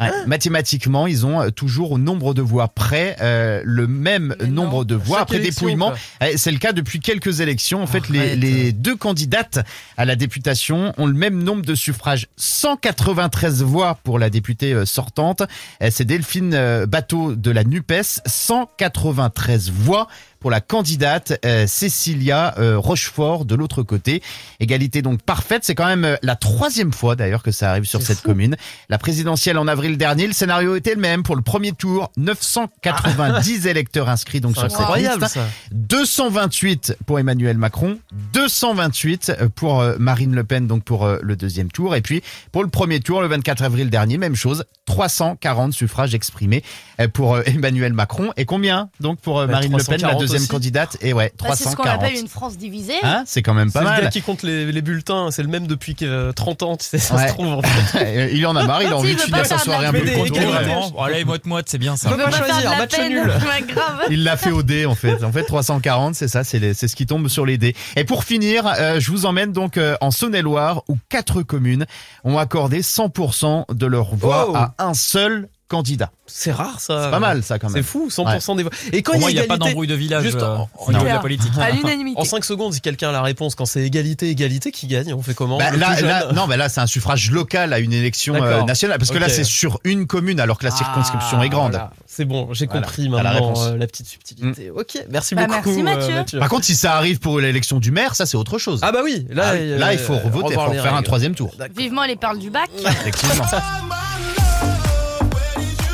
Ouais, 0.01 0.09
Ah. 0.11 0.27
Mathématiquement, 0.27 1.07
ils 1.07 1.27
ont 1.27 1.41
euh, 1.41 1.51
toujours 1.51 1.93
au 1.93 1.99
nombre 1.99 2.33
de 2.35 2.43
voix 2.43 2.69
près 2.69 3.17
euh, 3.21 3.61
le 3.65 3.87
même 3.87 4.35
Mais 4.41 4.47
non. 4.47 4.65
nombre 4.65 4.85
de 4.85 4.95
voix 4.95 5.19
Chaque 5.19 5.23
après 5.23 5.37
élection, 5.37 5.67
dépouillement. 5.67 5.91
quoi. 6.19 6.29
Eh, 6.29 6.37
C'est 6.39 6.51
le 6.51 6.59
cas 6.59 6.73
depuis 6.73 7.01
quelques 7.01 7.41
élections. 7.41 7.83
En 7.83 7.87
fait, 7.87 8.09
les, 8.09 8.35
les 8.37 8.73
deux 8.73 8.97
candidates 8.97 9.59
à 9.97 10.05
la 10.05 10.17
députation 10.17 10.93
ont 10.97 11.07
le 11.07 11.13
même 11.13 11.43
nombre 11.43 11.63
de 11.65 11.75
suffrages. 11.75 12.29
193 12.37 13.63
voix 13.63 13.99
pour 14.03 14.19
la 14.19 14.31
députée 14.31 14.73
euh, 14.73 14.85
sortante. 14.87 15.43
Eh, 15.81 15.91
C'est 15.91 16.05
Delphine 16.05 16.55
euh, 16.55 16.87
Bateau 16.87 17.35
de 17.35 17.51
la 17.51 17.65
NUPES. 17.65 18.21
193 18.27 19.71
voix 19.71 20.09
pour 20.41 20.51
la 20.51 20.61
candidate 20.61 21.39
euh, 21.45 21.67
Cécilia 21.67 22.55
euh, 22.59 22.79
Rochefort 22.79 23.45
de 23.45 23.55
l'autre 23.55 23.83
côté. 23.83 24.23
Égalité 24.59 25.03
donc 25.03 25.23
parfaite. 25.23 25.65
C'est 25.65 25.75
quand 25.75 25.87
même 25.87 26.05
euh, 26.05 26.17
la 26.23 26.35
troisième 26.37 26.93
fois 26.93 27.15
d'ailleurs 27.15 27.43
que 27.43 27.53
ça 27.53 27.71
arrive 27.71 27.85
sur 27.85 28.03
cette 28.03 28.19
fou. 28.19 28.29
commune. 28.29 28.57
La 28.89 28.99
présidentielle 28.99 29.59
en 29.59 29.69
avril 29.69 29.99
dernier, 29.99 30.27
le 30.27 30.33
scénario 30.33 30.75
était 30.77 30.95
le 30.95 31.01
même 31.01 31.23
pour 31.23 31.37
le 31.37 31.43
premier 31.43 31.73
tour. 31.73 32.11
990 32.17 33.67
électeurs 33.67 34.09
inscrits 34.09 34.41
donc 34.41 34.57
sur 34.57 34.71
cette 34.71 34.97
liste. 34.97 35.27
ça. 35.29 35.47
228 35.73 36.97
pour 37.07 37.19
Emmanuel 37.19 37.59
Macron, 37.59 37.99
228 38.33 39.33
pour 39.55 39.81
euh, 39.81 39.97
Marine 39.99 40.35
Le 40.35 40.45
Pen 40.45 40.67
donc 40.67 40.85
pour 40.85 41.05
euh, 41.05 41.19
le 41.23 41.37
deuxième 41.37 41.71
tour 41.71 41.95
et 41.95 42.01
puis 42.01 42.23
pour 42.53 42.63
le 42.63 42.71
premier 42.71 43.01
tour 43.01 43.21
le 43.21 43.29
24 43.29 43.63
avril 43.63 43.91
dernier 43.91 44.19
même 44.19 44.35
chose 44.35 44.65
340 44.87 45.73
suffrages 45.73 46.15
exprimés 46.15 46.63
euh, 47.01 47.09
pour 47.09 47.35
euh, 47.35 47.43
Emmanuel 47.47 47.93
Macron 47.93 48.33
et 48.37 48.45
combien 48.45 48.91
donc 49.01 49.21
pour 49.21 49.39
euh, 49.39 49.47
Bah, 49.47 49.53
Marine 49.55 49.77
Le 49.77 49.85
Pen 49.85 50.01
la 50.01 50.09
340 50.11 50.30
deuxième 50.33 50.43
aussi. 50.43 50.49
candidate 50.49 50.97
et 51.01 51.13
ouais 51.13 51.33
Bah, 51.43 51.51
c'est 51.55 51.65
ce 51.65 51.77
qu'on 51.77 51.83
340 51.83 52.03
appelle 52.05 52.19
une 52.19 52.29
France 52.29 52.57
divisée. 52.57 52.95
Hein, 53.03 53.23
c'est 53.27 53.43
quand 53.43 53.55
même 53.55 53.69
C'est 53.69 53.75
pas 53.75 53.81
le 53.81 53.87
gars 53.97 54.03
mal. 54.03 54.11
qui 54.11 54.23
compte 54.23 54.43
les, 54.43 54.71
les 54.71 54.83
bulletins, 54.83 55.31
c'est 55.31 55.43
le 55.43 55.49
même 55.49 55.67
depuis 55.67 55.95
que, 55.95 56.05
euh, 56.05 56.33
30 56.33 56.63
ans, 56.63 56.77
tu 56.77 56.87
sais, 56.87 56.99
ça 56.99 57.15
Ouais. 57.17 57.29
se 57.29 57.33
trouve. 57.35 57.47
En 57.47 57.63
fait. 57.63 58.31
il 58.33 58.47
en 58.47 58.57
a 58.57 58.65
marre, 58.65 58.83
il 58.83 58.89
a 58.93 58.97
envie 58.97 59.11
il 59.11 59.17
de 59.17 59.21
finir 59.21 59.45
sa 59.47 59.59
soirée 59.59 59.87
un 59.87 59.93
peu 59.93 60.01
des- 60.01 60.17
Bon, 60.17 61.03
allez, 61.03 61.25
moite-moite, 61.25 61.67
c'est 61.69 61.79
bien 61.79 61.97
ça. 61.97 62.11
Pas 62.11 62.31
choisir, 62.31 62.71
nul. 63.09 63.33
Il 64.11 64.25
l'a 64.25 64.37
fait 64.37 64.51
au 64.51 64.63
dé 64.63 64.87
en 64.87 64.95
fait. 64.95 65.23
En 65.25 65.33
fait 65.33 65.45
340 65.45 66.15
c'est 66.15 66.29
ça, 66.29 66.45
c'est 66.45 66.75
c'est 66.75 66.89
ce 66.89 66.97
qui 66.97 67.07
tombe 67.07 67.29
sur 67.29 67.47
les 67.47 67.59
dés. 67.59 67.75
Et 67.97 68.05
pour 68.05 68.25
finir, 68.25 68.67
euh, 68.79 69.01
je 69.01 69.11
vous 69.11 69.27
emmène 69.27 69.53
donc 69.53 69.77
euh, 69.77 69.97
en 70.01 70.11
Saône-et-Loire 70.11 70.83
où 70.89 70.97
quatre 71.09 71.43
communes 71.43 71.87
ont 72.25 72.39
accordé 72.39 72.83
100% 72.83 73.65
de 73.75 73.87
leur 73.87 74.15
voix 74.15 74.47
Oh. 74.51 74.57
à 74.57 74.75
un 74.79 74.95
seul 74.95 75.49
candidat. 75.71 76.11
C'est 76.27 76.53
rare 76.53 76.81
ça. 76.81 77.05
C'est 77.05 77.11
pas 77.11 77.19
mal 77.21 77.43
ça 77.43 77.59
quand 77.59 77.69
C'est 77.69 77.75
même. 77.77 77.85
fou, 77.85 78.09
100% 78.11 78.57
des 78.57 78.63
voix. 78.65 78.73
Et 78.93 79.03
quand 79.03 79.13
Pour 79.19 79.31
il 79.31 79.39
a 79.39 79.41
n'y 79.41 79.47
a 79.47 79.49
pas 79.49 79.57
d'embrouille 79.57 79.87
de 79.87 79.95
village 79.95 80.25
Juste 80.25 80.37
euh, 80.43 80.57
en- 80.77 80.93
de 80.93 81.05
la 81.07 81.19
politique. 81.21 81.53
À 81.59 81.71
l'unanimité. 81.71 82.21
en 82.21 82.25
5 82.25 82.45
secondes, 82.45 82.75
si 82.75 82.81
quelqu'un 82.81 83.09
a 83.11 83.13
la 83.13 83.23
réponse, 83.23 83.55
quand 83.55 83.65
c'est 83.65 83.81
égalité, 83.83 84.29
égalité, 84.29 84.71
qui 84.73 84.87
gagne 84.89 85.15
On 85.15 85.23
fait 85.23 85.35
comment 85.35 85.59
Bah, 85.59 85.71
là, 85.77 86.33
non, 86.35 86.47
mais 86.47 86.57
là 86.57 86.69
c'est 86.69 86.81
un 86.81 86.87
suffrage 86.87 87.31
local 87.31 87.73
à 87.73 87.79
une 87.79 87.93
élection 87.93 88.35
euh, 88.35 88.63
nationale 88.65 88.99
parce 88.99 89.11
que 89.11 89.19
là 89.19 89.29
c'est 89.29 89.45
sur 89.45 89.79
une 89.85 90.07
commune 90.07 90.41
alors 90.41 90.59
que 90.59 90.65
la 90.65 90.71
circonscription 90.73 91.39
Ah, 91.41 91.47
est 91.47 91.49
grande. 91.49 91.71
voilà. 91.73 91.93
C'est 92.07 92.25
bon, 92.25 92.53
j'ai 92.53 92.67
Voilà. 92.67 92.83
compris 92.83 93.05
la 93.05 93.11
maintenant 93.23 93.33
réponse. 93.33 93.67
euh, 93.67 93.77
la 93.77 93.87
petite 93.87 94.07
subtilité. 94.09 94.71
Ok, 94.71 94.99
merci 95.11 95.35
Bah, 95.37 95.47
beaucoup. 95.47 95.81
merci, 95.83 96.11
euh, 96.11 96.15
Mathieu. 96.17 96.39
Par 96.41 96.49
contre, 96.49 96.65
si 96.65 96.75
ça 96.75 96.97
arrive 96.97 97.21
pour 97.21 97.39
l'élection 97.39 97.79
du 97.79 97.93
maire, 97.93 98.15
ça 98.17 98.27
c'est 98.27 98.37
autre 98.37 98.59
chose. 98.59 98.81
ah 98.83 98.91
bah 98.93 99.01
oui, 99.05 99.27
là, 99.31 99.53
Ah 99.53 99.55
là, 99.57 99.93
il 99.93 99.99
faut 99.99 100.19
revoter, 100.19 100.55
il 100.55 100.61
faut 100.61 100.73
faire 100.83 100.95
un 100.95 101.03
troisième 101.03 101.35
tour. 101.35 101.55
Vivement 101.77 102.05
les 102.05 102.17
perles 102.17 102.39
du 102.39 102.51
bac. 102.51 102.69
Effectivement. 102.85 103.45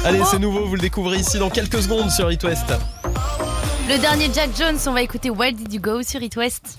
Allez, 0.07 0.23
c'est 0.31 0.38
nouveau, 0.38 0.64
vous 0.66 0.77
le 0.77 0.81
découvrez 0.81 1.16
ici 1.16 1.37
dans 1.37 1.51
quelques 1.51 1.83
secondes 1.83 2.12
sur 2.12 2.31
It 2.31 2.40
West. 2.45 2.73
Le 3.88 3.99
dernier 3.99 4.31
Jack 4.33 4.51
Jones, 4.57 4.79
on 4.87 4.92
va 4.92 5.03
écouter 5.03 5.31
Where 5.31 5.53
Did 5.53 5.73
You 5.73 5.81
Go 5.81 6.05
sur 6.05 6.23
It 6.23 6.37
West. 6.37 6.79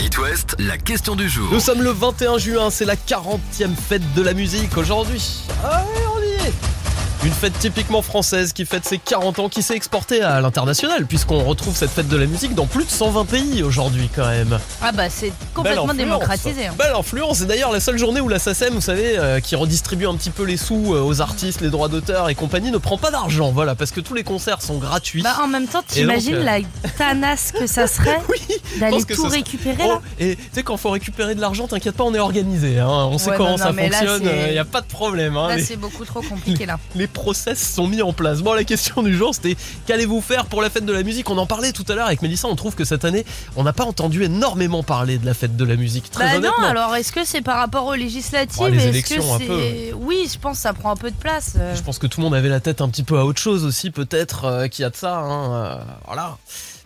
It 0.00 0.18
West, 0.18 0.56
la 0.58 0.76
question 0.76 1.14
du 1.14 1.28
jour. 1.28 1.48
Nous 1.52 1.60
sommes 1.60 1.82
le 1.82 1.90
21 1.90 2.38
juin, 2.38 2.70
c'est 2.70 2.84
la 2.84 2.96
40e 2.96 3.76
fête 3.76 4.02
de 4.14 4.22
la 4.22 4.34
musique 4.34 4.76
aujourd'hui. 4.76 5.44
Ah 5.62 5.84
ouais, 5.84 6.02
on 6.16 6.20
y 6.20 6.48
est 6.48 6.81
Une 7.24 7.30
fête 7.32 7.56
typiquement 7.60 8.02
française 8.02 8.52
qui 8.52 8.64
fête 8.64 8.84
ses 8.84 8.98
40 8.98 9.38
ans, 9.38 9.48
qui 9.48 9.62
s'est 9.62 9.76
exportée 9.76 10.22
à 10.22 10.40
l'international, 10.40 11.06
puisqu'on 11.06 11.44
retrouve 11.44 11.76
cette 11.76 11.90
fête 11.90 12.08
de 12.08 12.16
la 12.16 12.26
musique 12.26 12.56
dans 12.56 12.66
plus 12.66 12.84
de 12.84 12.90
120 12.90 13.26
pays 13.26 13.62
aujourd'hui 13.62 14.10
quand 14.12 14.26
même. 14.26 14.58
Ah 14.82 14.90
bah 14.90 15.08
c'est 15.08 15.32
complètement 15.54 15.94
démocratisé. 15.94 16.66
hein. 16.66 16.74
Belle 16.76 16.94
influence, 16.98 17.38
c'est 17.38 17.46
d'ailleurs 17.46 17.70
la 17.70 17.78
seule 17.78 17.96
journée 17.96 18.20
où 18.20 18.28
la 18.28 18.40
SACEM, 18.40 18.74
vous 18.74 18.80
savez, 18.80 19.16
euh, 19.18 19.38
qui 19.38 19.54
redistribue 19.54 20.06
un 20.08 20.16
petit 20.16 20.30
peu 20.30 20.42
les 20.42 20.56
sous 20.56 20.94
euh, 20.94 21.00
aux 21.02 21.20
artistes, 21.20 21.60
les 21.60 21.70
droits 21.70 21.86
d'auteur 21.88 22.28
et 22.28 22.34
compagnie, 22.34 22.72
ne 22.72 22.78
prend 22.78 22.98
pas 22.98 23.12
d'argent, 23.12 23.52
voilà, 23.52 23.76
parce 23.76 23.92
que 23.92 24.00
tous 24.00 24.14
les 24.14 24.24
concerts 24.24 24.60
sont 24.60 24.78
gratuits. 24.78 25.22
Bah 25.22 25.36
en 25.44 25.46
même 25.46 25.68
temps, 25.68 25.82
t'imagines 25.86 26.34
euh, 26.34 26.42
la 26.44 26.58
tanasse 26.98 27.52
que 27.52 27.68
ça 27.68 27.86
serait 27.86 28.18
oui, 28.30 28.40
d'aller 28.80 29.04
tout 29.04 29.14
serait- 29.28 29.36
récupérer 29.36 29.84
Oh, 29.84 29.88
là 29.88 30.00
et 30.18 30.34
tu 30.34 30.42
sais, 30.54 30.62
quand 30.64 30.76
faut 30.76 30.90
récupérer 30.90 31.36
de 31.36 31.40
l'argent, 31.40 31.68
t'inquiète 31.68 31.94
pas, 31.96 32.02
on 32.04 32.14
est 32.14 32.18
organisé. 32.18 32.80
Hein. 32.80 32.88
On 32.88 33.18
sait 33.18 33.30
Ouais, 33.30 33.36
comment 33.36 33.50
non, 33.52 33.56
ça 33.58 33.70
non, 33.72 33.80
fonctionne, 33.80 34.28
il 34.48 34.52
n'y 34.52 34.58
a 34.58 34.64
pas 34.64 34.80
de 34.80 34.86
problème. 34.86 35.36
Hein. 35.36 35.46
Là 35.50 35.56
les, 35.56 35.62
c'est 35.62 35.76
beaucoup 35.76 36.04
trop 36.04 36.20
compliqué 36.22 36.66
là. 36.66 36.80
les 36.96 37.06
process 37.12 37.74
sont 37.74 37.86
mis 37.86 38.02
en 38.02 38.12
place. 38.12 38.40
Bon, 38.40 38.52
la 38.54 38.64
question 38.64 39.02
du 39.02 39.16
jour, 39.16 39.34
c'était 39.34 39.56
qu'allez-vous 39.86 40.20
faire 40.20 40.46
pour 40.46 40.62
la 40.62 40.70
fête 40.70 40.84
de 40.84 40.92
la 40.92 41.02
musique? 41.02 41.28
On 41.30 41.38
en 41.38 41.46
parlait 41.46 41.72
tout 41.72 41.84
à 41.88 41.94
l'heure 41.94 42.06
avec 42.06 42.22
Mélissa. 42.22 42.48
On 42.48 42.56
trouve 42.56 42.74
que 42.74 42.84
cette 42.84 43.04
année, 43.04 43.24
on 43.56 43.62
n'a 43.62 43.72
pas 43.72 43.84
entendu 43.84 44.24
énormément 44.24 44.82
parler 44.82 45.18
de 45.18 45.26
la 45.26 45.34
fête 45.34 45.56
de 45.56 45.64
la 45.64 45.76
musique. 45.76 46.10
Très 46.10 46.24
Bah 46.24 46.36
honnêtement. 46.38 46.60
non, 46.62 46.66
alors 46.68 46.94
est-ce 46.96 47.12
que 47.12 47.24
c'est 47.24 47.42
par 47.42 47.58
rapport 47.58 47.86
aux 47.86 47.94
législatives? 47.94 48.58
Oh, 48.60 48.68
les 48.68 48.76
Est-ce 48.76 48.84
que 48.84 48.88
élections, 48.90 49.34
un 49.34 49.38
c'est 49.38 49.92
Oui, 49.94 50.28
je 50.32 50.38
pense 50.38 50.56
que 50.56 50.62
ça 50.62 50.72
prend 50.72 50.90
un 50.90 50.96
peu 50.96 51.10
de 51.10 51.16
place. 51.16 51.56
Je 51.74 51.80
pense 51.82 51.98
que 51.98 52.06
tout 52.06 52.20
le 52.20 52.24
monde 52.24 52.34
avait 52.34 52.48
la 52.48 52.60
tête 52.60 52.80
un 52.80 52.88
petit 52.88 53.02
peu 53.02 53.18
à 53.18 53.24
autre 53.24 53.40
chose 53.40 53.64
aussi, 53.64 53.90
peut-être, 53.90 54.44
euh, 54.44 54.68
qu'il 54.68 54.82
y 54.82 54.86
a 54.86 54.90
de 54.90 54.96
ça. 54.96 55.18
Hein. 55.18 55.52
euh, 55.54 55.78
voilà. 56.06 56.36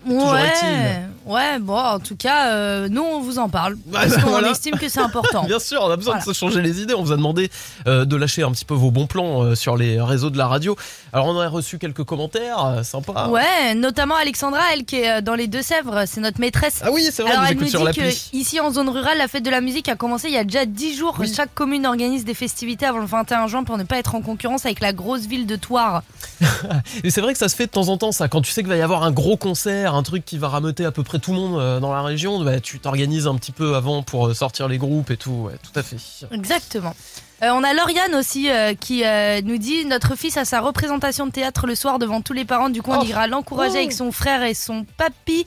Ouais, 0.06 1.00
ouais, 1.26 1.58
bon, 1.58 1.76
en 1.76 1.98
tout 1.98 2.16
cas, 2.16 2.50
euh, 2.50 2.88
nous 2.88 3.02
on 3.02 3.20
vous 3.20 3.38
en 3.38 3.48
parle 3.48 3.76
Bah, 3.86 4.00
parce 4.02 4.16
qu'on 4.22 4.30
voilà. 4.30 4.50
estime 4.50 4.76
que 4.78 4.88
c'est 4.88 5.00
important. 5.00 5.44
Bien 5.46 5.58
sûr, 5.58 5.80
on 5.82 5.90
a 5.90 5.96
besoin 5.96 6.14
Voilà. 6.14 6.24
de 6.26 6.32
se 6.32 6.38
changer 6.38 6.62
les 6.62 6.80
idées. 6.80 6.94
On 6.94 7.02
vous 7.02 7.12
a 7.12 7.16
demandé 7.16 7.50
euh, 7.86 8.04
de 8.04 8.16
lâcher 8.16 8.42
un 8.42 8.52
petit 8.52 8.64
peu 8.64 8.74
vos 8.74 8.90
bons 8.90 9.06
plans 9.06 9.42
euh, 9.42 9.54
sur 9.54 9.76
les 9.76 10.00
réseaux 10.00 10.30
de 10.30 10.38
la 10.38 10.46
radio. 10.46 10.76
Alors, 11.12 11.26
on 11.26 11.38
a 11.40 11.48
reçu 11.48 11.78
quelques 11.78 12.04
commentaires 12.04 12.80
sympas. 12.84 13.28
Ouais, 13.28 13.74
notamment 13.74 14.14
Alexandra, 14.16 14.60
elle 14.72 14.84
qui 14.84 14.96
est 14.96 15.22
dans 15.22 15.34
les 15.34 15.46
Deux-Sèvres, 15.48 16.04
c'est 16.06 16.20
notre 16.20 16.40
maîtresse. 16.40 16.80
Ah 16.84 16.90
oui, 16.92 17.08
c'est 17.10 17.22
vrai, 17.22 17.32
Alors 17.32 17.44
elle 17.46 17.56
nous 17.58 17.66
sur 17.66 17.80
dit 17.80 17.86
l'appli. 17.86 18.02
que 18.02 18.36
ici 18.36 18.60
en 18.60 18.70
zone 18.70 18.88
rurale, 18.88 19.18
la 19.18 19.26
fête 19.28 19.42
de 19.44 19.50
la 19.50 19.60
musique 19.60 19.88
a 19.88 19.96
commencé 19.96 20.28
il 20.28 20.34
y 20.34 20.38
a 20.38 20.44
déjà 20.44 20.64
10 20.66 20.96
jours. 20.96 21.16
Chaque 21.34 21.54
commune 21.54 21.86
organise 21.86 22.24
des 22.24 22.34
festivités 22.34 22.86
avant 22.86 22.98
le 22.98 23.06
21 23.06 23.46
juin 23.48 23.64
pour 23.64 23.76
ne 23.78 23.82
pas 23.84 23.98
être 23.98 24.14
en 24.14 24.20
concurrence 24.20 24.66
avec 24.66 24.80
la 24.80 24.92
grosse 24.92 25.26
ville 25.26 25.46
de 25.46 25.56
Toire. 25.56 26.02
Et 27.04 27.10
c'est 27.10 27.20
vrai 27.20 27.32
que 27.32 27.38
ça 27.38 27.48
se 27.48 27.56
fait 27.56 27.66
de 27.66 27.70
temps 27.70 27.88
en 27.88 27.96
temps, 27.96 28.12
ça. 28.12 28.28
Quand 28.28 28.42
tu 28.42 28.50
sais 28.52 28.60
qu'il 28.62 28.68
va 28.68 28.76
y 28.76 28.82
avoir 28.82 29.02
un 29.02 29.10
gros 29.10 29.36
concert, 29.36 29.94
un 29.96 30.02
truc 30.02 30.24
qui 30.24 30.38
va 30.38 30.48
rameuter 30.48 30.84
à 30.84 30.92
peu 30.92 31.02
près 31.02 31.18
tout 31.18 31.32
le 31.32 31.38
monde 31.38 31.58
euh, 31.60 31.80
dans 31.80 31.92
la 31.92 32.02
région, 32.02 32.42
bah, 32.44 32.60
tu 32.60 32.78
t'organises 32.78 33.26
un 33.26 33.34
petit 33.36 33.52
peu 33.52 33.74
avant 33.74 34.02
pour 34.02 34.28
euh, 34.28 34.34
sortir 34.34 34.68
les 34.68 34.78
groupes 34.78 35.10
et 35.10 35.16
tout. 35.16 35.30
Ouais, 35.48 35.54
tout 35.62 35.78
à 35.78 35.82
fait. 35.82 35.96
Exactement. 36.32 36.94
Euh, 37.42 37.50
on 37.52 37.62
a 37.62 37.74
Lauriane 37.74 38.14
aussi 38.14 38.48
euh, 38.50 38.72
qui 38.74 39.04
euh, 39.04 39.42
nous 39.44 39.58
dit 39.58 39.84
notre 39.84 40.16
fils 40.16 40.36
a 40.38 40.44
sa 40.46 40.60
représentation 40.60 41.26
de 41.26 41.32
théâtre 41.32 41.66
le 41.66 41.74
soir 41.74 41.98
devant 41.98 42.22
tous 42.22 42.32
les 42.32 42.44
parents. 42.46 42.70
Du 42.70 42.80
coup, 42.82 42.92
on 42.92 43.00
Oh. 43.02 43.04
ira 43.04 43.26
l'encourager 43.26 43.74
Oh. 43.74 43.78
avec 43.78 43.92
son 43.92 44.10
frère 44.12 44.42
et 44.42 44.54
son 44.54 44.86
papy 44.96 45.46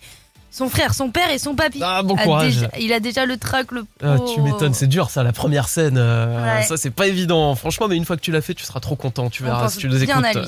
Son 0.51 0.67
frère, 0.67 0.93
son 0.93 1.09
père 1.11 1.29
et 1.31 1.37
son 1.37 1.53
papy. 1.55 1.79
Ah, 1.83 2.01
bon 2.03 2.15
a 2.15 2.23
courage. 2.23 2.55
déjà- 2.55 2.69
il 2.79 2.91
a 2.91 2.99
déjà 2.99 3.25
le 3.25 3.37
trac, 3.37 3.71
le 3.71 3.85
Ah, 4.03 4.17
tu 4.33 4.41
m'étonnes, 4.41 4.73
c'est 4.73 4.87
dur 4.87 5.09
ça, 5.09 5.23
la 5.23 5.31
première 5.33 5.69
scène. 5.69 5.97
euh, 5.97 6.57
Ouais. 6.57 6.63
Ça, 6.63 6.75
c'est 6.77 6.89
pas 6.89 7.07
évident. 7.07 7.53
Franchement, 7.55 7.87
mais 7.87 7.95
une 7.95 8.05
fois 8.05 8.15
que 8.17 8.21
tu 8.21 8.31
l'as 8.31 8.41
fait, 8.41 8.53
tu 8.55 8.63
seras 8.65 8.79
trop 8.79 8.95
content. 8.95 9.29
Tu 9.29 9.43
verras 9.43 9.69
si 9.69 9.77
tu 9.77 9.87
nous 9.89 9.97
bien 9.99 10.23
écoutes. 10.23 10.37
euh, 10.37 10.45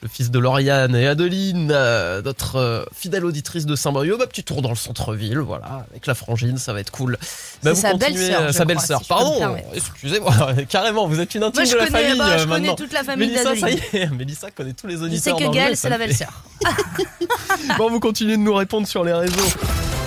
Le 0.00 0.06
fils 0.08 0.30
de 0.30 0.38
Lauriane 0.38 0.94
et 0.94 1.08
Adeline, 1.08 1.72
euh, 1.74 2.22
notre 2.22 2.54
euh, 2.56 2.84
fidèle 2.94 3.24
auditrice 3.24 3.66
de 3.66 3.74
Saint-Brieuc, 3.74 4.16
bah, 4.16 4.28
petit 4.28 4.44
tour 4.44 4.62
dans 4.62 4.68
le 4.68 4.76
centre-ville, 4.76 5.38
voilà, 5.38 5.86
avec 5.90 6.06
la 6.06 6.14
frangine, 6.14 6.56
ça 6.56 6.72
va 6.72 6.78
être 6.78 6.92
cool. 6.92 7.18
Bah, 7.64 7.72
vous 7.72 7.80
sa 7.80 7.94
belle-sœur, 7.94 8.54
Sa 8.54 8.64
belle-sœur, 8.64 9.02
si 9.02 9.08
pardon, 9.08 9.56
excusez-moi, 9.74 10.32
carrément, 10.68 11.08
vous 11.08 11.18
êtes 11.18 11.34
une 11.34 11.42
intime 11.42 11.62
Moi, 11.62 11.64
je 11.64 11.72
de 11.72 11.78
la 11.78 11.86
connais, 11.86 11.98
famille 12.04 12.18
bah, 12.18 12.38
je 12.38 12.44
connais 12.44 12.58
maintenant. 12.60 12.74
toute 12.76 12.92
la 12.92 13.02
famille 13.02 13.28
Mélissa, 13.28 13.56
ça 13.56 13.70
y 13.70 13.80
est, 13.92 14.06
Mélissa 14.16 14.50
connaît 14.52 14.72
tous 14.72 14.86
les 14.86 14.94
Je 14.94 14.98
sais 15.00 15.04
auditeurs. 15.06 15.36
que 15.36 15.42
dans 15.42 15.50
le 15.50 15.54
Gaël, 15.56 15.68
web, 15.70 15.76
c'est 15.76 15.90
la 15.90 15.98
belle-sœur. 15.98 16.44
Bon, 17.76 17.90
vous 17.90 18.00
continuez 18.00 18.36
de 18.36 18.42
nous 18.42 18.54
répondre 18.54 18.86
sur 18.86 19.04
les 19.04 19.12
réseaux. 19.12 19.27
réseau. 19.28 19.97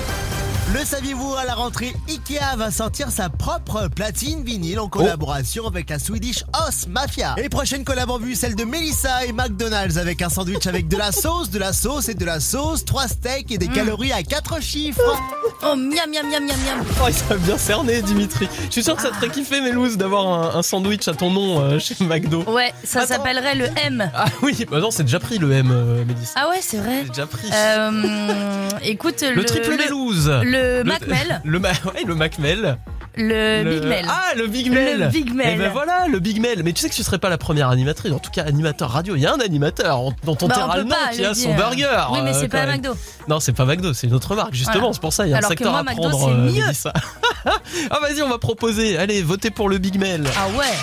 Le 0.81 0.87
saviez-vous, 0.87 1.35
à 1.35 1.45
la 1.45 1.53
rentrée, 1.53 1.93
Ikea 2.09 2.57
va 2.57 2.71
sortir 2.71 3.11
sa 3.11 3.29
propre 3.29 3.87
platine 3.95 4.43
vinyle 4.43 4.79
en 4.79 4.87
collaboration 4.87 5.67
avec 5.67 5.91
la 5.91 5.99
Swedish 5.99 6.43
House 6.53 6.87
Mafia. 6.87 7.35
Et 7.37 7.49
prochaine 7.49 7.83
collab 7.83 8.09
en 8.09 8.17
vue, 8.17 8.33
celle 8.33 8.55
de 8.55 8.63
Melissa 8.63 9.23
et 9.25 9.31
McDonald's 9.31 9.97
avec 9.97 10.23
un 10.23 10.29
sandwich 10.29 10.65
avec 10.65 10.87
de 10.87 10.97
la 10.97 11.11
sauce, 11.11 11.51
de 11.51 11.59
la 11.59 11.71
sauce 11.71 12.09
et 12.09 12.15
de 12.15 12.25
la 12.25 12.39
sauce, 12.39 12.83
trois 12.83 13.07
steaks 13.07 13.51
et 13.51 13.59
des 13.59 13.67
calories 13.67 14.11
à 14.11 14.23
quatre 14.23 14.59
chiffres. 14.59 15.03
Oh, 15.61 15.75
miam, 15.75 16.09
miam, 16.11 16.27
miam, 16.27 16.43
miam, 16.47 16.57
miam. 16.65 16.85
Oh, 16.99 17.05
il 17.09 17.15
t'a 17.27 17.35
bien 17.35 17.59
cerné, 17.59 18.01
Dimitri. 18.01 18.49
Je 18.65 18.71
suis 18.71 18.83
sûr 18.83 18.95
que 18.95 19.03
ça 19.03 19.09
te 19.09 19.15
ferait 19.17 19.29
kiffer, 19.29 19.61
Mélouse, 19.61 19.97
d'avoir 19.97 20.25
un, 20.25 20.57
un 20.57 20.63
sandwich 20.63 21.07
à 21.07 21.13
ton 21.13 21.29
nom 21.29 21.59
euh, 21.61 21.77
chez 21.77 21.93
McDo. 22.03 22.41
Ouais, 22.47 22.73
ça 22.83 23.05
s'appellerait 23.05 23.53
le 23.53 23.67
M. 23.85 24.09
Ah 24.15 24.25
oui, 24.41 24.65
bah 24.71 24.79
non, 24.79 24.89
c'est 24.89 25.03
déjà 25.03 25.19
pris 25.19 25.37
le 25.37 25.51
M, 25.51 25.69
euh, 25.71 26.03
Mélissa. 26.05 26.33
Ah 26.37 26.49
ouais, 26.49 26.59
c'est 26.61 26.77
vrai. 26.77 27.01
C'est 27.03 27.09
déjà 27.09 27.27
pris. 27.27 27.47
Euh, 27.53 28.69
écoute, 28.83 29.21
le, 29.21 29.35
le, 29.35 29.45
triple 29.45 29.77
Mélouse. 29.77 30.31
Le, 30.41 30.70
Macmel. 30.83 31.41
Le, 31.43 31.59
ouais, 31.59 31.71
le 32.05 32.15
Macmel. 32.15 32.77
Le, 33.17 33.63
Le- 33.63 33.79
Big 33.79 33.89
Mel. 33.89 34.05
Ah, 34.07 34.35
le 34.37 34.47
Big 34.47 34.71
Mel. 34.71 34.99
Le 35.01 35.07
Big 35.09 35.33
Mel. 35.33 35.55
Et 35.55 35.57
ben 35.57 35.69
voilà, 35.73 36.07
le 36.07 36.19
Big 36.19 36.39
Mel. 36.39 36.63
Mais 36.63 36.71
tu 36.71 36.81
sais 36.81 36.89
que 36.89 36.93
tu 36.95 37.03
serais 37.03 37.17
pas 37.19 37.27
la 37.29 37.37
première 37.37 37.67
animatrice, 37.69 38.13
en 38.13 38.19
tout 38.19 38.31
cas 38.31 38.43
animateur 38.43 38.89
radio. 38.89 39.15
Il 39.17 39.21
y 39.21 39.25
a 39.25 39.33
un 39.33 39.39
animateur 39.41 39.99
dans 40.23 40.35
ton 40.35 40.47
Bah, 40.47 40.55
terrain 40.55 40.67
peut 40.69 40.79
allemand 40.79 40.95
qui 41.11 41.19
le 41.19 41.27
a 41.27 41.33
son 41.33 41.49
dire. 41.49 41.57
burger. 41.57 41.99
Oui, 42.13 42.19
mais 42.23 42.29
euh, 42.33 42.39
c'est 42.39 42.47
pas 42.47 42.65
même. 42.65 42.75
McDo. 42.79 42.95
Non, 43.27 43.41
c'est 43.41 43.51
pas 43.51 43.65
McDo, 43.65 43.91
c'est 43.93 44.07
une 44.07 44.13
autre 44.13 44.33
marque. 44.35 44.53
Justement, 44.53 44.79
Voilà. 44.79 44.93
c'est 44.93 45.01
pour 45.01 45.11
ça 45.11 45.27
il 45.27 45.31
y 45.31 45.33
a 45.33 45.37
Alors 45.39 45.51
un 45.51 45.55
que 45.55 45.57
secteur 45.57 45.71
moi, 45.73 45.81
à 45.81 45.83
McDo, 45.83 46.09
prendre. 46.09 46.19
c'est 46.25 46.31
euh, 46.31 46.37
mieux. 46.37 46.51
Mélissa. 46.63 46.93
ah 47.45 47.99
vas-y, 48.01 48.21
on 48.21 48.29
va 48.29 48.37
proposer. 48.37 48.97
Allez, 48.97 49.21
votez 49.21 49.51
pour 49.51 49.67
le 49.67 49.77
Big 49.77 49.99
Mel. 49.99 50.23
Ah 50.37 50.47
ouais. 50.57 50.73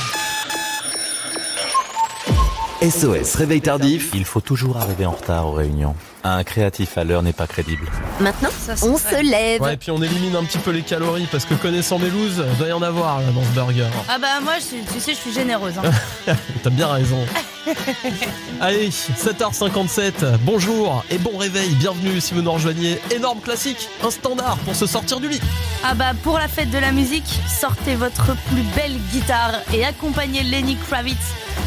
SOS 2.91 3.37
Réveil 3.37 3.63
Tardif. 3.63 4.11
Il 4.15 4.27
faut 4.27 4.43
toujours 4.43 4.77
arriver 4.77 5.07
en 5.07 5.13
retard 5.13 5.47
aux 5.47 5.53
réunions. 5.53 5.95
Un 6.25 6.43
créatif 6.45 6.99
à 6.99 7.05
l'heure 7.05 7.23
n'est 7.23 7.33
pas 7.33 7.47
crédible. 7.47 7.87
Maintenant, 8.21 8.49
on 8.83 8.99
se 8.99 9.23
lève. 9.23 9.63
Ouais, 9.63 9.75
et 9.75 9.77
puis 9.77 9.91
on 9.93 10.03
élimine 10.03 10.35
un 10.37 10.45
petit 10.45 10.59
peu 10.59 10.71
les 10.73 10.83
calories 10.83 11.29
parce 11.31 11.45
que 11.45 11.55
connaissant 11.55 11.99
Mélouse, 11.99 12.45
il 12.53 12.59
doit 12.59 12.69
y 12.69 12.73
en 12.73 12.83
avoir 12.83 13.21
là, 13.21 13.27
dans 13.35 13.43
ce 13.43 13.49
burger. 13.51 13.87
Ah 14.09 14.19
bah 14.19 14.41
moi, 14.43 14.55
je- 14.59 14.93
tu 14.93 15.01
sais, 15.01 15.13
je 15.13 15.17
suis 15.19 15.33
généreuse. 15.33 15.75
hein. 15.79 16.35
T'as 16.63 16.71
bien 16.71 16.89
raison. 16.89 17.19
Allez, 18.61 18.89
7h57, 18.91 20.39
bonjour 20.43 21.05
et 21.11 21.19
bon 21.19 21.37
réveil, 21.37 21.71
bienvenue 21.75 22.21
si 22.21 22.35
vous 22.35 22.43
nous 22.43 22.53
rejoignez. 22.53 22.99
Énorme 23.15 23.41
classique, 23.41 23.89
un 24.03 24.11
standard 24.11 24.57
pour 24.59 24.75
se 24.75 24.87
sortir 24.87 25.21
du 25.21 25.29
lit. 25.29 25.41
Ah 25.85 25.95
bah 25.95 26.13
pour 26.23 26.39
la 26.39 26.49
fête 26.49 26.71
de 26.71 26.79
la 26.79 26.93
musique, 26.93 27.41
sortez 27.49 27.95
votre 27.95 28.37
plus 28.49 28.63
belle 28.75 28.97
guitare 29.13 29.55
et 29.73 29.85
accompagnez 29.85 30.43
Lenny 30.43 30.77
Kravitz 30.77 31.17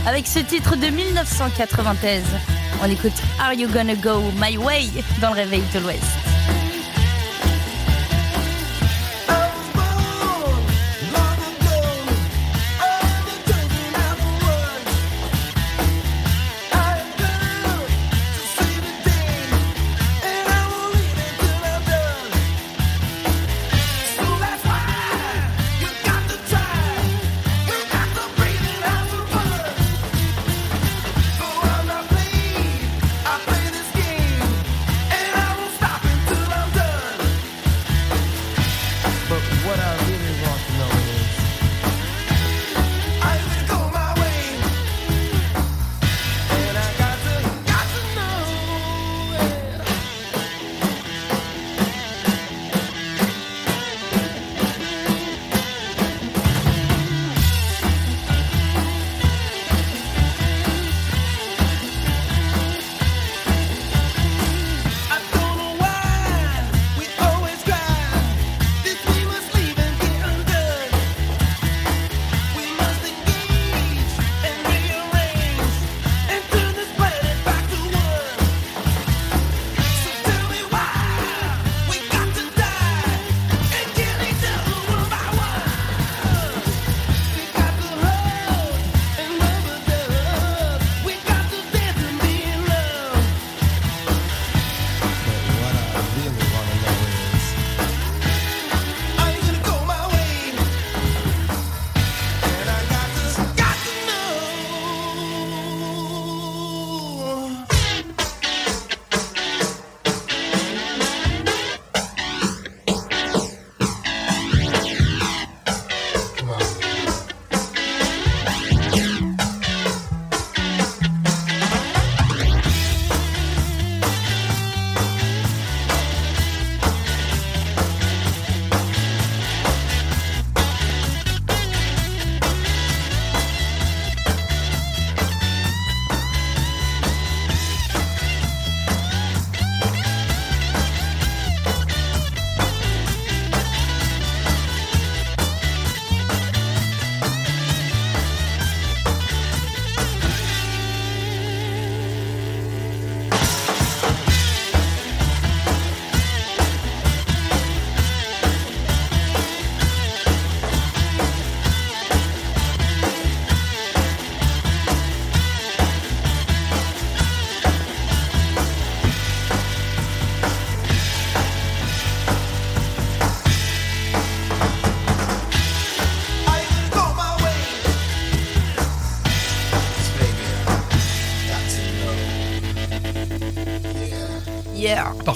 avec 0.08 0.28
ce 0.28 0.40
titre 0.40 0.76
de 0.76 0.88
1993. 0.88 2.24
On 2.84 2.90
écoute 2.90 3.14
Are 3.40 3.54
You 3.54 3.68
Gonna 3.70 3.96
Go 3.96 4.22
My 4.40 4.58
Way 4.58 4.88
dans 5.22 5.30
le 5.30 5.36
réveil 5.36 5.64
de 5.74 5.80
l'Ouest. 5.80 6.31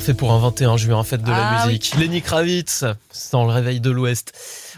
Parfait 0.06 0.18
pour 0.20 0.34
un 0.34 0.38
21 0.38 0.78
juin, 0.78 1.04
fête 1.04 1.24
de 1.24 1.32
la 1.32 1.62
Ah 1.62 1.66
musique. 1.66 1.96
Lenny 1.98 2.22
Kravitz, 2.22 2.86
dans 3.32 3.44
le 3.44 3.52
réveil 3.52 3.80
de 3.80 3.90
l'Ouest. 3.90 4.34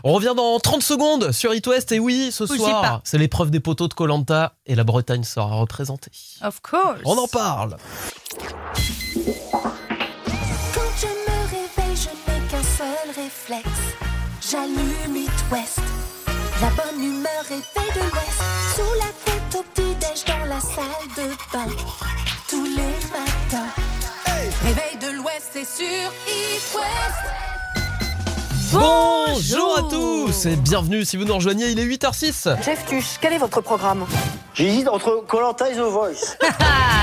On 0.06 0.14
revient 0.14 0.32
dans 0.38 0.58
30 0.58 0.82
secondes 0.82 1.34
sur 1.34 1.54
It 1.54 1.68
West. 1.68 1.92
Et 1.92 2.00
oui, 2.00 2.30
ce 2.32 2.46
soir, 2.46 3.02
c'est 3.04 3.18
l'épreuve 3.18 3.52
des 3.52 3.60
poteaux 3.60 3.90
de 3.90 3.94
Colanta 3.94 4.54
et 4.68 4.74
la 4.74 4.86
Bretagne 4.86 5.26
sera 5.26 5.56
représentée. 5.56 6.12
Of 6.42 6.62
course. 6.62 7.02
On 7.04 7.18
en 7.18 7.28
parle. 7.28 7.76
Quand 8.36 8.46
je 10.98 11.08
me 11.08 11.38
réveille, 11.50 11.98
je 11.98 12.32
n'ai 12.32 12.40
qu'un 12.48 12.64
seul 12.64 13.10
réflexe. 13.14 13.68
J'allume 14.50 15.18
It 15.18 15.30
West. 15.52 15.82
La 16.62 16.70
bonne 16.70 17.04
humeur 17.04 17.44
est 17.52 17.80
faite 17.80 17.96
de 17.96 18.00
l'Ouest. 18.00 18.42
Sous 18.78 18.94
la 18.98 19.12
couette 19.26 19.56
au 19.56 19.64
petit-déj 19.74 20.24
dans 20.26 20.46
la 20.46 20.62
salle 20.62 21.08
de 21.18 21.28
bain. 21.52 22.17
Sur 25.78 25.86
It 25.86 26.74
West. 26.74 27.22
Bonjour 28.74 29.78
à 29.78 29.84
tous 29.84 30.48
et 30.48 30.56
bienvenue 30.56 31.06
si 31.06 31.18
vous 31.18 31.26
nous 31.26 31.36
rejoignez, 31.36 31.70
il 31.70 31.78
est 31.80 31.86
8h06. 31.86 32.64
Jeff 32.64 32.84
Tuch, 32.88 33.20
quel 33.22 33.34
est 33.34 33.38
votre 33.38 33.62
programme? 33.62 34.08
J'hésite 34.58 34.88
entre 34.90 35.24
Colanta 35.28 35.70
et 35.70 35.76
The 35.76 35.80
Voice. 35.80 36.36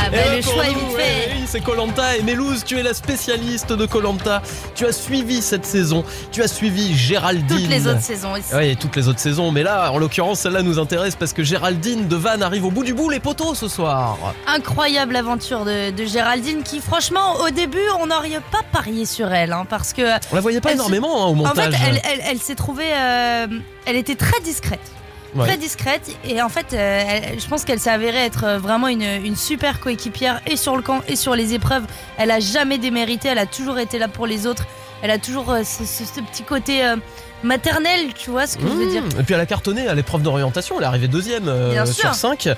Ah, 0.07 0.11
bah, 0.11 0.19
Et 0.35 0.37
le 0.37 0.43
choix 0.43 0.65
est 0.67 0.69
vite 0.69 0.97
fait. 0.97 1.31
oui, 1.35 1.45
c'est 1.47 1.61
Colanta 1.63 2.17
et 2.17 2.23
Mélouse, 2.23 2.63
tu 2.67 2.79
es 2.79 2.83
la 2.83 2.93
spécialiste 2.93 3.73
de 3.73 3.87
Colanta. 3.87 4.43
Tu 4.75 4.85
as 4.85 4.93
suivi 4.93 5.41
cette 5.41 5.65
saison, 5.65 6.05
tu 6.31 6.43
as 6.43 6.49
suivi 6.49 6.95
Géraldine. 6.95 7.47
Toutes 7.61 7.69
les 7.71 7.87
autres 7.87 8.03
saisons 8.03 8.33
aussi. 8.33 8.55
Oui, 8.55 8.77
toutes 8.77 8.95
les 8.97 9.09
autres 9.09 9.19
saisons, 9.21 9.51
mais 9.51 9.63
là, 9.63 9.91
en 9.93 9.97
l'occurrence, 9.99 10.41
celle-là 10.41 10.61
nous 10.63 10.79
intéresse 10.79 11.17
parce 11.17 11.33
que 11.33 11.43
Géraldine 11.43 12.07
de 12.07 12.17
Vannes 12.17 12.43
arrive 12.43 12.67
au 12.67 12.71
bout 12.71 12.85
du 12.85 12.93
bout, 12.93 13.09
les 13.09 13.19
poteaux 13.21 13.55
ce 13.55 13.67
soir. 13.69 14.19
Incroyable 14.47 15.17
aventure 15.17 15.65
de, 15.65 15.91
de 15.91 16.05
Géraldine 16.05 16.63
qui, 16.65 16.81
franchement, 16.81 17.37
au 17.47 17.49
début, 17.51 17.79
on 18.01 18.07
n'aurait 18.07 18.41
pas 18.53 18.61
parié 18.73 19.07
sur 19.07 19.33
elle. 19.33 19.53
hein, 19.55 19.65
parce 19.69 19.95
que. 19.95 20.03
On 20.33 20.35
la 20.35 20.41
voyait 20.43 20.61
pas 20.61 20.71
se- 20.71 20.75
énormément 20.75 21.23
hein, 21.25 21.29
au 21.29 21.31
En 21.31 21.35
montage. 21.35 21.73
fait, 21.75 21.79
elle, 21.89 22.01
elle- 22.05 22.23
elle 22.31 22.39
s'est 22.41 22.57
trouvée. 22.57 22.93
euh, 22.93 23.47
elle 23.87 23.97
était 23.97 24.17
très 24.17 24.39
discrète. 24.41 24.81
Très 25.43 25.57
discrète. 25.57 26.17
Et 26.25 26.41
en 26.41 26.49
fait, 26.49 26.73
euh, 26.73 27.39
je 27.39 27.47
pense 27.49 27.65
qu'elle 27.65 27.81
s'est 27.81 27.91
avérée 27.91 28.25
être 28.25 28.45
euh, 28.45 28.59
vraiment 28.59 28.89
une, 28.89 29.03
une 29.03 29.37
super 29.37 29.81
coéquipière 29.81 30.41
et 30.47 30.57
sur 30.57 30.77
le 30.77 30.83
camp 30.83 31.03
et 31.09 31.17
sur 31.17 31.35
les 31.35 31.55
épreuves. 31.55 31.85
Elle 32.17 32.31
a 32.31 32.41
jamais 32.41 32.79
démérité. 32.79 33.29
Elle 33.29 33.39
a 33.39 33.47
toujours 33.47 33.79
été 33.79 33.99
là 33.99 34.09
pour 34.09 34.27
les 34.27 34.47
autres. 34.47 34.67
Elle 35.03 35.11
a 35.11 35.19
toujours 35.19 35.51
euh, 35.51 35.63
ce, 35.65 35.85
ce- 35.85 36.05
ce 36.05 36.21
petit 36.21 36.43
côté 36.45 36.85
euh, 36.85 36.97
maternel, 37.43 38.15
tu 38.15 38.31
vois 38.31 38.47
ce 38.47 38.57
que 38.57 38.63
je 38.63 38.73
veux 38.73 38.91
dire. 38.91 39.03
Mmh. 39.03 39.21
Et 39.21 39.23
puis 39.23 39.35
elle 39.35 39.41
a 39.41 39.45
cartonné 39.47 39.87
à 39.87 39.95
l'épreuve 39.95 40.23
d'orientation, 40.23 40.77
elle 40.79 40.85
est 40.85 40.87
arrivée 40.87 41.09
deuxième 41.09 41.47
euh, 41.49 41.73
Bien 41.73 41.85
sur. 41.85 42.15
5. 42.15 42.49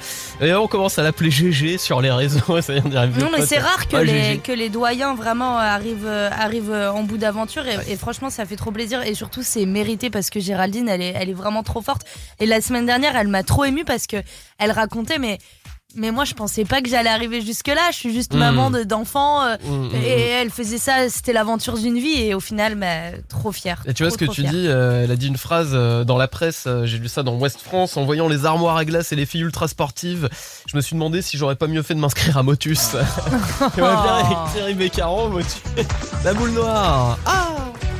Et 0.40 0.54
on 0.54 0.68
commence 0.68 0.96
à 0.98 1.02
l'appeler 1.02 1.30
GG 1.30 1.76
sur 1.78 2.00
les 2.00 2.12
réseaux. 2.12 2.60
Ça 2.60 2.72
y 2.72 2.76
est, 2.76 2.82
on 2.84 2.88
dirait 2.88 3.08
Non 3.08 3.28
mais 3.36 3.44
c'est 3.44 3.58
rare 3.58 3.88
que, 3.88 3.96
les, 3.96 4.12
GG. 4.34 4.38
que 4.38 4.52
les 4.52 4.68
doyens 4.68 5.14
vraiment 5.16 5.58
arrivent, 5.58 6.06
euh, 6.06 6.30
arrivent 6.30 6.70
euh, 6.70 6.92
en 6.92 7.02
bout 7.02 7.18
d'aventure 7.18 7.66
et, 7.66 7.78
et 7.88 7.96
franchement 7.96 8.30
ça 8.30 8.46
fait 8.46 8.54
trop 8.56 8.70
plaisir 8.70 9.02
et 9.02 9.14
surtout 9.14 9.42
c'est 9.42 9.66
mérité 9.66 10.08
parce 10.08 10.30
que 10.30 10.38
Géraldine 10.38 10.88
elle 10.88 11.02
est, 11.02 11.14
elle 11.16 11.30
est 11.30 11.34
vraiment 11.34 11.64
trop 11.64 11.82
forte 11.82 12.02
et 12.38 12.46
la 12.46 12.60
semaine 12.60 12.86
dernière 12.86 13.16
elle 13.16 13.28
m'a 13.28 13.42
trop 13.42 13.64
émue 13.64 13.84
parce 13.84 14.06
que 14.06 14.18
elle 14.58 14.70
racontait 14.70 15.18
mais 15.18 15.38
mais 15.96 16.10
moi 16.10 16.24
je 16.24 16.34
pensais 16.34 16.64
pas 16.64 16.80
que 16.82 16.88
j'allais 16.88 17.10
arriver 17.10 17.40
jusque 17.40 17.68
là 17.68 17.88
je 17.90 17.96
suis 17.96 18.12
juste 18.12 18.34
maman 18.34 18.70
de- 18.70 18.82
d'enfants 18.84 19.42
euh, 19.42 19.56
Mm, 19.66 19.86
mm, 19.88 19.94
et 20.04 20.20
elle 20.40 20.50
faisait 20.50 20.78
ça 20.78 21.08
c'était 21.08 21.32
l'aventure 21.32 21.78
d'une 21.78 21.98
vie 21.98 22.20
et 22.22 22.34
au 22.34 22.40
final 22.40 22.74
bah, 22.74 22.86
trop 23.28 23.52
fière 23.52 23.82
Et 23.86 23.94
tu 23.94 24.02
vois 24.02 24.10
ce 24.12 24.18
que 24.18 24.24
tu 24.26 24.42
fière. 24.42 24.50
dis, 24.50 24.66
euh, 24.68 25.04
elle 25.04 25.10
a 25.10 25.16
dit 25.16 25.28
une 25.28 25.36
phrase 25.36 25.70
euh, 25.72 26.04
dans 26.04 26.16
la 26.18 26.28
presse, 26.28 26.68
j'ai 26.84 26.98
lu 26.98 27.08
ça 27.08 27.22
dans 27.22 27.34
West 27.36 27.60
France, 27.62 27.96
en 27.96 28.04
voyant 28.04 28.28
les 28.28 28.44
armoires 28.44 28.76
à 28.76 28.84
glace 28.84 29.12
et 29.12 29.16
les 29.16 29.26
filles 29.26 29.42
ultra 29.42 29.68
sportives, 29.68 30.28
je 30.66 30.76
me 30.76 30.82
suis 30.82 30.94
demandé 30.94 31.22
si 31.22 31.36
j'aurais 31.38 31.56
pas 31.56 31.66
mieux 31.66 31.82
fait 31.82 31.94
de 31.94 32.00
m'inscrire 32.00 32.36
à 32.38 32.42
Motus. 32.42 32.90
J'aimerais 33.76 33.96
bien 34.02 34.14
avec 34.24 34.36
Thierry 34.52 34.74
Beccaro, 34.74 35.28
Motus. 35.28 35.62
La 36.24 36.34
boule 36.34 36.50
noire. 36.50 37.18
Ah, 37.26 37.46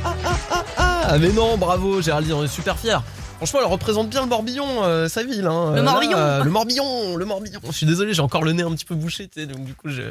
ah, 0.05 0.15
ah, 0.25 0.35
ah, 0.51 0.63
ah. 0.77 1.17
Mais 1.19 1.31
non, 1.31 1.57
bravo 1.57 2.01
Géraldine, 2.01 2.33
on 2.33 2.43
est 2.43 2.47
super 2.47 2.77
fiers. 2.77 2.97
Franchement, 3.37 3.59
elle 3.61 3.67
représente 3.71 4.09
bien 4.09 4.21
le 4.21 4.27
Morbihan, 4.27 4.65
euh, 4.83 5.07
sa 5.07 5.23
ville. 5.23 5.45
Hein. 5.45 5.71
Le 5.73 5.79
Euh, 5.79 5.83
là, 5.83 5.91
Morbihan. 5.91 6.17
euh, 6.17 6.43
le 6.43 6.49
Morbihan, 6.49 7.15
le 7.15 7.23
Morbihan. 7.25 7.59
Je 7.67 7.71
suis 7.71 7.85
désolé, 7.85 8.13
j'ai 8.15 8.21
encore 8.23 8.43
le 8.43 8.51
nez 8.51 8.63
un 8.63 8.71
petit 8.71 8.83
peu 8.85 8.95
bouché, 8.95 9.27
tu 9.27 9.41
sais, 9.41 9.45
donc 9.45 9.63
du 9.63 9.75
coup, 9.75 9.89
je, 9.89 10.01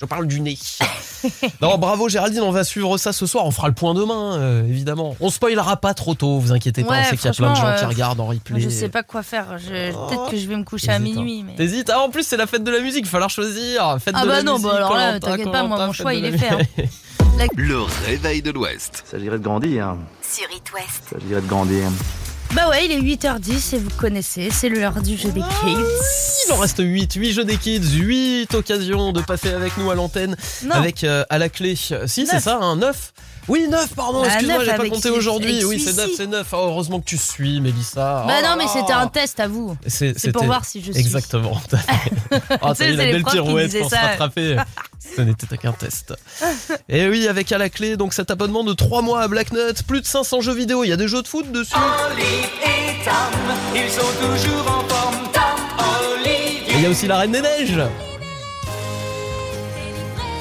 je 0.00 0.04
parle 0.04 0.26
du 0.26 0.40
nez. 0.40 0.58
non, 1.62 1.78
bravo 1.78 2.08
Géraldine, 2.08 2.40
on 2.42 2.50
va 2.50 2.64
suivre 2.64 2.98
ça 2.98 3.12
ce 3.12 3.24
soir. 3.24 3.46
On 3.46 3.52
fera 3.52 3.68
le 3.68 3.74
point 3.74 3.94
demain, 3.94 4.36
euh, 4.38 4.66
évidemment. 4.66 5.14
On 5.20 5.30
spoilera 5.30 5.76
pas 5.76 5.94
trop 5.94 6.14
tôt, 6.14 6.38
vous 6.40 6.50
inquiétez 6.52 6.82
pas. 6.82 6.90
Ouais, 6.94 7.00
on 7.06 7.10
sait 7.10 7.16
qu'il 7.16 7.26
y 7.26 7.28
a 7.28 7.32
plein 7.34 7.52
de 7.52 7.56
gens 7.56 7.74
qui 7.78 7.84
regardent 7.84 8.20
en 8.20 8.26
replay. 8.26 8.60
je 8.60 8.68
sais 8.68 8.88
pas 8.88 9.04
quoi 9.04 9.22
faire 9.22 9.58
Je- 9.58 9.68
peut-être 9.92 10.30
que 10.30 10.36
je 10.36 10.46
vais 10.48 10.56
me 10.56 10.64
coucher 10.64 10.90
à 10.90 10.94
hein. 10.96 10.98
minuit 10.98 11.44
mais 11.46 11.54
T'hésites 11.54 11.88
Ah, 11.94 12.00
en 12.00 12.10
plus, 12.10 12.24
c'est 12.24 12.36
la 12.36 12.48
fête 12.48 12.64
de 12.64 12.70
la 12.72 12.80
musique, 12.80 13.02
il 13.02 13.04
va 13.04 13.10
falloir 13.10 13.30
choisir. 13.30 13.96
Fête 14.00 14.14
Ah 14.16 14.22
de 14.22 14.28
bah 14.28 14.36
la 14.38 14.42
non, 14.42 14.54
musique, 14.54 14.66
bah 14.66 14.76
alors 14.76 14.94
là, 14.96 15.20
t'inquiète 15.20 15.52
pas, 15.52 15.62
moi, 15.62 15.86
mon 15.86 15.92
choix, 15.92 16.14
il 16.14 16.22
la 16.22 16.28
est 16.30 16.36
fait, 16.38 16.50
musique. 16.56 16.90
Le 17.56 17.78
réveil 18.06 18.42
de 18.42 18.50
l'Ouest. 18.50 19.04
Ça 19.08 19.18
dirait 19.18 19.38
de 19.38 19.42
grandir. 19.44 19.96
Sur 20.22 20.44
It 20.54 20.72
West. 20.74 21.02
Ça 21.10 21.16
dirait 21.26 21.40
de 21.40 21.46
grandir. 21.46 21.88
Bah 22.54 22.68
ouais, 22.68 22.84
il 22.84 22.92
est 22.92 23.00
8h10 23.00 23.76
et 23.76 23.78
vous 23.78 23.88
connaissez, 23.96 24.50
c'est 24.50 24.68
l'heure 24.68 25.00
du 25.00 25.16
jeu 25.16 25.30
des 25.30 25.40
kids. 25.40 26.46
Il 26.46 26.52
en 26.52 26.58
reste 26.58 26.82
8, 26.82 27.14
8 27.14 27.32
jeux 27.32 27.44
des 27.44 27.56
kids, 27.56 27.80
8 27.94 28.54
occasions 28.54 29.12
de 29.12 29.22
passer 29.22 29.54
avec 29.54 29.78
nous 29.78 29.90
à 29.90 29.94
l'antenne. 29.94 30.36
Avec 30.70 31.02
euh, 31.02 31.24
à 31.30 31.38
la 31.38 31.48
clé, 31.48 31.76
si 31.76 32.26
c'est 32.26 32.40
ça, 32.40 32.58
un 32.58 32.76
9 32.76 33.12
Oui, 33.48 33.66
9, 33.68 33.94
pardon, 33.94 34.22
Ah, 34.24 34.28
excuse-moi, 34.28 34.64
j'ai 34.64 34.74
pas 34.74 34.88
compté 34.88 35.10
aujourd'hui. 35.10 35.64
Oui, 35.64 35.80
c'est 35.80 35.92
9, 35.94 35.96
celui-ci. 35.96 36.16
c'est 36.16 36.26
9. 36.26 36.46
heureusement 36.52 37.00
que 37.00 37.04
tu 37.06 37.18
suis, 37.18 37.60
Mélissa. 37.60 38.24
Bah 38.26 38.34
Oh 38.40 38.46
non, 38.46 38.54
mais 38.56 38.68
c'était 38.68 38.92
un 38.92 39.08
test 39.08 39.40
à 39.40 39.48
vous. 39.48 39.76
C'est 39.86 40.32
pour 40.32 40.44
voir 40.44 40.64
si 40.64 40.82
je 40.82 40.92
suis. 40.92 41.00
Exactement. 41.00 41.60
t'as 41.68 41.78
fait. 41.78 42.12
Ah, 42.60 42.74
sais, 42.74 42.84
t'as 42.86 42.90
eu 42.92 42.96
la 42.96 43.04
belle 43.04 43.24
pirouette 43.24 43.78
pour 43.78 43.90
se 43.90 43.94
rattraper. 43.94 44.56
Ce 45.16 45.20
n'était 45.20 45.58
qu'un 45.58 45.72
test. 45.72 46.14
Et 46.88 47.08
oui, 47.08 47.26
avec 47.28 47.50
à 47.52 47.58
la 47.58 47.68
clé, 47.68 47.96
donc 47.96 48.14
cet 48.14 48.30
abonnement 48.30 48.64
de 48.64 48.72
3 48.72 49.02
mois 49.02 49.22
à 49.22 49.28
Black 49.28 49.52
Nut, 49.52 49.82
plus 49.86 50.00
de 50.00 50.06
500 50.06 50.40
jeux 50.40 50.54
vidéo. 50.54 50.84
Il 50.84 50.88
y 50.88 50.92
a 50.92 50.96
des 50.96 51.08
jeux 51.08 51.22
de 51.22 51.28
foot 51.28 51.50
dessus. 51.50 51.74
Olive 51.74 52.24
et 52.62 53.04
Tom, 53.04 53.12
ils 53.74 53.90
sont 53.90 54.00
toujours 54.20 54.68
en 54.68 54.88
forme. 54.88 55.16
Tom, 55.32 55.42
Olive. 56.14 56.68
Et 56.68 56.74
il 56.74 56.80
y 56.82 56.86
a 56.86 56.90
aussi 56.90 57.06
la 57.08 57.18
Reine 57.18 57.32
des 57.32 57.42
Neiges. 57.42 57.80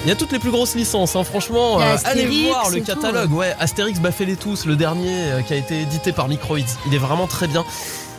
Il 0.04 0.10
y 0.10 0.12
a 0.12 0.16
toutes 0.16 0.32
les 0.32 0.40
plus 0.40 0.50
grosses 0.50 0.74
licences, 0.76 1.16
hein, 1.16 1.24
franchement. 1.24 1.80
Euh, 1.80 1.96
allez 2.06 2.48
voir 2.48 2.72
le 2.72 2.78
et 2.78 2.82
tout, 2.82 2.88
catalogue. 2.88 3.32
Ouais, 3.32 3.56
Astérix 3.60 4.00
Baffez-les 4.00 4.36
tous, 4.36 4.66
le 4.66 4.76
dernier 4.76 5.32
euh, 5.32 5.42
qui 5.42 5.54
a 5.54 5.58
été 5.58 5.82
édité 5.82 6.12
par 6.12 6.28
Microids. 6.28 6.58
Il 6.88 6.96
est 6.96 7.00
vraiment 7.00 7.28
très 7.28 7.48
bien. 7.48 7.64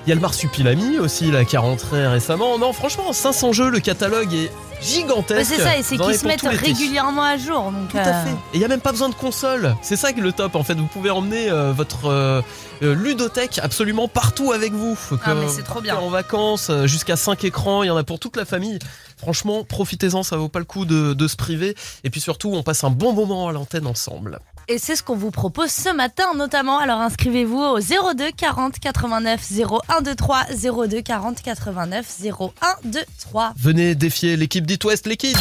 Il 0.07 0.09
y 0.09 0.13
a 0.13 0.15
le 0.15 0.21
Marsupilami 0.21 0.99
aussi, 0.99 1.31
là, 1.31 1.45
qui 1.45 1.57
a 1.57 1.61
rentré 1.61 2.07
récemment. 2.07 2.59
Non, 2.59 2.73
franchement, 2.73 3.13
500 3.13 3.53
jeux, 3.53 3.71
le 3.71 3.81
catalogue 3.81 4.33
est 4.33 4.51
gigantesque. 4.81 5.55
C'est 5.55 5.63
ça, 5.63 5.77
et 5.77 5.83
c'est 5.83 5.97
qu'ils 5.97 6.15
se 6.17 6.27
mettent 6.27 6.43
régulièrement 6.43 7.23
à 7.23 7.37
jour. 7.37 7.71
Donc, 7.71 7.89
Tout 7.91 7.99
à 7.99 8.25
fait. 8.25 8.31
Et 8.31 8.55
il 8.55 8.59
n'y 8.59 8.65
a 8.65 8.69
même 8.69 8.81
pas 8.81 8.91
besoin 8.91 9.09
de 9.09 9.15
console. 9.15 9.75
C'est 9.81 9.97
ça 9.97 10.13
qui 10.13 10.19
est 10.19 10.23
le 10.23 10.33
top 10.33 10.57
en 10.57 10.65
fait. 10.65 10.75
Vous 10.75 10.87
pouvez 10.87 11.11
emmener 11.11 11.51
euh, 11.51 11.73
votre 11.73 12.07
euh, 12.07 12.43
euh, 12.83 12.95
ludothèque 12.97 13.61
absolument 13.63 14.09
partout 14.09 14.51
avec 14.51 14.73
vous. 14.73 14.97
Que 15.11 15.17
Ah, 15.25 15.35
mais 15.35 15.47
c'est 15.49 15.63
trop 15.63 15.81
bien. 15.81 15.97
En 15.97 16.09
vacances, 16.09 16.69
euh, 16.71 16.87
jusqu'à 16.89 17.15
5 17.17 17.45
écrans, 17.45 17.85
il 17.85 17.87
y 17.87 17.91
en 17.91 17.97
a 17.97 18.03
pour 18.03 18.19
toute 18.19 18.37
la 18.37 18.45
famille. 18.45 18.81
Franchement, 19.23 19.63
profitez-en, 19.63 20.25
ça 20.25 20.37
vaut 20.37 20.49
pas 20.49 20.59
le 20.59 20.65
coup 20.65 20.85
de, 20.85 21.15
de 21.15 21.29
se 21.29 21.37
priver. 21.37 21.77
Et 22.03 22.11
puis 22.11 22.21
surtout, 22.21 22.51
on 22.55 22.65
passe 22.65 22.83
un 22.83 22.91
bon 22.91 23.13
moment 23.13 23.47
à 23.49 23.53
l'antenne 23.53 23.87
ensemble. 23.87 24.41
Et 24.67 24.79
c'est 24.79 24.97
ce 24.97 25.05
qu'on 25.05 25.15
vous 25.15 25.31
propose 25.31 25.71
ce 25.71 25.95
matin 25.95 26.35
notamment. 26.35 26.79
Alors 26.79 26.99
inscrivez-vous 26.99 27.57
au 27.61 27.79
02 27.79 28.33
40 28.37 28.81
89 28.81 29.41
0123 29.53 30.87
02 30.89 31.03
40 31.03 31.41
89 31.41 32.17
0123. 32.21 33.53
Venez 33.57 33.95
défier 33.95 34.37
l'équipe 34.37 34.67
d'It 34.67 34.85
West, 34.85 35.07
les 35.07 35.17
kids. 35.17 35.37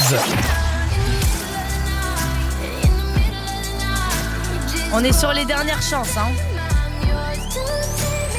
On 4.93 5.03
est 5.03 5.17
sur 5.17 5.33
les 5.33 5.45
dernières 5.45 5.81
chances, 5.81 6.17
hein. 6.17 6.27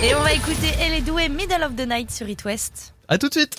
Et 0.04 0.14
on 0.14 0.20
va 0.22 0.32
écouter 0.34 0.68
Elle 0.80 0.92
est 0.92 1.00
douée 1.00 1.28
Middle 1.28 1.64
of 1.64 1.74
the 1.74 1.88
Night 1.88 2.12
sur 2.12 2.28
It 2.28 2.44
West. 2.44 2.94
À 3.08 3.18
tout 3.18 3.28
de 3.28 3.34
suite. 3.34 3.56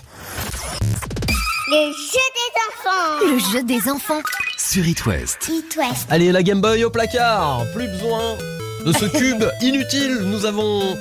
Le 1.74 1.91
jeu 1.91 2.28
des 2.36 2.51
enfants. 2.69 3.26
Le 3.26 3.39
jeu 3.39 3.63
des 3.63 3.89
enfants. 3.89 4.21
Sur 4.59 4.86
It 4.88 5.07
West. 5.07 5.49
It 5.51 5.76
West. 5.76 6.05
Allez, 6.11 6.32
la 6.32 6.43
Game 6.43 6.61
Boy 6.61 6.84
au 6.84 6.91
placard. 6.91 7.65
Plus 7.74 7.88
besoin 7.88 8.38
de 8.86 8.91
ce 8.93 9.05
cube 9.05 9.43
inutile. 9.61 10.19
Nous 10.21 10.45
avons 10.45 10.95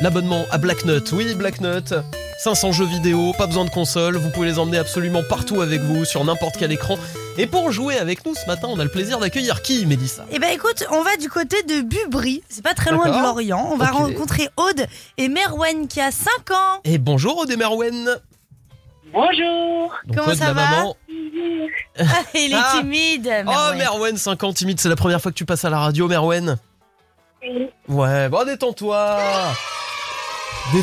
l'abonnement 0.00 0.46
à 0.50 0.56
Black 0.56 0.86
Nut. 0.86 1.12
Oui, 1.12 1.34
Black 1.34 1.60
Nut. 1.60 1.92
500 2.42 2.72
jeux 2.72 2.86
vidéo, 2.86 3.34
pas 3.36 3.46
besoin 3.46 3.66
de 3.66 3.70
console. 3.70 4.16
Vous 4.16 4.30
pouvez 4.30 4.46
les 4.46 4.58
emmener 4.58 4.78
absolument 4.78 5.22
partout 5.28 5.60
avec 5.60 5.82
vous, 5.82 6.06
sur 6.06 6.24
n'importe 6.24 6.56
quel 6.58 6.72
écran. 6.72 6.96
Et 7.36 7.46
pour 7.46 7.70
jouer 7.70 7.98
avec 7.98 8.24
nous 8.24 8.34
ce 8.34 8.46
matin, 8.46 8.68
on 8.70 8.78
a 8.80 8.84
le 8.84 8.90
plaisir 8.90 9.18
d'accueillir 9.18 9.60
qui, 9.60 9.84
Mélissa? 9.84 10.24
Eh 10.32 10.38
ben 10.38 10.50
écoute, 10.54 10.86
on 10.90 11.02
va 11.02 11.18
du 11.18 11.28
côté 11.28 11.62
de 11.64 11.82
Bubry, 11.82 12.42
c'est 12.48 12.64
pas 12.64 12.72
très 12.74 12.92
loin 12.92 13.10
de. 13.10 13.22
Lorient. 13.22 13.68
On 13.70 13.76
va 13.76 13.90
rencontrer 13.90 14.48
Aude 14.56 14.86
et 15.18 15.28
Merwen 15.28 15.86
qui 15.86 16.00
a 16.00 16.10
5 16.10 16.50
ans. 16.52 16.80
Et 16.84 16.96
bonjour 16.96 17.40
Odemerwen. 17.40 18.16
Bonjour. 19.14 19.94
Donc, 20.06 20.16
Comment 20.16 20.28
Aude, 20.32 20.34
ça 20.36 20.52
va 20.52 20.70
maman. 20.70 20.96
Ah, 21.98 22.02
il 22.34 22.52
est 22.52 22.56
Ah. 22.56 22.78
timide. 22.80 23.26
Oh, 23.26 23.44
Merwen. 23.44 23.78
Merwen, 23.78 24.16
5 24.16 24.42
ans 24.44 24.52
timide, 24.52 24.80
c'est 24.80 24.88
la 24.88 24.96
première 24.96 25.20
fois 25.22 25.30
que 25.30 25.36
tu 25.36 25.44
passes 25.44 25.64
à 25.64 25.70
la 25.70 25.78
radio, 25.78 26.08
Merwen 26.08 26.58
Oui. 27.42 27.68
Ouais, 27.88 28.28
bon, 28.28 28.44
détends-toi 28.44 29.18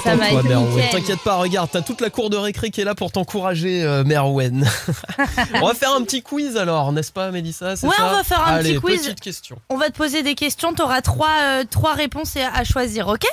Ça 0.04 0.16
m'a 0.16 0.30
Détends-toi, 0.30 0.44
Merwen. 0.44 0.90
T'inquiète 0.92 1.20
pas, 1.20 1.36
regarde, 1.36 1.70
t'as 1.72 1.82
toute 1.82 2.00
la 2.02 2.10
cour 2.10 2.30
de 2.30 2.38
récré 2.38 2.70
qui 2.72 2.80
est 2.82 2.86
là 2.86 2.96
pour 2.96 3.12
t'encourager, 3.12 3.84
euh, 3.84 4.04
Merwen. 4.06 4.66
on 5.56 5.68
va 5.68 5.74
faire 5.74 5.92
un 5.94 6.04
petit 6.04 6.22
quiz 6.22 6.56
alors, 6.56 6.92
n'est-ce 6.94 7.12
pas, 7.12 7.32
Mélissa 7.32 7.76
c'est 7.76 7.88
Ouais, 7.88 7.96
ça 7.98 8.08
on 8.08 8.16
va 8.16 8.24
faire 8.24 8.42
un 8.48 8.54
Allez, 8.54 8.76
petit 8.76 8.82
quiz. 8.82 9.02
petite 9.02 9.20
question. 9.20 9.58
On 9.70 9.78
va 9.78 9.90
te 9.90 9.98
poser 9.98 10.24
des 10.24 10.36
questions, 10.36 10.74
t'auras 10.74 11.02
trois, 11.02 11.36
euh, 11.42 11.64
trois 11.70 11.94
réponses 11.96 12.38
à 12.38 12.50
à 12.54 12.64
choisir, 12.64 13.08
ok? 13.10 13.26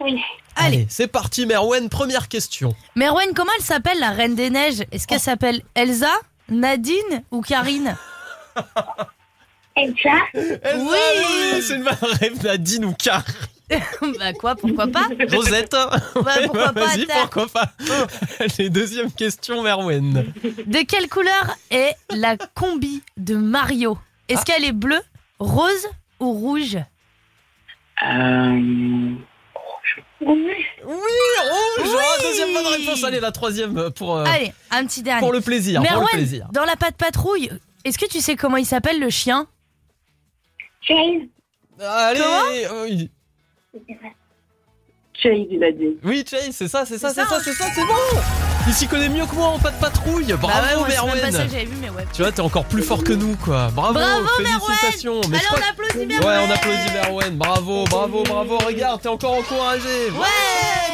Oui. 0.00 0.18
Allez, 0.56 0.86
c'est 0.88 1.06
parti, 1.06 1.46
Merwen. 1.46 1.88
Première 1.88 2.28
question. 2.28 2.74
Merwen, 2.94 3.32
comment 3.34 3.52
elle 3.58 3.64
s'appelle 3.64 3.98
la 4.00 4.10
Reine 4.10 4.34
des 4.34 4.50
Neiges? 4.50 4.84
Est-ce 4.90 5.06
qu'elle 5.06 5.20
s'appelle 5.20 5.62
Elsa, 5.74 6.12
Nadine 6.48 7.22
ou 7.30 7.40
Karine? 7.42 7.96
Elsa? 9.76 10.10
Elsa, 10.34 10.76
Oui. 10.78 11.62
C'est 11.62 11.76
une 11.76 11.84
bonne 11.84 12.10
rêve, 12.20 12.42
Nadine 12.44 12.84
ou 12.86 12.94
Car. 12.94 13.24
Bah 14.18 14.32
quoi, 14.32 14.54
pourquoi 14.54 14.86
pas? 14.86 15.08
Rosette. 15.32 15.72
Bah, 15.72 16.00
pourquoi 16.44 16.72
pas, 16.72 16.86
Vas-y, 16.86 17.04
pourquoi 17.06 17.48
pas. 17.48 17.72
Allez, 18.38 18.70
deuxième 18.70 19.10
question, 19.10 19.62
Merwen. 19.62 20.32
De 20.66 20.78
quelle 20.86 21.08
couleur 21.08 21.56
est 21.70 21.96
la 22.10 22.36
combi 22.54 23.02
de 23.16 23.34
Mario? 23.34 23.98
Est-ce 24.28 24.44
qu'elle 24.44 24.64
est 24.64 24.72
bleue, 24.72 25.02
rose 25.40 25.88
ou 26.20 26.32
rouge? 26.32 26.78
Euh... 28.06 29.14
Oui. 30.26 30.52
Oui, 30.84 30.94
rouge. 31.84 31.88
Ah, 31.98 32.22
deuxième 32.22 32.52
bonne 32.52 32.66
réponse. 32.66 33.04
Allez, 33.04 33.20
la 33.20 33.32
troisième 33.32 33.90
pour, 33.92 34.16
euh, 34.16 34.24
Allez, 34.24 34.52
un 34.70 34.84
petit 34.86 35.02
dernier. 35.02 35.20
pour 35.20 35.32
le 35.32 35.40
plaisir. 35.40 35.82
pour 35.82 36.00
le 36.00 36.06
plaisir. 36.08 36.48
dans 36.52 36.64
la 36.64 36.76
patte 36.76 36.96
patrouille, 36.96 37.50
est-ce 37.84 37.96
que 37.98 38.06
tu 38.06 38.20
sais 38.20 38.34
comment 38.36 38.56
il 38.56 38.66
s'appelle 38.66 38.98
le 39.00 39.10
chien? 39.10 39.46
Chase. 40.82 40.96
Allez, 41.80 42.20
Comment? 42.20 42.82
oui. 42.82 43.10
Chase, 45.22 45.46
il 45.50 45.64
a 45.64 45.72
dit. 45.72 45.96
Oui, 46.04 46.24
Chase, 46.28 46.50
c'est 46.52 46.68
ça, 46.68 46.84
c'est 46.86 46.98
ça, 46.98 47.08
C'est 47.10 47.22
ça. 47.24 47.38
c'est 47.42 47.52
ça, 47.54 47.64
c'est 47.74 47.80
bon. 47.82 48.20
Il 48.68 48.74
s'y 48.74 48.86
connaît 48.86 49.08
mieux 49.08 49.24
que 49.26 49.34
moi 49.34 49.46
en 49.46 49.58
pas 49.58 49.70
de 49.70 49.80
patrouille. 49.80 50.26
Bravo, 50.32 50.42
Bah 50.46 50.82
ouais, 50.82 50.88
pas 50.88 50.90
ça 50.90 51.02
Merwen. 51.06 51.20
que 51.30 51.32
j'avais 51.52 51.64
vu, 51.64 51.76
mais 51.80 51.88
ouais. 51.90 52.04
Tu 52.12 52.22
vois, 52.22 52.32
t'es 52.32 52.40
encore 52.40 52.64
plus 52.64 52.82
fort 52.82 53.02
que 53.04 53.12
nous, 53.12 53.36
quoi. 53.36 53.68
Bravo, 53.72 53.94
Bravo, 53.94 54.26
félicitations. 54.36 55.20
Mais 55.30 55.36
Allez, 55.38 55.46
on 55.52 55.70
applaudit 55.70 56.06
Merwen 56.06 56.26
Ouais, 56.28 56.46
on 56.48 56.50
applaudit 56.52 56.92
Merwen. 56.92 57.36
Bravo, 57.36 57.84
bravo, 57.84 58.22
bravo. 58.24 58.58
Regarde, 58.58 59.00
t'es 59.02 59.08
encore 59.08 59.34
encouragé. 59.34 60.10
Ouais, 60.10 60.26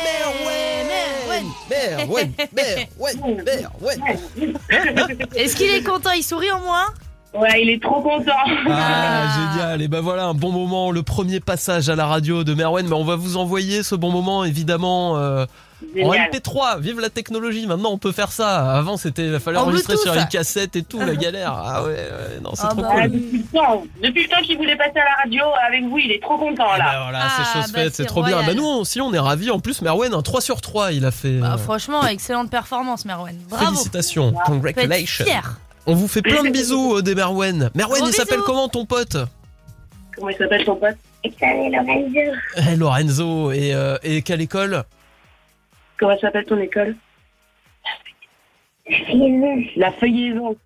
Merwen, 0.05 1.47
Merwen, 1.71 2.33
Merwen. 3.45 3.73
Est-ce 5.35 5.57
qu'il 5.57 5.71
est 5.71 5.83
content? 5.83 6.11
Il 6.13 6.23
sourit 6.23 6.51
au 6.53 6.59
moins? 6.59 6.87
Ouais, 7.35 7.63
il 7.63 7.71
est 7.71 7.83
trop 7.83 8.03
content. 8.03 8.33
Ah, 8.69 9.25
génial. 9.55 9.83
Et 9.83 9.89
ben 9.89 10.01
voilà, 10.01 10.25
un 10.27 10.35
bon 10.35 10.53
moment, 10.53 10.91
le 10.91 11.03
premier 11.03 11.41
passage 11.41 11.89
à 11.89 11.97
la 11.97 12.07
radio 12.07 12.45
de 12.45 12.53
Merwen. 12.55 12.87
Mais 12.87 12.95
on 12.95 13.05
va 13.05 13.17
vous 13.17 13.37
envoyer 13.39 13.83
ce 13.83 13.95
bon 13.95 14.11
moment, 14.11 14.45
évidemment, 14.45 15.17
euh, 15.17 15.47
en 15.83 16.13
Génial. 16.13 16.31
MP3. 16.31 16.79
Vive 16.81 17.01
la 17.01 17.09
technologie. 17.09 17.67
Maintenant, 17.67 17.89
on 17.91 17.97
peut 17.99 18.13
faire 18.13 18.31
ça. 18.33 18.73
Avant, 18.77 18.99
c'était, 18.99 19.29
il 19.29 19.41
fallait 19.41 19.57
En 19.57 19.63
enregistrer 19.63 19.97
sur 19.97 20.13
une 20.15 20.27
cassette 20.29 20.77
et 20.77 20.83
tout, 20.83 21.01
la 21.01 21.17
galère. 21.17 21.55
Ah 21.57 21.83
ouais, 21.85 21.89
ouais, 21.89 22.41
non, 22.45 22.51
c'est 22.55 22.65
Ah 22.67 22.69
trop 22.73 22.83
bah. 22.83 22.89
Ah, 22.93 23.09
cool. 23.09 23.13
depuis 23.13 23.39
le 23.39 23.45
temps, 23.59 23.83
depuis 24.03 24.23
le 24.25 24.29
temps 24.29 24.43
qu'il 24.43 24.57
voulait 24.59 24.77
passer 24.77 24.99
à 25.01 25.05
la 25.05 25.23
radio 25.25 25.43
avec 25.67 25.85
vous, 25.89 25.99
il 25.99 26.13
est 26.13 26.23
trop 26.23 26.37
content 26.37 26.67
Eh 26.75 26.79
ben 26.79 26.85
là. 26.85 27.01
voilà, 27.05 27.19
Ah, 27.25 27.29
c'est 27.31 27.61
chose 27.63 27.73
bah, 27.73 27.81
faite, 27.81 27.95
c'est 27.95 28.05
trop 28.05 28.23
bien. 28.23 28.43
Bah 28.43 28.53
nous 28.55 28.65
aussi 28.67 29.01
on 29.01 29.13
est 29.15 29.19
ravis. 29.19 29.51
En 29.51 29.59
plus 29.59 29.81
Merwen 29.81 30.13
un 30.13 30.21
3 30.23 30.41
sur 30.43 30.61
3 30.61 30.93
il 30.93 31.05
a 31.07 31.11
fait. 31.11 31.39
Bah, 31.39 31.55
euh, 31.55 31.59
Franchement, 31.59 32.07
excellente 32.07 32.51
performance, 32.51 33.05
Merwen. 33.07 33.37
Bravo. 33.49 33.65
Félicitations, 33.65 34.35
congratulations. 34.45 35.25
fier. 35.25 35.59
On 35.87 35.95
vous 35.95 36.09
fait 36.09 36.23
plein 36.23 36.43
de 36.45 36.49
bisous 36.53 36.97
euh, 36.99 37.03
des 37.03 37.15
Merwen. 37.15 37.71
Merwen 37.75 37.99
Gros 38.01 38.09
il 38.09 38.13
s'appelle 38.15 38.37
bisous. 38.39 38.47
comment 38.47 38.69
ton 38.69 38.85
pote 38.87 39.17
Comment 40.17 40.29
il 40.29 40.37
s'appelle 40.37 40.65
ton 40.65 40.77
pote 40.77 40.97
Lorenzo. 41.41 42.19
Eh, 42.57 42.77
Lorenzo 42.77 43.53
et, 43.53 43.75
euh, 43.75 43.97
et 44.03 44.23
quelle 44.23 44.41
école 44.41 44.85
Comment 45.99 46.19
s'appelle 46.19 46.45
ton 46.47 46.59
école. 46.59 46.97
La 49.77 49.93
feuillaison. 49.93 50.57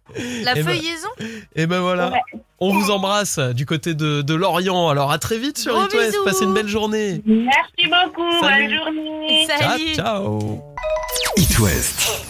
La 0.44 0.52
Eh 0.56 0.62
ben- 0.62 0.64
feuillaison 0.64 1.08
Et 1.54 1.66
ben 1.66 1.80
voilà, 1.80 2.12
on 2.59 2.72
vous 2.72 2.90
embrasse 2.90 3.38
du 3.38 3.66
côté 3.66 3.94
de, 3.94 4.22
de 4.22 4.34
Lorient. 4.34 4.88
Alors 4.88 5.11
à 5.12 5.18
très 5.18 5.38
vite 5.38 5.59
sur 5.59 5.74
Gros 5.74 5.86
It 5.86 5.94
West. 5.94 6.16
Passez 6.24 6.44
une 6.44 6.54
belle 6.54 6.68
journée. 6.68 7.22
Merci 7.26 7.90
beaucoup, 7.90 8.30
Salut. 8.42 8.68
bonne 8.68 8.94
journée. 8.94 9.46
Salut. 9.46 9.94
Ciao 9.94 10.40
ciao. 10.40 10.62
It 11.38 11.59
West. 11.59 12.24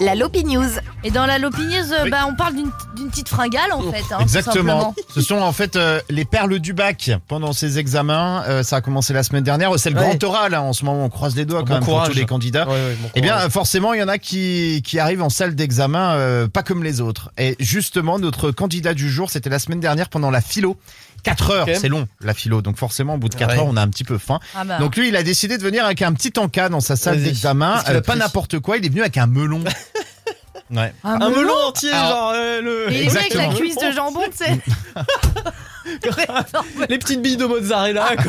La 0.00 0.14
Lopi 0.14 0.44
News. 0.44 0.64
Et 1.04 1.10
dans 1.12 1.26
la 1.26 1.38
lopineuse, 1.38 1.92
euh, 1.92 2.08
bah, 2.10 2.26
on 2.28 2.34
parle 2.34 2.54
d'une 2.56 2.70
d'une 2.96 3.10
petite 3.10 3.28
fringale 3.28 3.72
en 3.72 3.92
fait. 3.92 4.02
hein, 4.12 4.18
Exactement. 4.20 4.92
Ce 5.14 5.20
sont 5.20 5.36
en 5.36 5.52
fait 5.52 5.76
euh, 5.76 6.00
les 6.10 6.24
perles 6.24 6.58
du 6.58 6.72
bac 6.72 7.12
pendant 7.28 7.52
ces 7.52 7.78
examens. 7.78 8.42
Euh, 8.48 8.64
ça 8.64 8.76
a 8.76 8.80
commencé 8.80 9.12
la 9.12 9.22
semaine 9.22 9.44
dernière. 9.44 9.70
C'est 9.78 9.90
le 9.90 9.96
Ouais. 9.96 10.02
grand 10.18 10.24
oral 10.24 10.54
hein, 10.54 10.60
en 10.62 10.72
ce 10.72 10.84
moment. 10.84 11.04
On 11.04 11.08
croise 11.08 11.36
les 11.36 11.44
doigts 11.44 11.60
Bon 11.60 11.66
quand 11.66 11.74
même 11.74 11.84
pour 11.84 12.02
tous 12.02 12.14
les 12.14 12.26
candidats. 12.26 12.66
Ouais, 12.66 12.72
ouais, 12.74 12.96
bon 13.00 13.08
Eh 13.14 13.20
bien, 13.20 13.48
forcément, 13.50 13.92
il 13.94 14.00
y 14.00 14.02
en 14.02 14.08
a 14.08 14.18
qui, 14.18 14.82
qui 14.84 14.98
arrivent 14.98 15.22
en 15.22 15.28
salle 15.30 15.54
d'examen 15.54 16.14
euh, 16.14 16.48
pas 16.48 16.64
comme 16.64 16.82
les 16.82 17.00
autres. 17.00 17.30
Et 17.38 17.54
justement, 17.60 18.18
notre 18.18 18.50
candidat 18.50 18.94
du 18.94 19.08
jour, 19.08 19.30
c'était 19.30 19.47
la 19.48 19.58
semaine 19.58 19.80
dernière 19.80 20.08
pendant 20.08 20.30
la 20.30 20.40
philo. 20.40 20.76
4 21.24 21.50
heures, 21.50 21.66
c'est 21.80 21.88
long, 21.88 22.06
la 22.20 22.32
philo. 22.32 22.62
Donc 22.62 22.76
forcément, 22.76 23.14
au 23.14 23.18
bout 23.18 23.28
de 23.28 23.34
4 23.34 23.50
Ouais. 23.50 23.58
heures, 23.58 23.66
on 23.66 23.76
a 23.76 23.82
un 23.82 23.88
petit 23.88 24.04
peu 24.04 24.18
faim. 24.18 24.38
Ah 24.54 24.64
bah. 24.64 24.78
Donc 24.78 24.96
lui, 24.96 25.08
il 25.08 25.16
a 25.16 25.22
décidé 25.24 25.58
de 25.58 25.62
venir 25.62 25.84
avec 25.84 26.00
un 26.02 26.12
petit 26.12 26.32
encas 26.38 26.68
dans 26.68 26.80
sa 26.80 26.94
salle 26.96 27.22
d'examen. 27.22 27.82
Euh, 27.88 28.00
pas 28.00 28.14
n'importe 28.14 28.60
quoi, 28.60 28.76
il 28.76 28.86
est 28.86 28.88
venu 28.88 29.00
avec 29.00 29.16
un 29.18 29.26
melon. 29.26 29.62
ouais. 30.70 30.92
un, 31.02 31.20
un 31.20 31.30
melon 31.30 31.54
entier, 31.66 31.90
Alors- 31.90 32.08
genre 32.10 32.32
euh, 32.36 32.60
le. 32.62 32.92
Et 32.92 33.00
il 33.00 33.06
est 33.06 33.08
venu 33.08 33.18
avec 33.18 33.34
la 33.34 33.44
Exactement. 33.46 33.58
cuisse 33.58 33.76
de 33.76 33.90
jambon, 33.90 34.20
tu 34.30 34.44
sais. 34.44 34.60
Les 36.88 36.98
petites 36.98 37.22
billes 37.22 37.36
de 37.36 37.44
mozzarella 37.46 38.04
à 38.06 38.16
côté. 38.16 38.28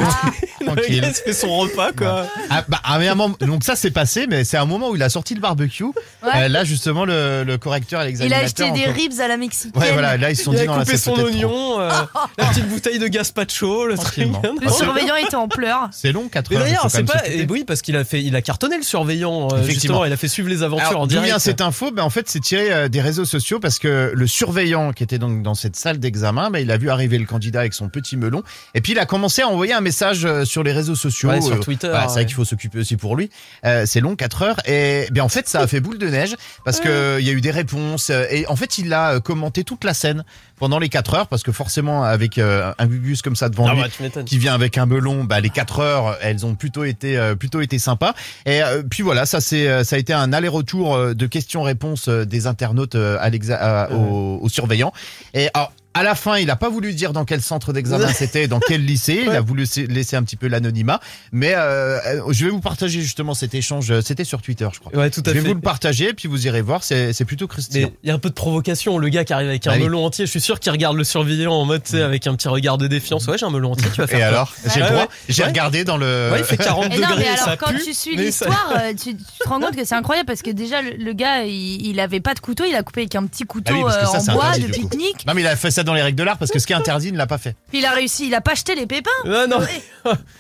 Le 0.62 0.66
Tranquille. 0.68 1.02
gars, 1.02 1.08
il 1.10 1.16
se 1.16 1.22
fait 1.22 1.34
son 1.34 1.58
repas 1.58 1.92
quoi. 1.94 2.26
Ah, 2.50 2.64
bah, 2.68 2.80
à 2.84 2.96
un 2.96 3.16
moment, 3.16 3.36
donc 3.40 3.64
ça 3.64 3.76
s'est 3.76 3.92
passé, 3.92 4.28
mais 4.30 4.44
c'est 4.44 4.58
un 4.58 4.66
moment 4.66 4.90
où 4.90 4.96
il 4.96 5.04
a 5.04 5.10
sorti 5.10 5.34
le 5.36 5.42
barbecue. 5.42 5.84
Euh, 6.24 6.48
là, 6.48 6.64
justement, 6.64 7.06
le, 7.06 7.44
le 7.44 7.58
correcteur 7.58 8.02
et 8.02 8.04
Il 8.04 8.08
a 8.08 8.10
l'examinateur. 8.10 8.44
acheté 8.68 8.72
des 8.72 8.86
encore- 8.88 8.96
ribs 8.96 9.20
à 9.22 9.28
la 9.28 9.38
mexicaine. 9.38 9.72
Ouais, 9.82 9.92
voilà, 9.94 10.18
là, 10.18 10.32
ils 10.32 10.36
se 10.36 10.44
sont 10.44 10.52
Il 10.52 10.58
dit 10.58 10.64
a 10.64 10.66
non, 10.66 10.74
là, 10.76 10.80
coupé 10.84 10.92
c'est 10.98 11.04
son 11.04 11.14
peut-être 11.14 11.28
trop. 11.30 11.36
oignon, 11.36 11.80
euh, 11.80 11.90
la 12.38 12.46
petite 12.48 12.68
bouteille 12.68 13.00
de 13.00 13.08
gazpacho, 13.08 13.86
le 13.88 13.96
truc. 13.96 14.06
Tranquillement. 14.08 14.42
Le 14.62 14.70
surveillant 14.70 15.16
était 15.16 15.36
en 15.36 15.48
pleurs. 15.48 15.88
C'est 15.92 16.12
long, 16.12 16.28
4 16.30 16.52
Mais 16.52 16.58
d'ailleurs, 16.58 16.86
c'est 16.90 17.04
pas. 17.04 17.28
et 17.28 17.46
oui, 17.50 17.64
parce 17.66 17.82
qu'il 17.82 17.96
a 17.96 18.04
fait, 18.04 18.22
il 18.22 18.36
a 18.36 18.42
cartonné 18.42 18.78
le 18.78 18.84
surveillant. 18.84 19.44
euh, 19.44 19.58
Effectivement. 19.62 19.70
justement, 19.74 20.06
il 20.06 20.14
a 20.14 20.18
fait 20.18 20.28
suivre 20.28 20.50
les 20.50 20.64
aventures 20.64 20.88
Alors, 20.90 21.02
en 21.02 21.06
d'où 21.06 21.12
direct. 21.12 21.28
vient 21.28 21.40
cette 21.40 21.62
info? 21.62 21.92
Ben, 21.92 22.04
En 22.04 22.10
fait, 22.10 22.30
c'est 22.30 22.40
tiré 22.42 22.72
euh, 22.72 22.88
des 22.90 23.02
réseaux 23.02 23.26
sociaux 23.26 23.60
parce 23.60 23.80
que 23.80 24.12
le 24.14 24.28
surveillant 24.28 24.92
qui 24.94 25.04
était 25.04 25.20
donc 25.20 25.42
dans 25.42 25.56
cette 25.56 25.76
salle 25.76 26.00
d'examen, 26.00 26.50
ben, 26.50 26.60
il 26.60 26.72
a 26.72 26.78
vu 26.78 26.90
arriver 26.90 27.18
le 27.18 27.26
avec 27.58 27.74
son 27.74 27.90
petit 27.90 28.18
melon. 28.18 28.44
Et 28.76 28.82
puis, 28.82 28.92
il 28.94 29.00
a 29.00 29.06
commencé 29.06 29.42
à 29.42 29.48
envoyer 29.48 29.74
un 29.74 29.82
message 29.82 30.26
euh, 30.26 30.46
sur 30.46 30.64
les 30.64 30.72
réseaux 30.72 30.96
sociaux. 30.96 31.30
Ouais, 31.30 31.42
sur 31.42 31.56
Euh, 31.56 31.60
Twitter, 31.60 31.88
c'est 31.94 32.06
vrai 32.06 32.16
ouais. 32.16 32.26
qu'il 32.26 32.36
faut 32.36 32.46
s'occuper 32.46 32.80
aussi 32.80 32.98
pour 32.98 33.16
lui. 33.16 33.30
Euh, 33.66 33.86
c'est 33.86 34.00
long, 34.00 34.16
4 34.16 34.42
heures. 34.44 34.60
Et 34.68 35.08
bien, 35.12 35.24
en 35.24 35.30
fait, 35.30 35.48
ça 35.50 35.62
a 35.62 35.68
fait 35.68 35.80
boule 35.80 35.98
de 35.98 36.08
neige 36.08 36.36
parce 36.66 36.80
que 36.80 37.20
il 37.20 37.26
y 37.26 37.30
a 37.30 37.34
eu 37.34 37.42
des 37.42 37.52
réponses. 37.52 38.10
Et 38.10 38.46
en 38.48 38.56
fait, 38.56 38.78
il 38.78 38.94
a 38.94 39.20
commenté 39.20 39.64
toute 39.64 39.84
la 39.84 39.94
scène 39.94 40.24
pendant 40.58 40.80
les 40.80 40.90
4 40.90 41.14
heures 41.14 41.28
parce 41.28 41.44
que 41.44 41.52
forcément, 41.52 42.04
avec 42.04 42.38
euh, 42.38 42.74
un 42.78 42.86
Gugus 42.88 43.22
comme 43.22 43.36
ça 43.36 43.50
devant 43.50 43.68
Ah 43.68 43.74
lui, 43.74 43.82
bah, 44.14 44.24
qui 44.26 44.38
vient 44.38 44.54
avec 44.54 44.78
un 44.78 44.86
melon, 44.86 45.24
bah, 45.24 45.40
les 45.40 45.50
4 45.50 45.80
heures, 45.80 46.18
elles 46.22 46.46
ont 46.46 46.56
plutôt 46.56 46.84
été 46.84 47.18
euh, 47.18 47.36
plutôt 47.36 47.62
été 47.62 47.80
sympas. 47.80 48.14
Et 48.46 48.62
puis 48.90 49.04
voilà, 49.04 49.26
ça 49.26 49.40
c'est 49.42 49.84
ça 49.84 49.96
a 49.96 50.00
été 50.00 50.14
un 50.14 50.34
aller-retour 50.34 51.16
de 51.16 51.26
questions-réponses 51.26 52.10
des 52.10 52.48
internautes 52.48 52.96
à 52.96 53.90
aux, 53.92 54.40
aux 54.42 54.50
surveillants. 54.50 54.94
Et 55.34 55.50
alors, 55.54 55.72
à 56.00 56.04
la 56.04 56.16
fin, 56.16 56.38
il 56.38 56.50
a 56.50 56.56
pas 56.56 56.70
voulu 56.70 56.94
dire 56.94 57.14
dans 57.14 57.26
quel 57.26 57.42
centre 57.42 57.74
d'examen 57.74 58.08
c'était, 58.14 58.48
dans 58.48 58.60
quel 58.60 58.84
lycée. 58.86 59.24
Il 59.26 59.30
a 59.32 59.42
voulu 59.42 59.66
laisser- 59.88 60.16
un 60.16 60.24
petit 60.24 60.36
peu 60.36 60.48
l'anonymat. 60.48 61.00
Mais 61.32 61.54
euh, 61.56 62.00
je 62.32 62.46
vais 62.46 62.52
vous 62.52 62.60
partager 62.62 63.02
justement 63.02 63.34
cet 63.34 63.54
échange. 63.54 64.00
C'était 64.02 64.24
sur 64.24 64.42
Twitter, 64.42 64.68
je 64.74 64.80
crois. 64.80 64.96
Ouais, 64.96 65.10
tout 65.10 65.22
à 65.26 65.30
je 65.30 65.34
vais 65.36 65.42
fait. 65.42 65.48
vous 65.48 65.54
le 65.54 65.62
partager, 65.62 66.14
puis 66.14 66.28
vous 66.28 66.48
irez 66.48 66.62
voir. 66.62 66.84
C'est 66.84 67.14
plutôt. 67.26 67.48
Mais 67.74 67.92
il 68.04 68.08
y 68.08 68.12
a 68.12 68.16
un 68.16 68.20
peu 68.20 68.30
de 68.30 68.34
provocation. 68.34 68.98
Le 68.98 69.10
gars 69.10 69.24
qui 69.24 69.34
arrive 69.34 69.50
avec 69.50 69.68
un 69.68 69.72
Ah 69.72 69.76
oui. 69.78 69.84
melon 69.84 70.06
entier, 70.06 70.26
je 70.26 70.32
suis 70.32 70.42
sûr 70.42 70.60
qu'il 70.60 70.72
regarde 70.72 70.96
le 70.98 71.04
surveillant 71.04 71.54
en 71.54 71.66
mode, 71.66 71.84
tu 71.84 71.92
sais, 71.92 72.02
avec 72.02 72.26
un 72.28 72.36
petit 72.36 72.48
regard 72.48 72.78
de 72.78 72.88
défiance. 72.88 73.28
Ouais, 73.28 73.38
j'ai 73.38 73.46
un 73.46 73.50
melon 73.52 73.74
entier, 73.74 73.88
tu 73.94 74.02
vas 74.02 74.08
faire 74.08 74.18
Et 74.18 74.22
quoi 74.22 74.28
alors, 74.30 74.54
j'ai 74.74 74.82
Ouais. 74.82 75.08
J'ai 75.28 75.44
regardé 75.44 75.84
dans 75.84 75.98
le. 75.98 76.30
Ouais, 76.32 76.40
il 76.40 76.46
fait 76.46 76.58
40 76.58 76.86
Et 76.86 76.90
non, 76.90 76.96
degrés, 77.10 77.26
mais 77.32 77.38
ça 77.38 77.44
alors 77.44 77.58
quand 77.58 77.72
pue, 77.72 77.84
tu 77.84 77.94
suis 77.94 78.16
ça- 78.16 78.22
l'histoire, 78.22 78.74
euh, 78.78 78.94
tu, 78.94 79.16
te 79.16 79.48
rends 79.48 79.60
compte 79.62 79.76
que 79.76 79.86
c'est 79.86 79.96
incroyable 79.96 80.26
parce 80.28 80.42
que 80.42 80.50
déjà 80.52 80.82
le, 80.82 80.92
le 80.98 81.14
gars 81.14 81.44
il, 81.44 81.86
il 81.86 82.00
avait 82.00 82.20
pas 82.22 82.34
de 82.34 82.40
couteau, 82.40 82.64
il 82.68 82.74
a 82.76 82.82
coupé 82.84 83.02
avec 83.02 83.16
un 83.16 83.26
petit 83.26 83.44
couteau 83.44 83.74
Ah 83.76 83.86
oui, 83.86 83.92
euh, 83.92 84.20
ça, 84.20 84.32
en 84.32 84.36
bois 84.36 84.58
de 84.58 84.66
pique-nique. 84.68 85.26
Non, 85.28 85.34
mais 85.36 85.42
il 85.42 85.48
a 85.48 85.56
fait 85.56 85.70
ça 85.72 85.84
dans 85.90 85.96
les 85.96 86.02
règles 86.02 86.18
de 86.18 86.24
l'art 86.24 86.38
parce 86.38 86.52
que 86.52 86.60
ce 86.60 86.68
qui 86.68 86.74
est 86.74 86.76
interdit, 86.78 87.08
il 87.08 87.14
ne 87.14 87.18
l'a 87.18 87.28
pas 87.28 87.38
fait. 87.38 87.56
Il 87.74 87.86
a 87.86 87.92
réussi, 87.92 88.28
il 88.28 88.36
a 88.36 88.42
pas 88.42 88.56
jeté 88.56 88.76
les 88.76 88.86
pépins. 88.86 89.10
Ah, 89.26 89.48
non. 89.48 89.60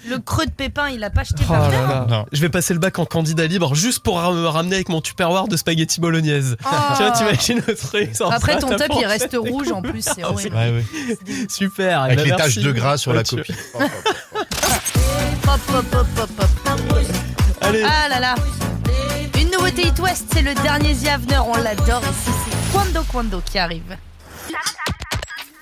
Le 0.07 0.17
creux 0.19 0.45
de 0.45 0.51
pépins, 0.51 0.89
il 0.89 1.03
a 1.03 1.09
pas 1.09 1.23
jeté 1.23 1.43
Oh 1.45 1.51
par 1.51 1.63
là 1.63 1.69
terre. 1.69 1.87
là. 1.87 2.05
Non. 2.09 2.25
Je 2.31 2.41
vais 2.41 2.49
passer 2.49 2.73
le 2.73 2.79
bac 2.79 2.97
en 2.99 3.05
candidat 3.05 3.47
libre 3.47 3.75
juste 3.75 3.99
pour 3.99 4.19
me 4.19 4.47
ramener 4.47 4.75
avec 4.75 4.89
mon 4.89 5.01
tupperware 5.01 5.47
de 5.47 5.57
spaghetti 5.57 5.99
bolognaise. 5.99 6.55
Oh. 6.63 6.67
Tu 6.95 7.03
vois, 7.03 7.11
t'imagines 7.11 7.61
le 7.67 7.75
truc 7.75 8.15
sans 8.15 8.29
Après 8.29 8.53
ça, 8.53 8.59
ton 8.59 8.69
t'as 8.69 8.87
top 8.87 8.97
il 8.99 9.05
reste 9.05 9.35
rouge 9.37 9.71
en 9.71 9.81
plus, 9.81 10.01
c'est 10.03 10.23
horrible. 10.23 10.55
Ouais, 10.55 10.71
ouais. 10.71 11.45
Super. 11.49 12.01
Avec 12.01 12.13
eh 12.13 12.15
ben, 12.17 12.23
les 12.23 12.29
merci. 12.31 12.55
taches 12.55 12.63
de 12.63 12.71
gras 12.71 12.97
sur 12.97 13.13
la 13.13 13.23
copie. 13.23 13.53
Hop, 15.51 15.59
hop, 15.73 15.85
hop, 15.93 16.07
hop, 16.19 16.29
hop. 16.39 16.75
Allez. 17.61 17.83
Ah 17.83 18.07
là 18.07 18.19
là. 18.19 18.35
Une 19.39 19.49
nouveauté 19.49 19.87
It 19.87 19.99
West, 19.99 20.25
c'est 20.31 20.43
le 20.43 20.53
dernier 20.53 20.93
Ziavner, 20.93 21.39
on 21.39 21.57
l'adore. 21.57 22.01
Et 22.03 22.13
si 22.13 22.29
c'est 22.45 22.71
Quando 22.71 23.03
Quando 23.11 23.41
qui 23.41 23.57
arrive. 23.57 23.97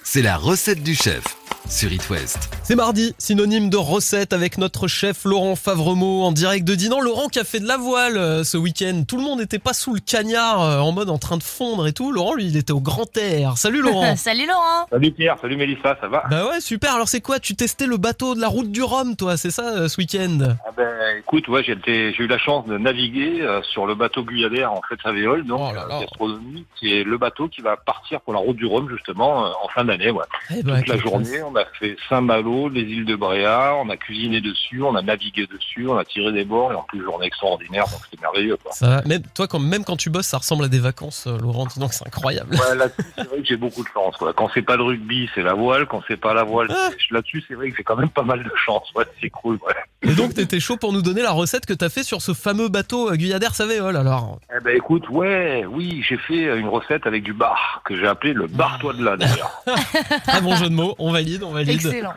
C'est 0.09 0.21
la 0.21 0.37
recette 0.37 0.83
du 0.83 0.95
chef 0.95 1.35
sur 1.67 1.91
It 1.91 2.09
West. 2.09 2.56
C'est 2.67 2.75
mardi, 2.75 3.15
synonyme 3.17 3.69
de 3.69 3.77
recette 3.77 4.33
avec 4.33 4.57
notre 4.57 4.89
chef 4.89 5.23
Laurent 5.23 5.55
Favremont 5.55 6.25
en 6.25 6.33
direct 6.33 6.67
de 6.67 6.75
Dinan. 6.75 6.99
Laurent 6.99 7.29
qui 7.29 7.39
a 7.39 7.45
fait 7.45 7.61
de 7.61 7.65
la 7.65 7.77
voile 7.77 8.17
euh, 8.17 8.43
ce 8.43 8.57
week-end. 8.57 9.03
Tout 9.07 9.15
le 9.15 9.23
monde 9.23 9.39
n'était 9.39 9.57
pas 9.57 9.71
sous 9.71 9.93
le 9.93 10.01
cagnard 10.01 10.61
euh, 10.61 10.79
en 10.79 10.91
mode 10.91 11.09
en 11.09 11.17
train 11.17 11.37
de 11.37 11.43
fondre 11.43 11.87
et 11.87 11.93
tout. 11.93 12.11
Laurent, 12.11 12.35
lui, 12.35 12.43
il 12.43 12.57
était 12.57 12.73
au 12.73 12.81
grand 12.81 13.15
air. 13.15 13.57
Salut 13.57 13.81
Laurent. 13.81 14.15
Salut 14.17 14.45
Laurent. 14.45 14.85
Salut 14.91 15.11
Pierre, 15.13 15.37
salut 15.41 15.55
Mélissa, 15.55 15.97
ça 16.01 16.09
va? 16.09 16.25
Bah 16.29 16.49
ouais, 16.49 16.59
super. 16.59 16.93
Alors 16.93 17.07
c'est 17.07 17.21
quoi? 17.21 17.39
Tu 17.39 17.55
testais 17.55 17.87
le 17.87 17.95
bateau 17.95 18.35
de 18.35 18.41
la 18.41 18.49
route 18.49 18.69
du 18.69 18.83
Rhum, 18.83 19.15
toi, 19.15 19.37
c'est 19.37 19.49
ça, 19.49 19.69
euh, 19.69 19.87
ce 19.87 19.97
week-end? 20.01 20.37
Ah 20.67 20.71
ben, 20.75 21.17
écoute, 21.19 21.47
ouais, 21.47 21.63
j'ai 21.63 22.13
eu 22.19 22.27
la 22.27 22.37
chance 22.37 22.65
de 22.65 22.77
naviguer 22.77 23.47
sur 23.71 23.87
le 23.87 23.95
bateau 23.95 24.23
Guyadère 24.23 24.73
en 24.73 24.81
fait 24.89 24.95
Savéole, 25.01 25.45
donc 25.45 25.73
euh, 25.73 26.01
gastronomie, 26.01 26.65
qui 26.77 26.93
est 26.93 27.05
le 27.05 27.17
bateau 27.17 27.47
qui 27.47 27.61
va 27.61 27.77
partir 27.77 28.19
pour 28.19 28.33
la 28.33 28.39
route 28.39 28.57
du 28.57 28.65
Rhum 28.65 28.89
justement 28.89 29.53
en 29.63 29.69
fin 29.69 29.85
d'année. 29.85 30.11
Ouais. 30.11 30.25
Eh 30.53 30.63
ben, 30.63 30.79
Toute 30.79 30.89
la 30.89 30.97
journée, 30.97 31.41
on 31.43 31.55
a 31.55 31.63
fait 31.79 31.95
Saint-Malo, 32.09 32.56
les 32.69 32.81
îles 32.81 33.05
de 33.05 33.15
Bréa, 33.15 33.75
on 33.75 33.89
a 33.89 33.97
cuisiné 33.97 34.41
dessus, 34.41 34.81
on 34.81 34.95
a 34.95 35.01
navigué 35.01 35.47
dessus, 35.47 35.87
on 35.87 35.97
a 35.97 36.03
tiré 36.05 36.31
des 36.31 36.43
bords 36.45 36.71
et 36.71 36.75
en 36.75 36.83
plus 36.83 37.03
journée 37.03 37.27
extraordinaire, 37.27 37.85
donc 37.85 37.99
c'était 38.09 38.21
merveilleux. 38.21 38.57
Quoi. 38.57 38.71
Ça 38.73 38.87
va. 38.87 39.01
Même 39.03 39.21
toi, 39.35 39.47
quand, 39.47 39.59
même 39.59 39.83
quand 39.83 39.95
tu 39.97 40.09
bosses, 40.09 40.27
ça 40.27 40.37
ressemble 40.39 40.65
à 40.65 40.67
des 40.67 40.79
vacances, 40.79 41.25
euh, 41.27 41.37
Laurent. 41.39 41.65
Dis 41.67 41.79
donc, 41.79 41.93
c'est 41.93 42.05
incroyable. 42.07 42.55
Ouais, 42.55 42.75
là-dessus, 42.75 43.05
c'est 43.15 43.27
vrai 43.27 43.37
que 43.41 43.45
j'ai 43.45 43.57
beaucoup 43.57 43.83
de 43.83 43.89
chance. 43.93 44.15
Quoi. 44.17 44.33
Quand 44.33 44.49
c'est 44.53 44.61
pas 44.61 44.75
le 44.77 44.83
rugby, 44.83 45.29
c'est 45.35 45.43
la 45.43 45.53
voile. 45.53 45.85
Quand 45.87 46.01
c'est 46.07 46.17
pas 46.17 46.33
la 46.33 46.43
voile, 46.43 46.67
c'est- 46.69 47.13
là-dessus, 47.13 47.43
c'est 47.47 47.53
vrai 47.55 47.69
que 47.71 47.77
j'ai 47.77 47.83
quand 47.83 47.95
même 47.95 48.09
pas 48.09 48.23
mal 48.23 48.43
de 48.43 48.51
chance. 48.65 48.91
Ouais, 48.95 49.05
c'est 49.21 49.29
cool. 49.29 49.57
Ouais. 49.67 49.73
Et 50.09 50.13
donc, 50.15 50.33
t'étais 50.33 50.59
chaud 50.59 50.77
pour 50.77 50.93
nous 50.93 51.01
donner 51.01 51.21
la 51.21 51.31
recette 51.31 51.65
que 51.65 51.73
t'as 51.73 51.89
fait 51.89 52.03
sur 52.03 52.21
ce 52.21 52.33
fameux 52.33 52.69
bateau 52.69 53.09
euh, 53.11 53.15
Guyadère 53.15 53.53
Savéole, 53.55 53.95
alors. 53.97 54.39
Eh 54.55 54.63
ben 54.63 54.75
écoute, 54.75 55.09
ouais, 55.09 55.65
oui, 55.69 56.03
j'ai 56.07 56.17
fait 56.17 56.57
une 56.57 56.67
recette 56.69 57.05
avec 57.07 57.23
du 57.23 57.33
bar 57.33 57.81
que 57.85 57.97
j'ai 57.97 58.07
appelé 58.07 58.33
le 58.33 58.47
bar 58.47 58.77
toi 58.79 58.93
de 58.93 59.03
là 59.03 59.17
d'ailleurs. 59.17 59.63
Très 60.27 60.41
bon 60.41 60.55
jeu 60.55 60.69
de 60.69 60.73
mots. 60.75 60.95
On 60.99 61.11
valide, 61.11 61.43
on 61.43 61.51
valide. 61.51 61.75
Excellent. 61.85 62.13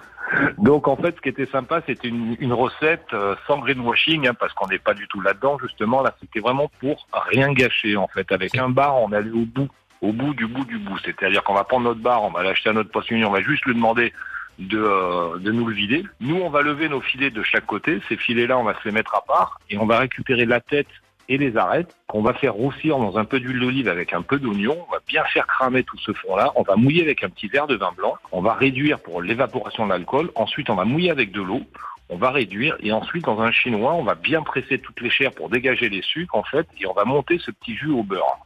Donc 0.58 0.88
en 0.88 0.96
fait, 0.96 1.14
ce 1.16 1.20
qui 1.20 1.28
était 1.28 1.46
sympa, 1.46 1.82
c'était 1.86 2.08
une, 2.08 2.36
une 2.40 2.52
recette 2.52 3.06
euh, 3.12 3.34
sans 3.46 3.58
greenwashing, 3.58 4.28
hein, 4.28 4.34
parce 4.34 4.52
qu'on 4.52 4.68
n'est 4.68 4.78
pas 4.78 4.94
du 4.94 5.06
tout 5.08 5.20
là-dedans 5.20 5.58
justement. 5.60 6.02
Là, 6.02 6.14
c'était 6.20 6.40
vraiment 6.40 6.70
pour 6.80 7.06
rien 7.12 7.52
gâcher 7.52 7.96
en 7.96 8.08
fait. 8.08 8.30
Avec 8.32 8.56
un 8.56 8.68
bar, 8.68 8.96
on 8.96 9.12
allait 9.12 9.30
au 9.30 9.44
bout, 9.44 9.68
au 10.00 10.12
bout 10.12 10.34
du 10.34 10.46
bout 10.46 10.64
du 10.64 10.78
bout. 10.78 10.98
C'est-à-dire 11.04 11.42
qu'on 11.42 11.54
va 11.54 11.64
prendre 11.64 11.84
notre 11.84 12.00
bar, 12.00 12.22
on 12.22 12.30
va 12.30 12.42
l'acheter 12.42 12.70
à 12.70 12.72
notre 12.72 12.90
poissonnier, 12.90 13.24
on 13.24 13.32
va 13.32 13.42
juste 13.42 13.64
lui 13.64 13.74
demander 13.74 14.12
de, 14.58 14.78
euh, 14.78 15.38
de 15.38 15.50
nous 15.50 15.66
le 15.66 15.74
vider. 15.74 16.04
Nous, 16.20 16.36
on 16.36 16.50
va 16.50 16.62
lever 16.62 16.88
nos 16.88 17.00
filets 17.00 17.30
de 17.30 17.42
chaque 17.42 17.66
côté. 17.66 18.00
Ces 18.08 18.16
filets-là, 18.16 18.58
on 18.58 18.64
va 18.64 18.74
se 18.74 18.84
les 18.84 18.92
mettre 18.92 19.14
à 19.14 19.22
part 19.22 19.58
et 19.70 19.78
on 19.78 19.86
va 19.86 19.98
récupérer 19.98 20.44
la 20.44 20.60
tête 20.60 20.88
et 21.30 21.38
les 21.38 21.56
arêtes 21.56 21.96
qu'on 22.08 22.22
va 22.22 22.34
faire 22.34 22.54
roussir 22.54 22.98
dans 22.98 23.16
un 23.16 23.24
peu 23.24 23.38
d'huile 23.38 23.60
d'olive 23.60 23.88
avec 23.88 24.12
un 24.12 24.20
peu 24.20 24.38
d'oignon. 24.38 24.76
On 24.88 24.92
va 24.92 24.98
bien 25.06 25.22
faire 25.32 25.46
cramer 25.46 25.84
tout 25.84 25.96
ce 25.98 26.12
fond-là. 26.12 26.52
On 26.56 26.62
va 26.62 26.74
mouiller 26.74 27.02
avec 27.02 27.22
un 27.22 27.30
petit 27.30 27.46
verre 27.46 27.68
de 27.68 27.76
vin 27.76 27.92
blanc. 27.96 28.16
On 28.32 28.42
va 28.42 28.54
réduire 28.54 28.98
pour 28.98 29.22
l'évaporation 29.22 29.86
de 29.86 29.92
l'alcool. 29.92 30.30
Ensuite, 30.34 30.68
on 30.70 30.74
va 30.74 30.84
mouiller 30.84 31.10
avec 31.10 31.30
de 31.30 31.40
l'eau. 31.40 31.62
On 32.08 32.16
va 32.16 32.32
réduire 32.32 32.76
et 32.80 32.90
ensuite 32.90 33.24
dans 33.24 33.40
un 33.40 33.52
chinois, 33.52 33.94
on 33.94 34.02
va 34.02 34.16
bien 34.16 34.42
presser 34.42 34.80
toutes 34.80 35.00
les 35.00 35.10
chairs 35.10 35.30
pour 35.30 35.48
dégager 35.48 35.88
les 35.88 36.02
sucres 36.02 36.34
en 36.34 36.42
fait 36.42 36.66
et 36.80 36.86
on 36.86 36.92
va 36.92 37.04
monter 37.04 37.38
ce 37.38 37.52
petit 37.52 37.76
jus 37.76 37.92
au 37.92 38.02
beurre. 38.02 38.40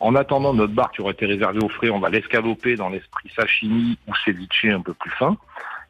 En 0.00 0.14
attendant 0.14 0.54
notre 0.54 0.72
bar 0.72 0.90
qui 0.90 1.02
aurait 1.02 1.12
été 1.12 1.26
réservé 1.26 1.62
au 1.62 1.68
frais, 1.68 1.90
on 1.90 1.98
va 1.98 2.08
l'escaloper 2.08 2.76
dans 2.76 2.88
l'esprit 2.88 3.30
sashimi 3.36 3.98
ou 4.08 4.14
ceviche 4.24 4.64
un 4.64 4.80
peu 4.80 4.94
plus 4.94 5.10
fin. 5.10 5.36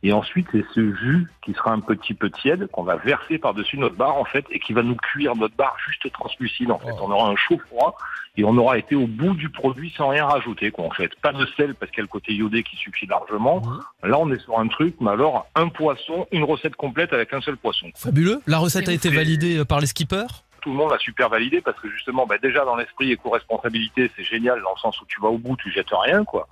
Et 0.03 0.13
ensuite, 0.13 0.47
c'est 0.51 0.65
ce 0.75 0.95
jus 0.95 1.27
qui 1.43 1.53
sera 1.53 1.73
un 1.73 1.81
petit 1.81 2.15
peu 2.15 2.31
tiède 2.31 2.69
qu'on 2.69 2.83
va 2.83 2.97
verser 2.97 3.39
par-dessus 3.39 3.77
notre 3.77 3.97
bar 3.97 4.17
en 4.17 4.25
fait 4.25 4.47
et 4.51 4.59
qui 4.59 4.73
va 4.73 4.83
nous 4.83 4.97
cuire 4.97 5.37
notre 5.37 5.55
bar 5.57 5.77
juste 5.87 6.11
translucide 6.13 6.71
en 6.71 6.79
fait. 6.79 6.93
On 7.03 7.11
aura 7.11 7.29
un 7.29 7.37
chaud 7.37 7.61
froid 7.69 7.97
et 8.37 8.45
on 8.45 8.57
aura 8.57 8.79
été 8.79 8.95
au 8.95 9.07
bout 9.07 9.35
du 9.35 9.51
produit 9.51 9.93
sans 9.97 10.09
rien 10.09 10.25
rajouter 10.25 10.71
quoi 10.71 10.87
en 10.87 10.91
fait. 10.91 11.15
Pas 11.21 11.33
de 11.33 11.45
sel 11.57 11.75
parce 11.75 11.91
qu'il 11.91 11.99
y 11.99 12.01
a 12.01 12.05
le 12.05 12.09
côté 12.09 12.33
iodé 12.33 12.63
qui 12.63 12.77
suffit 12.77 13.07
largement. 13.07 13.61
Là, 14.03 14.19
on 14.19 14.31
est 14.33 14.39
sur 14.39 14.59
un 14.59 14.69
truc, 14.69 14.95
mais 15.01 15.11
alors 15.11 15.47
un 15.55 15.69
poisson, 15.69 16.27
une 16.33 16.45
recette 16.45 16.77
complète 16.77 17.13
avec 17.13 17.35
un 17.35 17.43
seul 17.43 17.59
poisson. 17.59 17.89
Fabuleux. 17.95 18.41
La 18.47 18.59
recette 18.59 18.89
a 18.89 18.93
été 18.93 19.11
validée 19.11 19.59
euh, 19.59 19.65
par 19.67 19.81
les 19.81 19.87
skippers? 19.87 20.45
Tout 20.63 20.71
le 20.71 20.77
monde 20.77 20.91
l'a 20.91 20.99
super 20.99 21.29
validé 21.29 21.61
parce 21.61 21.79
que 21.81 21.91
justement, 21.91 22.27
bah, 22.27 22.37
déjà 22.39 22.65
dans 22.65 22.77
l'esprit 22.77 23.13
éco-responsabilité, 23.13 24.11
c'est 24.17 24.25
génial 24.25 24.61
dans 24.63 24.73
le 24.75 24.81
sens 24.81 25.01
où 25.01 25.05
tu 25.07 25.21
vas 25.21 25.29
au 25.29 25.39
bout, 25.39 25.57
tu 25.57 25.71
jettes 25.71 25.89
rien 25.91 26.25
quoi. 26.25 26.49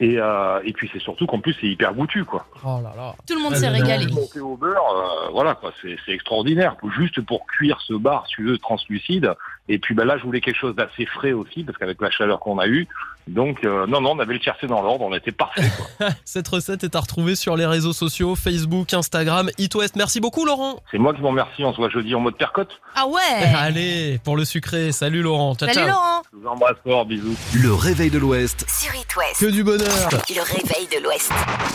Et, 0.00 0.16
euh, 0.18 0.60
et 0.64 0.72
puis 0.72 0.88
c'est 0.92 1.00
surtout 1.00 1.26
qu'en 1.26 1.40
plus 1.40 1.56
c'est 1.60 1.66
hyper 1.66 1.92
goûtu 1.92 2.24
quoi. 2.24 2.46
Oh 2.64 2.78
là 2.82 2.92
là. 2.96 3.14
Tout 3.26 3.34
le 3.34 3.42
monde 3.42 3.56
s'est 3.56 3.68
régalé. 3.68 4.06
Monter 4.06 4.40
au 4.40 4.56
beurre, 4.56 4.84
euh, 4.94 5.30
voilà 5.32 5.54
quoi, 5.56 5.72
c'est 5.82 5.96
c'est 6.06 6.12
extraordinaire. 6.12 6.76
Juste 6.96 7.20
pour 7.22 7.46
cuire 7.46 7.80
ce 7.80 7.94
bar, 7.94 8.24
si 8.28 8.36
tu 8.36 8.44
veux, 8.44 8.58
translucide. 8.58 9.32
Et 9.68 9.78
puis 9.78 9.94
bah, 9.94 10.04
là, 10.04 10.16
je 10.16 10.22
voulais 10.22 10.40
quelque 10.40 10.58
chose 10.58 10.74
d'assez 10.74 11.04
frais 11.04 11.32
aussi, 11.32 11.64
parce 11.64 11.76
qu'avec 11.78 12.00
la 12.00 12.10
chaleur 12.10 12.40
qu'on 12.40 12.58
a 12.58 12.66
eue, 12.66 12.88
donc 13.28 13.64
euh, 13.64 13.86
non, 13.86 14.00
non, 14.00 14.12
on 14.12 14.18
avait 14.18 14.32
le 14.34 14.40
tiercé 14.40 14.66
dans 14.66 14.80
l'ordre, 14.80 15.04
on 15.04 15.14
était 15.14 15.32
parfait. 15.32 15.68
Quoi. 15.76 16.08
Cette 16.24 16.48
recette 16.48 16.84
est 16.84 16.96
à 16.96 17.00
retrouver 17.00 17.34
sur 17.34 17.56
les 17.56 17.66
réseaux 17.66 17.92
sociaux, 17.92 18.34
Facebook, 18.34 18.94
Instagram, 18.94 19.50
It 19.58 19.74
West. 19.74 19.96
Merci 19.96 20.20
beaucoup, 20.20 20.46
Laurent. 20.46 20.80
C'est 20.90 20.98
moi 20.98 21.12
qui 21.12 21.20
vous 21.20 21.28
remercie. 21.28 21.62
On 21.64 21.72
se 21.72 21.76
voit 21.76 21.90
jeudi 21.90 22.14
en 22.14 22.20
mode 22.20 22.36
percotte. 22.36 22.80
Ah 22.94 23.06
ouais 23.06 23.20
Allez, 23.56 24.18
pour 24.24 24.36
le 24.36 24.44
sucré. 24.44 24.92
Salut, 24.92 25.22
Laurent. 25.22 25.54
Ciao, 25.54 25.68
Salut 25.68 25.86
ciao. 25.86 25.88
Laurent 25.88 26.22
Je 26.32 26.38
vous 26.38 26.46
embrasse 26.46 26.76
fort, 26.82 27.04
bisous. 27.04 27.36
Le 27.62 27.74
réveil 27.74 28.10
de 28.10 28.18
l'Ouest, 28.18 28.64
Sur 28.68 28.94
It 28.94 29.16
West. 29.16 29.40
Que 29.40 29.50
du 29.50 29.62
bonheur. 29.62 29.87
Le 29.88 30.42
réveil 30.42 30.86
de 30.94 31.02
l'Ouest. 31.02 31.30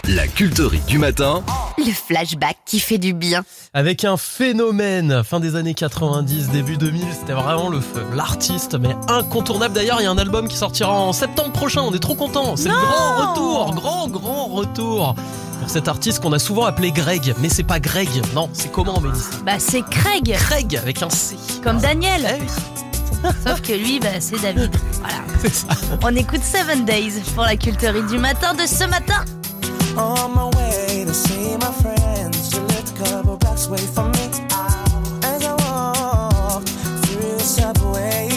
la 0.07 0.27
culterie 0.27 0.81
du 0.87 0.99
matin. 0.99 1.43
Le 1.79 1.91
flashback 1.91 2.57
qui 2.63 2.79
fait 2.79 2.99
du 2.99 3.11
bien. 3.13 3.43
Avec 3.73 4.05
un 4.05 4.17
phénomène, 4.17 5.23
fin 5.23 5.39
des 5.39 5.55
années 5.55 5.73
90, 5.73 6.49
début 6.49 6.77
2000, 6.77 7.01
c'était 7.19 7.33
vraiment 7.33 7.69
le 7.69 7.79
feu. 7.79 8.05
L'artiste, 8.13 8.77
mais 8.79 8.95
incontournable. 9.07 9.73
D'ailleurs, 9.73 9.99
il 9.99 10.03
y 10.03 10.07
a 10.07 10.11
un 10.11 10.17
album 10.19 10.47
qui 10.47 10.57
sortira 10.57 10.91
en 10.93 11.11
septembre 11.11 11.53
prochain. 11.53 11.81
On 11.81 11.91
est 11.91 11.99
trop 11.99 12.13
contents. 12.13 12.55
C'est 12.55 12.69
le 12.69 12.75
grand 12.75 13.31
retour, 13.31 13.73
grand, 13.73 14.07
grand 14.07 14.45
retour 14.45 15.15
pour 15.59 15.69
cet 15.71 15.87
artiste 15.87 16.21
qu'on 16.21 16.33
a 16.33 16.39
souvent 16.39 16.65
appelé 16.65 16.91
Greg. 16.91 17.33
Mais 17.39 17.49
c'est 17.49 17.63
pas 17.63 17.79
Greg. 17.79 18.09
Non, 18.35 18.47
c'est 18.53 18.71
comment, 18.71 18.99
Mélissa 19.01 19.29
Bah 19.43 19.53
c'est 19.57 19.81
Craig. 19.89 20.35
Craig 20.37 20.75
avec 20.77 21.01
un 21.01 21.09
C. 21.09 21.35
Comme 21.63 21.79
Daniel. 21.79 22.27
Sauf 23.45 23.61
que 23.61 23.73
lui, 23.73 23.99
bah, 23.99 24.19
c'est 24.19 24.41
David. 24.41 24.71
Voilà. 24.99 25.23
On 26.03 26.15
écoute 26.15 26.43
Seven 26.43 26.85
Days 26.85 27.21
pour 27.35 27.43
la 27.43 27.55
culterie 27.55 28.03
du 28.03 28.17
matin 28.17 28.53
de 28.53 28.65
ce 28.65 28.83
matin. 28.85 29.23
On 29.95 30.29
my 30.29 30.49
way 30.57 31.05
to 31.05 31.13
see 31.13 31.55
my 31.57 31.71
friends, 31.81 32.51
you 32.53 32.61
lived 32.61 32.89
a 32.99 33.03
couple 33.03 33.37
blocks 33.37 33.67
away 33.67 33.85
from 33.93 34.11
me. 34.11 34.29
As 35.23 35.43
I 35.45 35.53
walked 35.67 36.69
through 37.05 37.37
the 37.37 37.43
subway, 37.43 38.29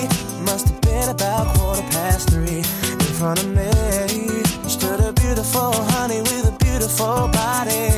must 0.45 0.69
have 0.69 0.81
been 0.83 1.09
about 1.09 1.55
quarter 1.57 1.83
past 1.91 2.29
three. 2.31 2.59
In 2.59 3.15
front 3.15 3.39
of 3.39 3.49
me 3.49 3.71
stood 4.69 5.01
a 5.01 5.13
beautiful 5.15 5.73
honey 5.93 6.21
with 6.21 6.47
a 6.47 6.65
beautiful 6.65 7.29
body. 7.33 7.96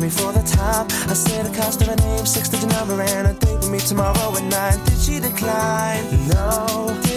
Me 0.00 0.08
for 0.08 0.32
the 0.32 0.42
time. 0.42 0.86
I 1.10 1.12
said 1.12 1.44
the 1.44 1.54
cost 1.54 1.82
of 1.82 1.88
her 1.88 1.96
name, 1.96 2.24
six 2.24 2.48
digit 2.48 2.70
number, 2.70 3.02
and 3.02 3.26
a 3.26 3.34
date 3.34 3.58
with 3.58 3.70
me 3.70 3.78
tomorrow 3.80 4.34
at 4.34 4.44
nine. 4.44 4.82
Did 4.86 4.98
she 4.98 5.20
decline? 5.20 6.28
No. 6.28 7.09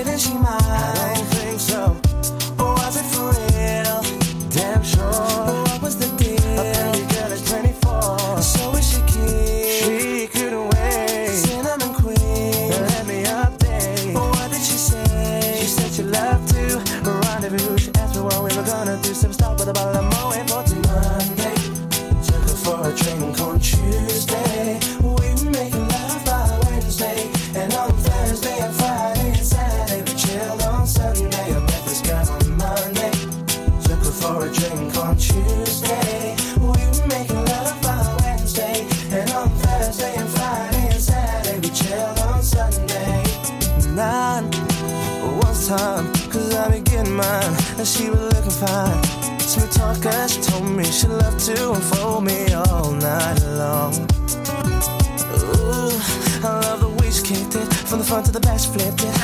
Front 58.14 58.28
to 58.28 58.32
the 58.32 58.58
she 58.60 58.70
flipped 58.70 59.02
it. 59.02 59.16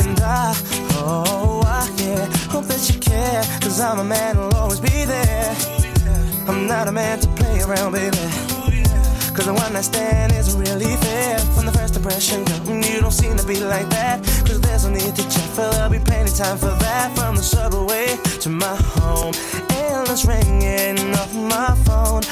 And 0.00 0.18
I, 0.20 0.52
oh, 0.98 1.62
I, 1.64 1.86
yeah, 2.02 2.26
hope 2.50 2.64
that 2.64 2.82
you 2.90 2.98
care. 2.98 3.42
Cause 3.62 3.80
I'm 3.80 4.00
a 4.00 4.04
man 4.04 4.34
who'll 4.34 4.54
always 4.54 4.80
be 4.80 5.04
there. 5.04 5.54
I'm 6.48 6.66
not 6.66 6.88
a 6.88 6.92
man 6.92 7.20
to 7.20 7.28
play 7.38 7.62
around, 7.62 7.92
baby. 7.92 8.16
Cause 9.36 9.46
the 9.46 9.54
one 9.54 9.76
I 9.76 9.82
stand 9.82 10.32
isn't 10.32 10.58
really 10.58 10.96
fair. 10.96 11.38
From 11.54 11.66
the 11.66 11.72
first 11.72 11.94
impression, 11.94 12.44
girl, 12.44 12.58
mm, 12.66 12.92
you 12.92 13.00
don't 13.00 13.12
seem 13.12 13.36
to 13.36 13.46
be 13.46 13.60
like 13.60 13.88
that. 13.90 14.24
Cause 14.46 14.60
there's 14.60 14.84
no 14.84 14.90
need 14.90 15.14
to 15.14 15.22
check, 15.22 15.48
for 15.54 15.70
there'll 15.70 15.90
be 15.90 16.00
plenty 16.00 16.32
time 16.32 16.58
for 16.58 16.74
that. 16.82 17.14
From 17.14 17.36
the 17.36 17.44
subway 17.44 18.18
to 18.40 18.48
my 18.48 18.76
home, 18.98 19.34
endless 19.70 20.24
ringing 20.24 21.14
off 21.14 21.32
my 21.32 21.76
phone. 21.86 22.22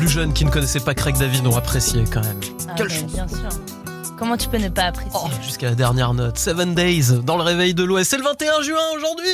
Plus 0.00 0.08
jeunes 0.08 0.32
qui 0.32 0.46
ne 0.46 0.50
connaissaient 0.50 0.80
pas 0.80 0.94
Craig 0.94 1.14
David 1.18 1.46
ont 1.46 1.54
apprécié 1.56 2.04
quand 2.10 2.22
même. 2.22 2.40
Ah 2.66 2.72
Quelle 2.74 2.88
chance. 2.88 3.12
Bien 3.12 3.28
sûr. 3.28 3.50
Comment 4.18 4.38
tu 4.38 4.48
peux 4.48 4.56
ne 4.56 4.70
pas 4.70 4.84
apprécier 4.84 5.12
Oh, 5.14 5.28
Jusqu'à 5.42 5.68
la 5.68 5.74
dernière 5.74 6.14
note. 6.14 6.38
Seven 6.38 6.74
Days 6.74 7.20
dans 7.22 7.36
le 7.36 7.42
réveil 7.42 7.74
de 7.74 7.84
l'Ouest. 7.84 8.08
C'est 8.10 8.16
le 8.16 8.22
21 8.22 8.62
juin 8.62 8.80
aujourd'hui. 8.96 9.28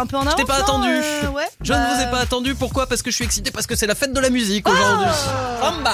Un 0.00 0.06
peu 0.06 0.16
en 0.16 0.20
avance. 0.22 0.32
Je 0.32 0.36
t'ai 0.38 0.44
pas 0.44 0.58
attendu. 0.58 0.88
Euh, 0.88 1.28
ouais. 1.28 1.44
Je 1.62 1.72
bah, 1.72 1.78
ne 1.78 1.94
vous 1.94 2.02
ai 2.02 2.10
pas 2.10 2.18
attendu. 2.20 2.54
Pourquoi? 2.54 2.86
Parce 2.86 3.02
que 3.02 3.10
je 3.10 3.16
suis 3.16 3.24
excité. 3.24 3.50
Parce 3.50 3.66
que 3.66 3.76
c'est 3.76 3.86
la 3.86 3.94
fête 3.94 4.12
de 4.12 4.20
la 4.20 4.30
musique 4.30 4.68
aujourd'hui. 4.68 5.06
Samba. 5.60 5.92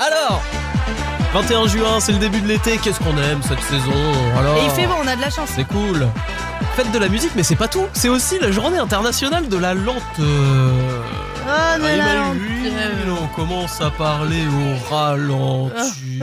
Alors? 0.00 0.42
21 1.34 1.66
juin, 1.66 2.00
c'est 2.00 2.12
le 2.12 2.18
début 2.18 2.40
de 2.40 2.48
l'été. 2.48 2.78
Qu'est-ce 2.78 2.98
qu'on 2.98 3.16
aime 3.18 3.40
cette 3.42 3.62
saison? 3.62 3.92
Alors. 4.38 4.56
Et 4.58 4.64
il 4.64 4.70
fait 4.70 4.86
bon, 4.86 4.94
on 5.02 5.06
a 5.06 5.16
de 5.16 5.20
la 5.20 5.30
chance. 5.30 5.50
C'est 5.54 5.66
cool. 5.66 6.06
Fête 6.76 6.90
de 6.92 6.98
la 6.98 7.08
musique, 7.08 7.32
mais 7.36 7.42
c'est 7.42 7.56
pas 7.56 7.68
tout. 7.68 7.86
C'est 7.92 8.08
aussi 8.08 8.38
la 8.38 8.50
journée 8.50 8.78
internationale 8.78 9.48
de 9.48 9.56
la 9.56 9.74
lenteur. 9.74 9.94
Oh, 10.18 11.48
Ah, 11.48 11.76
non, 11.78 11.84
la 11.84 11.92
Emmanuel, 11.92 12.92
on 13.22 13.26
commence 13.34 13.80
à 13.80 13.90
parler 13.90 14.42
au 14.46 14.94
ralenti. 14.94 16.20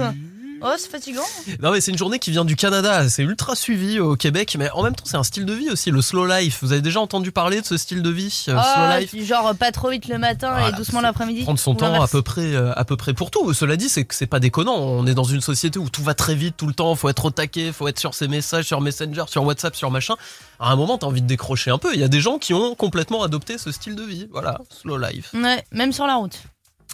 Oh, 0.62 0.74
c'est 0.78 0.90
fatigant. 0.90 1.24
Non 1.62 1.72
mais 1.72 1.82
c'est 1.82 1.92
une 1.92 1.98
journée 1.98 2.20
qui 2.20 2.32
vient 2.32 2.46
du 2.46 2.56
Canada, 2.56 3.08
c'est 3.10 3.24
ultra 3.24 3.56
suivi 3.56 4.00
au 4.00 4.16
Québec, 4.16 4.56
mais 4.60 4.70
en 4.72 4.84
même 4.84 4.96
temps 4.96 5.04
c'est 5.06 5.18
un 5.18 5.24
style 5.24 5.46
de 5.46 5.54
vie 5.54 5.70
aussi, 5.70 5.92
le 5.92 6.02
slow 6.02 6.26
life. 6.26 6.60
Vous 6.62 6.72
avez 6.72 6.82
déjà 6.82 7.00
entendu 7.00 7.32
parler 7.32 7.62
de 7.62 7.66
ce 7.66 7.78
style 7.78 8.02
de 8.02 8.10
vie, 8.10 8.46
euh, 8.50 8.56
Ah, 8.58 8.74
slow 8.92 9.00
life 9.00 9.16
du 9.16 9.26
genre 9.26 9.56
pas 9.56 9.72
trop 9.72 9.90
vite 9.90 10.08
le 10.08 10.18
matin 10.18 10.52
Voilà, 10.52 10.70
et 10.70 10.72
doucement 10.74 11.02
l'après-midi. 11.02 11.44
Prendre 11.44 11.60
son 11.60 11.76
temps 11.76 12.02
à 12.02 12.08
peu 12.08 12.22
près, 12.22 12.54
euh, 12.56 12.74
à 12.76 12.86
peu 12.86 12.98
près 12.98 13.14
pour 13.14 13.32
tout. 13.32 13.54
Cela 13.54 13.76
dit, 13.76 13.90
c'est 13.90 14.06
que 14.06 14.14
c'est 14.16 14.28
pas 14.28 14.40
déconnant. 14.40 14.76
On 14.78 15.06
est 15.08 15.14
dans 15.14 15.24
une 15.24 15.42
société 15.42 15.80
où 15.80 15.90
tout 15.90 16.04
va 16.04 16.14
très 16.14 16.36
vite 16.36 16.56
tout 16.58 16.68
le 16.68 16.74
temps. 16.74 16.96
Faut 16.96 17.10
être 17.10 17.26
au 17.26 17.32
taquet, 17.32 17.72
faut 17.72 17.88
être 17.88 18.00
sur 18.00 18.14
ses 18.14 18.28
messages, 18.28 18.66
sur 18.66 18.82
Messenger, 18.82 19.24
sur 19.28 19.44
WhatsApp, 19.44 19.76
sur 19.76 19.92
machin. 19.92 20.16
À 20.60 20.72
un 20.72 20.76
moment, 20.76 20.98
t'as 20.98 21.08
envie 21.08 21.22
de 21.22 21.28
décrocher 21.28 21.72
un 21.72 21.78
peu. 21.78 21.94
Il 21.94 22.00
y 22.00 22.04
a 22.04 22.08
des 22.08 22.20
gens 22.22 22.38
qui 22.38 22.54
ont 22.54 22.76
complètement 22.76 23.24
adopté 23.24 23.58
ce 23.58 23.72
style 23.72 23.96
de 23.96 24.04
vie. 24.04 24.28
Voilà, 24.32 24.60
slow 24.82 24.98
life. 24.98 25.32
Ouais, 25.34 25.64
même 25.72 25.92
sur 25.94 26.06
la 26.06 26.16
route. 26.16 26.38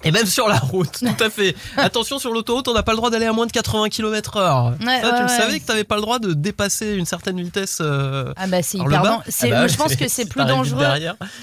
Et 0.03 0.11
même 0.11 0.25
sur 0.27 0.47
la 0.47 0.57
route, 0.59 0.91
tout 0.99 1.23
à 1.23 1.29
fait. 1.29 1.55
Attention 1.77 2.19
sur 2.19 2.31
l'autoroute, 2.31 2.67
on 2.67 2.73
n'a 2.73 2.83
pas 2.83 2.91
le 2.91 2.97
droit 2.97 3.09
d'aller 3.09 3.25
à 3.25 3.33
moins 3.33 3.47
de 3.47 3.51
80 3.51 3.89
km 3.89 4.37
heure. 4.37 4.73
Ouais, 4.81 5.01
Ça, 5.01 5.07
ouais, 5.11 5.17
tu 5.17 5.23
le 5.23 5.29
ouais. 5.29 5.37
savais 5.37 5.59
que 5.59 5.65
t'avais 5.65 5.83
pas 5.83 5.95
le 5.95 6.01
droit 6.01 6.19
de 6.19 6.33
dépasser 6.33 6.93
une 6.93 7.05
certaine 7.05 7.41
vitesse. 7.41 7.79
euh, 7.81 8.31
Ah 8.35 8.45
bah 8.47 8.61
c'est 8.61 8.77
hyper 8.77 8.87
le 8.89 8.95
bas 8.97 9.03
dan- 9.03 9.21
c'est- 9.27 9.51
Ah 9.51 9.61
bah 9.61 9.67
je 9.67 9.75
pense 9.77 9.95
que 9.95 10.07
c'est 10.07 10.25
plus 10.29 10.45
dangereux 10.45 10.85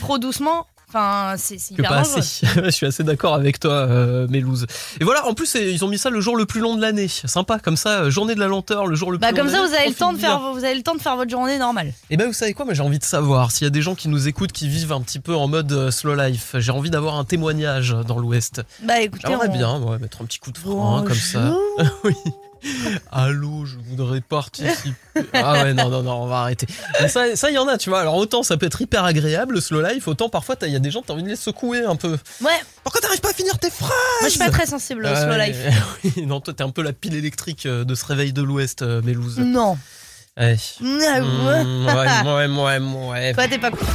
trop 0.00 0.18
doucement. 0.18 0.66
Enfin, 0.95 1.34
c'est 1.38 1.70
hyper 1.70 1.88
pas 1.88 1.97
dangereux. 2.03 2.18
assez. 2.18 2.47
je 2.64 2.70
suis 2.70 2.86
assez 2.86 3.03
d'accord 3.03 3.34
avec 3.34 3.59
toi, 3.59 3.72
euh, 3.72 4.26
Mélouse. 4.28 4.66
Et 5.01 5.05
voilà, 5.05 5.26
en 5.26 5.32
plus, 5.32 5.55
ils 5.55 5.82
ont 5.84 5.88
mis 5.88 5.97
ça 5.97 6.11
le 6.11 6.20
jour 6.20 6.36
le 6.36 6.45
plus 6.45 6.61
long 6.61 6.76
de 6.76 6.82
l'année. 6.82 7.09
Sympa, 7.09 7.59
comme 7.59 7.78
ça, 7.78 8.03
euh, 8.03 8.11
journée 8.11 8.34
de 8.34 8.40
la 8.40 8.47
lenteur, 8.47 8.86
le 8.86 8.95
jour 8.95 9.11
le 9.11 9.16
Bah 9.18 9.28
plus 9.28 9.36
long 9.38 9.45
comme 9.45 9.47
de 9.47 9.53
ça 9.53 9.59
l'année, 9.62 9.68
vous 9.70 9.74
avez 9.78 9.88
le 9.88 9.95
temps 9.95 10.12
de 10.12 10.18
faire 10.18 10.40
vous 10.53 10.64
avez 10.64 10.74
le 10.74 10.82
temps 10.82 10.95
de 10.95 11.01
faire 11.01 11.16
votre 11.16 11.30
journée 11.30 11.59
normale. 11.59 11.93
Et 12.11 12.16
ben 12.18 12.26
vous 12.26 12.32
savez 12.34 12.53
quoi, 12.53 12.64
moi 12.66 12.74
j'ai 12.74 12.82
envie 12.82 12.99
de 12.99 13.05
savoir 13.05 13.51
s'il 13.53 13.64
y 13.64 13.68
a 13.68 13.70
des 13.70 13.80
gens 13.82 13.95
qui 13.95 14.09
nous 14.09 14.28
écoutent 14.28 14.53
qui 14.53 14.68
vivent 14.68 14.93
un 14.93 15.01
petit 15.01 15.18
peu 15.20 15.34
en 15.34 15.49
mode 15.49 15.72
euh, 15.72 15.90
slow 15.90 16.14
life. 16.14 16.57
J'ai 16.59 16.72
envie 16.72 16.90
d'avoir 16.90 17.16
un 17.16 17.24
témoignage 17.24 17.97
dans 18.07 18.18
l'Ouest. 18.18 18.61
Bah 18.82 19.01
écoutez, 19.01 19.24
J'aimerais 19.28 19.49
on- 19.49 19.53
bien, 19.57 19.78
ouais, 19.80 19.99
mettre 19.99 20.20
un 20.20 20.26
petit 20.26 20.38
coup 20.40 20.53
de 20.53 20.59
frein 20.59 21.05
comme 21.07 21.14
ça. 21.14 21.57
oui. 22.05 22.14
Allô, 23.13 23.65
je 23.67 23.77
voudrais 23.77 24.21
participer. 24.21 24.95
ah 25.33 25.65
ouais, 25.65 25.75
non, 25.75 25.89
non, 25.89 26.03
non, 26.03 26.23
on 26.23 26.27
va 26.27 26.41
arrêter. 26.43 26.67
Mais 27.01 27.09
ça, 27.09 27.35
ça, 27.37 27.51
y 27.51 27.59
en 27.59 27.69
a, 27.69 27.79
tu 27.79 27.91
vois. 27.91 28.01
Alors 28.01 28.17
autant 28.17 28.43
ça 28.43 28.57
peut 28.57 28.67
être 28.67 28.81
hyper 28.81 29.05
agréable, 29.05 29.55
le 29.55 29.61
slow 29.61 29.83
life, 29.83 30.07
autant 30.09 30.29
parfois 30.29 30.57
il 30.63 30.69
y 30.69 30.77
a 30.77 30.79
des 30.79 30.91
gens, 30.91 31.03
t'as 31.03 31.15
envie 31.15 31.23
de 31.23 31.29
les 31.29 31.37
secouer 31.37 31.85
un 31.85 31.97
peu. 31.97 32.19
Ouais. 32.41 32.51
Pourquoi 32.85 33.01
t'arrives 33.01 33.21
pas 33.21 33.31
à 33.31 33.35
finir 33.35 33.59
tes 33.59 33.71
phrases 33.71 33.91
Moi 34.21 34.29
je 34.29 34.31
suis 34.31 34.39
pas 34.39 34.51
très 34.51 34.67
sensible 34.67 35.07
au 35.07 35.15
slow 35.15 35.37
life. 35.37 35.57
oui, 36.05 36.27
non, 36.27 36.41
toi 36.41 36.55
t'es 36.55 36.63
un 36.63 36.71
peu 36.71 36.83
la 36.83 36.93
pile 36.93 37.15
électrique 37.15 37.67
euh, 37.67 37.85
de 37.85 37.95
ce 37.95 38.05
réveil 38.05 38.33
de 38.33 38.43
l'Ouest, 38.43 38.83
euh, 38.83 39.03
Mélouse. 39.03 39.39
Non. 39.39 39.79
Ouais. 40.39 40.57
Mm, 40.81 40.87
Mm, 41.23 41.87
ouais, 41.87 42.49
ouais, 42.49 42.79
ouais, 42.79 43.09
ouais. 43.11 43.35
Toi 43.35 43.49
t'es 43.49 43.59
pas 43.59 43.71
cool. 43.71 43.87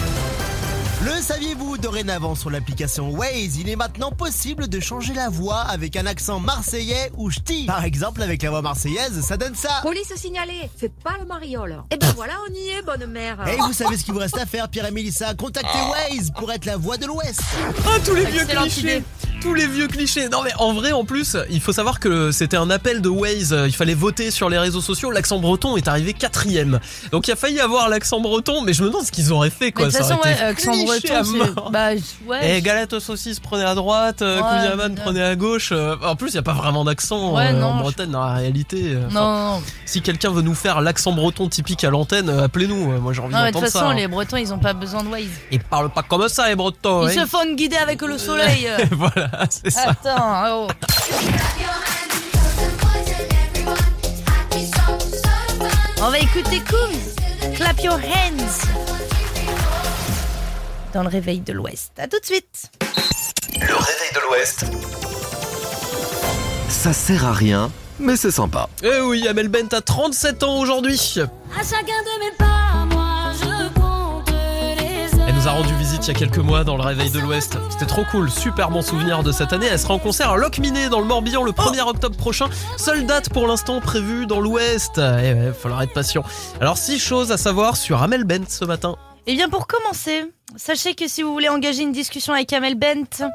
Le 1.06 1.22
saviez-vous 1.22 1.78
dorénavant 1.78 2.34
sur 2.34 2.50
l'application 2.50 3.12
Waze, 3.12 3.58
il 3.58 3.70
est 3.70 3.76
maintenant 3.76 4.12
possible 4.12 4.68
de 4.68 4.80
changer 4.80 5.14
la 5.14 5.30
voix 5.30 5.60
avec 5.60 5.96
un 5.96 6.08
accent 6.08 6.40
marseillais 6.40 7.12
ou 7.16 7.30
ch'ti. 7.30 7.66
Par 7.68 7.84
exemple, 7.84 8.24
avec 8.24 8.42
la 8.42 8.50
voix 8.50 8.64
marseillaise, 8.64 9.22
ça 9.22 9.38
donne 9.38 9.54
ça. 9.54 9.70
Police 9.84 10.12
signalée, 10.16 10.72
faites 10.76 10.96
pas 11.04 11.16
le 11.20 11.28
mariole. 11.28 11.84
Et 11.92 11.98
ben 11.98 12.12
voilà, 12.16 12.34
on 12.50 12.54
y 12.54 12.70
est, 12.70 12.82
bonne 12.82 13.06
mère. 13.06 13.48
Et 13.48 13.58
vous 13.58 13.74
savez 13.74 13.96
ce 13.96 14.06
qu'il 14.06 14.16
vous 14.16 14.20
reste 14.20 14.40
à 14.40 14.48
faire, 14.48 14.70
Pierre 14.70 14.88
et 14.88 14.92
Mélissa 14.92 15.36
Contactez 15.36 15.78
Waze 15.92 16.32
pour 16.32 16.52
être 16.52 16.66
la 16.66 16.78
voix 16.78 16.98
de 16.98 17.06
l'Ouest. 17.06 17.42
Ah, 17.86 18.00
tous 18.04 18.16
les 18.16 18.26
vieux 18.26 18.46
clichés 18.46 18.80
idée. 18.80 19.04
Tous 19.42 19.54
les 19.54 19.68
vieux 19.68 19.88
clichés 19.88 20.28
Non 20.30 20.42
mais 20.44 20.52
en 20.58 20.74
vrai 20.74 20.92
en 20.92 21.06
plus 21.06 21.38
il 21.50 21.62
faut 21.62 21.72
savoir 21.72 22.00
que 22.00 22.32
c'était 22.32 22.58
un 22.58 22.70
appel 22.70 23.02
de 23.02 23.08
Waze 23.10 23.56
Il 23.68 23.74
fallait 23.76 23.94
voter 23.94 24.32
sur 24.32 24.50
les 24.50 24.58
réseaux 24.58 24.82
sociaux 24.82 25.12
L'accent 25.12 25.40
breton 25.40 25.78
est 25.78 25.88
arrivé 25.88 26.14
quatrième 26.14 26.80
Donc 27.12 27.28
il 27.28 27.32
a 27.32 27.36
failli 27.36 27.60
avoir 27.60 27.88
l'accent 27.88 28.20
breton 28.20 28.62
Mais 28.64 28.74
je 28.74 28.84
me 28.84 28.90
demande 28.90 29.04
ce 29.06 29.12
qu'ils 29.12 29.32
auraient 29.32 29.50
fait 29.52 29.72
quoi 29.72 29.86
de 29.86 29.92
toute 29.92 30.02
Ça 30.02 30.04
façon 30.08 30.20
ouais, 30.24 30.34
été 30.34 30.42
accent 30.44 30.72
breton 31.36 31.70
bah 31.72 31.90
ouais. 32.26 32.56
Eh 32.58 32.62
galette 32.62 32.94
aux 32.94 33.00
saucisses 33.00 33.40
prenez 33.40 33.64
à 33.64 33.76
droite 33.76 34.22
euh, 34.22 34.42
Ouais, 34.42 34.72
putain. 34.72 35.02
prenez 35.04 35.22
à 35.24 35.36
gauche 35.36 35.70
Euh, 35.72 35.96
En 36.04 36.16
plus 36.16 36.30
il 36.32 36.36
y 36.36 36.40
a 36.40 36.44
pas 36.44 36.54
vraiment 36.54 36.84
d'accent 36.84 37.36
Ouais, 37.36 37.54
euh, 37.54 37.62
en 37.62 37.78
Bretagne 37.80 38.10
dans 38.12 38.26
la 38.26 38.34
réalité 38.34 38.96
euh, 38.96 39.02
Non, 39.12 39.22
enfin, 39.22 39.22
non, 39.22 39.56
non. 39.58 39.64
Si 39.86 40.02
quelqu'un 40.02 40.32
veut 40.32 40.42
nous 40.42 40.56
faire 40.56 40.82
l'accent 40.82 41.12
breton 41.14 41.48
typique 41.48 41.84
à 41.84 41.90
l'antenne 41.92 42.30
euh, 42.30 42.44
Appelez-nous 42.46 42.92
euh, 42.92 43.00
Moi 43.00 43.14
j'ai 43.14 43.22
envie 43.22 43.34
Non, 43.34 43.42
mais 43.44 43.50
de 43.50 43.54
d'entendre 43.54 43.66
toute 43.66 43.74
ça 43.74 43.80
façon, 43.82 43.92
hein. 43.92 43.96
les 43.96 44.08
Bretons, 44.08 44.38
ils 44.38 44.52
ont 44.54 44.60
pas 44.60 44.74
besoin 44.74 45.04
de 45.04 45.10
Waze. 45.10 45.24
Ils 45.52 45.60
parlent 45.60 45.92
pas 45.92 46.04
comme 46.04 46.28
ça 46.28 46.48
les 46.50 46.56
bretons 46.56 47.08
Ils 47.08 47.18
hein. 47.20 47.24
se 47.24 47.30
font 47.30 47.54
guider 47.56 47.78
avec 47.78 48.02
le 48.02 48.18
soleil. 48.18 48.68
euh. 48.68 48.78
Voilà 48.92 49.27
c'est 49.50 49.70
ça 49.70 49.90
Attends, 49.90 50.44
oh. 50.50 50.68
On 56.02 56.10
va 56.10 56.20
écouter 56.20 56.62
Coombs. 56.70 57.56
Clap 57.56 57.80
your 57.84 57.96
hands. 57.96 58.68
dans 60.94 61.04
le 61.04 61.10
réveil 61.10 61.40
de 61.40 61.54
l'Ouest. 61.54 61.92
À 61.98 62.08
tout 62.08 62.20
de 62.20 62.26
suite. 62.26 62.72
Le 63.54 63.76
réveil 63.76 64.12
de 64.14 64.20
l'Ouest. 64.30 64.66
Ça 66.70 66.94
sert 66.94 67.26
à 67.26 67.34
rien, 67.34 67.72
mais 68.00 68.16
c'est 68.16 68.32
sympa. 68.32 68.70
Eh 68.84 69.00
oui, 69.02 69.28
Amel 69.28 69.48
Bent 69.48 69.74
a 69.74 69.82
37 69.82 70.44
ans 70.44 70.60
aujourd'hui. 70.60 71.16
À 71.20 71.64
chacun 71.64 72.02
de 72.04 72.26
mes 72.26 72.32
pas, 72.38 72.77
nous 75.38 75.48
a 75.48 75.52
rendu 75.52 75.76
visite 75.76 76.08
il 76.08 76.08
y 76.08 76.12
a 76.12 76.14
quelques 76.18 76.40
mois 76.40 76.64
dans 76.64 76.78
le 76.78 76.82
réveil 76.82 77.12
de 77.12 77.20
l'Ouest. 77.20 77.60
C'était 77.70 77.86
trop 77.86 78.04
cool, 78.06 78.32
super 78.32 78.72
bon 78.72 78.82
souvenir 78.82 79.22
de 79.22 79.32
cette 79.32 79.54
année. 79.54 79.68
Elle 79.68 79.78
sera 79.78 79.94
en 79.94 80.00
concert 80.00 80.32
à 80.32 80.38
Locminé 80.38 80.90
dans 80.90 81.00
le 81.00 81.06
Morbihan 81.06 81.44
le 81.44 81.52
1er 81.52 81.82
octobre 81.82 82.18
prochain. 82.18 82.48
Seule 82.78 83.06
date 83.06 83.30
pour 83.30 83.46
l'instant 83.46 83.80
prévue 83.80 84.26
dans 84.26 84.40
l'Ouest. 84.40 84.94
Eh 84.98 85.34
ouais, 85.34 85.54
falloir 85.54 85.84
être 85.84 85.94
patient. 85.94 86.24
Alors, 86.60 86.78
six 86.78 86.98
choses 86.98 87.32
à 87.32 87.38
savoir 87.38 87.78
sur 87.78 88.02
Amel 88.02 88.24
Bent 88.24 88.50
ce 88.50 88.66
matin. 88.66 88.96
Eh 89.28 89.36
bien, 89.36 89.48
pour 89.48 89.68
commencer, 89.68 90.26
sachez 90.56 90.96
que 90.96 91.08
si 91.08 91.22
vous 91.22 91.34
voulez 91.34 91.50
engager 91.50 91.84
une 91.84 91.92
discussion 91.92 92.34
avec 92.34 92.52
Amel 92.54 92.74
Bent, 92.76 93.28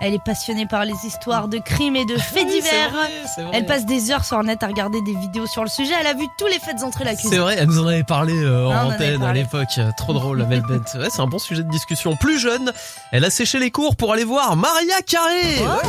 elle 0.00 0.14
est 0.14 0.22
passionnée 0.24 0.66
par 0.66 0.84
les 0.84 0.94
histoires 1.04 1.48
de 1.48 1.58
crimes 1.58 1.96
et 1.96 2.04
de 2.04 2.16
faits 2.18 2.44
Oui, 2.46 2.52
divers. 2.60 2.90
vrai, 2.90 3.10
c'est 3.34 3.42
vrai. 3.42 3.50
Elle 3.54 3.66
passe 3.66 3.84
des 3.86 4.10
heures 4.10 4.24
sur 4.24 4.42
net 4.42 4.62
à 4.62 4.66
regarder 4.66 5.00
des 5.02 5.14
vidéos 5.14 5.46
sur 5.46 5.62
le 5.62 5.68
sujet. 5.68 5.92
Elle 6.00 6.06
a 6.06 6.14
vu 6.14 6.26
tous 6.38 6.46
les 6.46 6.58
faits 6.58 6.78
d'entrée 6.80 7.04
la 7.04 7.14
cuisine. 7.14 7.30
C'est 7.30 7.38
vrai, 7.38 7.56
elle 7.58 7.66
nous 7.66 7.78
en 7.80 7.86
avait 7.86 8.04
parlé 8.04 8.34
euh, 8.34 8.66
en 8.66 8.70
Ah, 8.72 8.84
en 8.86 8.90
antenne 8.92 9.22
à 9.22 9.32
l'époque. 9.32 9.78
Trop 9.96 10.12
drôle, 10.12 10.40
Amel 10.42 10.62
Bent. 10.62 10.98
Ouais, 10.98 11.08
c'est 11.10 11.20
un 11.20 11.26
bon 11.26 11.38
sujet 11.38 11.62
de 11.62 11.70
discussion. 11.70 12.16
Plus 12.16 12.38
jeune, 12.38 12.72
elle 13.12 13.24
a 13.24 13.30
séché 13.30 13.58
les 13.58 13.70
cours 13.70 13.96
pour 13.96 14.12
aller 14.12 14.24
voir 14.24 14.56
Maria 14.56 15.00
Carré. 15.06 15.56
Oh. 15.62 15.88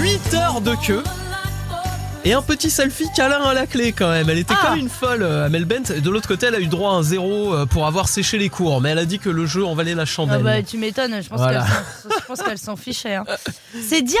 8 0.00 0.34
heures 0.34 0.60
de 0.60 0.74
queue. 0.74 1.02
Et 2.28 2.32
un 2.32 2.42
petit 2.42 2.70
selfie 2.70 3.06
câlin 3.14 3.40
à 3.44 3.54
la 3.54 3.66
clé 3.68 3.92
quand 3.92 4.10
même. 4.10 4.28
Elle 4.28 4.38
était 4.38 4.52
Ah. 4.60 4.66
comme 4.70 4.78
une 4.80 4.88
folle, 4.88 5.22
euh, 5.22 5.46
Amel 5.46 5.64
Bent. 5.64 5.92
Et 5.94 6.00
de 6.00 6.10
l'autre 6.10 6.26
côté, 6.26 6.46
elle 6.46 6.56
a 6.56 6.60
eu 6.60 6.66
droit 6.66 6.90
à 6.90 6.94
un 6.94 7.02
zéro 7.04 7.54
euh, 7.54 7.66
pour 7.66 7.86
avoir 7.86 8.08
séché 8.08 8.36
les 8.36 8.48
cours. 8.48 8.80
Mais 8.80 8.90
elle 8.90 8.98
a 8.98 9.04
dit 9.04 9.20
que 9.20 9.30
le 9.30 9.46
jeu 9.46 9.64
en 9.64 9.76
valait 9.76 9.94
la 9.94 10.02
Ah 10.02 10.06
chandelle. 10.06 10.42
bah 10.42 10.60
tu 10.62 10.76
m'étonnes, 10.76 11.22
je 11.22 11.28
pense 11.28 11.38
Voilà. 11.38 11.60
qu'elle 11.60 11.70
s'en- 12.12 12.18
je 12.20 12.24
pense 12.26 12.42
qu'elle 12.42 12.58
s'en 12.58 12.74
fichait. 12.76 13.14
hein. 13.14 13.24
C'est 13.88 14.02
Diams 14.02 14.18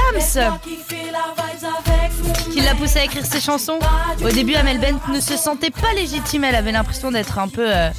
qui 2.52 2.60
l'a 2.60 2.74
poussée 2.74 3.00
à 3.00 3.04
écrire 3.04 3.24
ses 3.26 3.40
chansons. 3.40 3.78
Au 4.24 4.28
début, 4.30 4.54
Amel 4.54 4.78
Bent 4.80 4.98
ne 5.12 5.20
se 5.20 5.36
sentait 5.36 5.70
pas 5.70 5.92
légitime, 5.94 6.44
elle 6.44 6.54
avait 6.54 6.72
l'impression 6.72 7.10
d'être 7.10 7.38
un 7.38 7.48
peu 7.48 7.64
euh, 7.66 7.90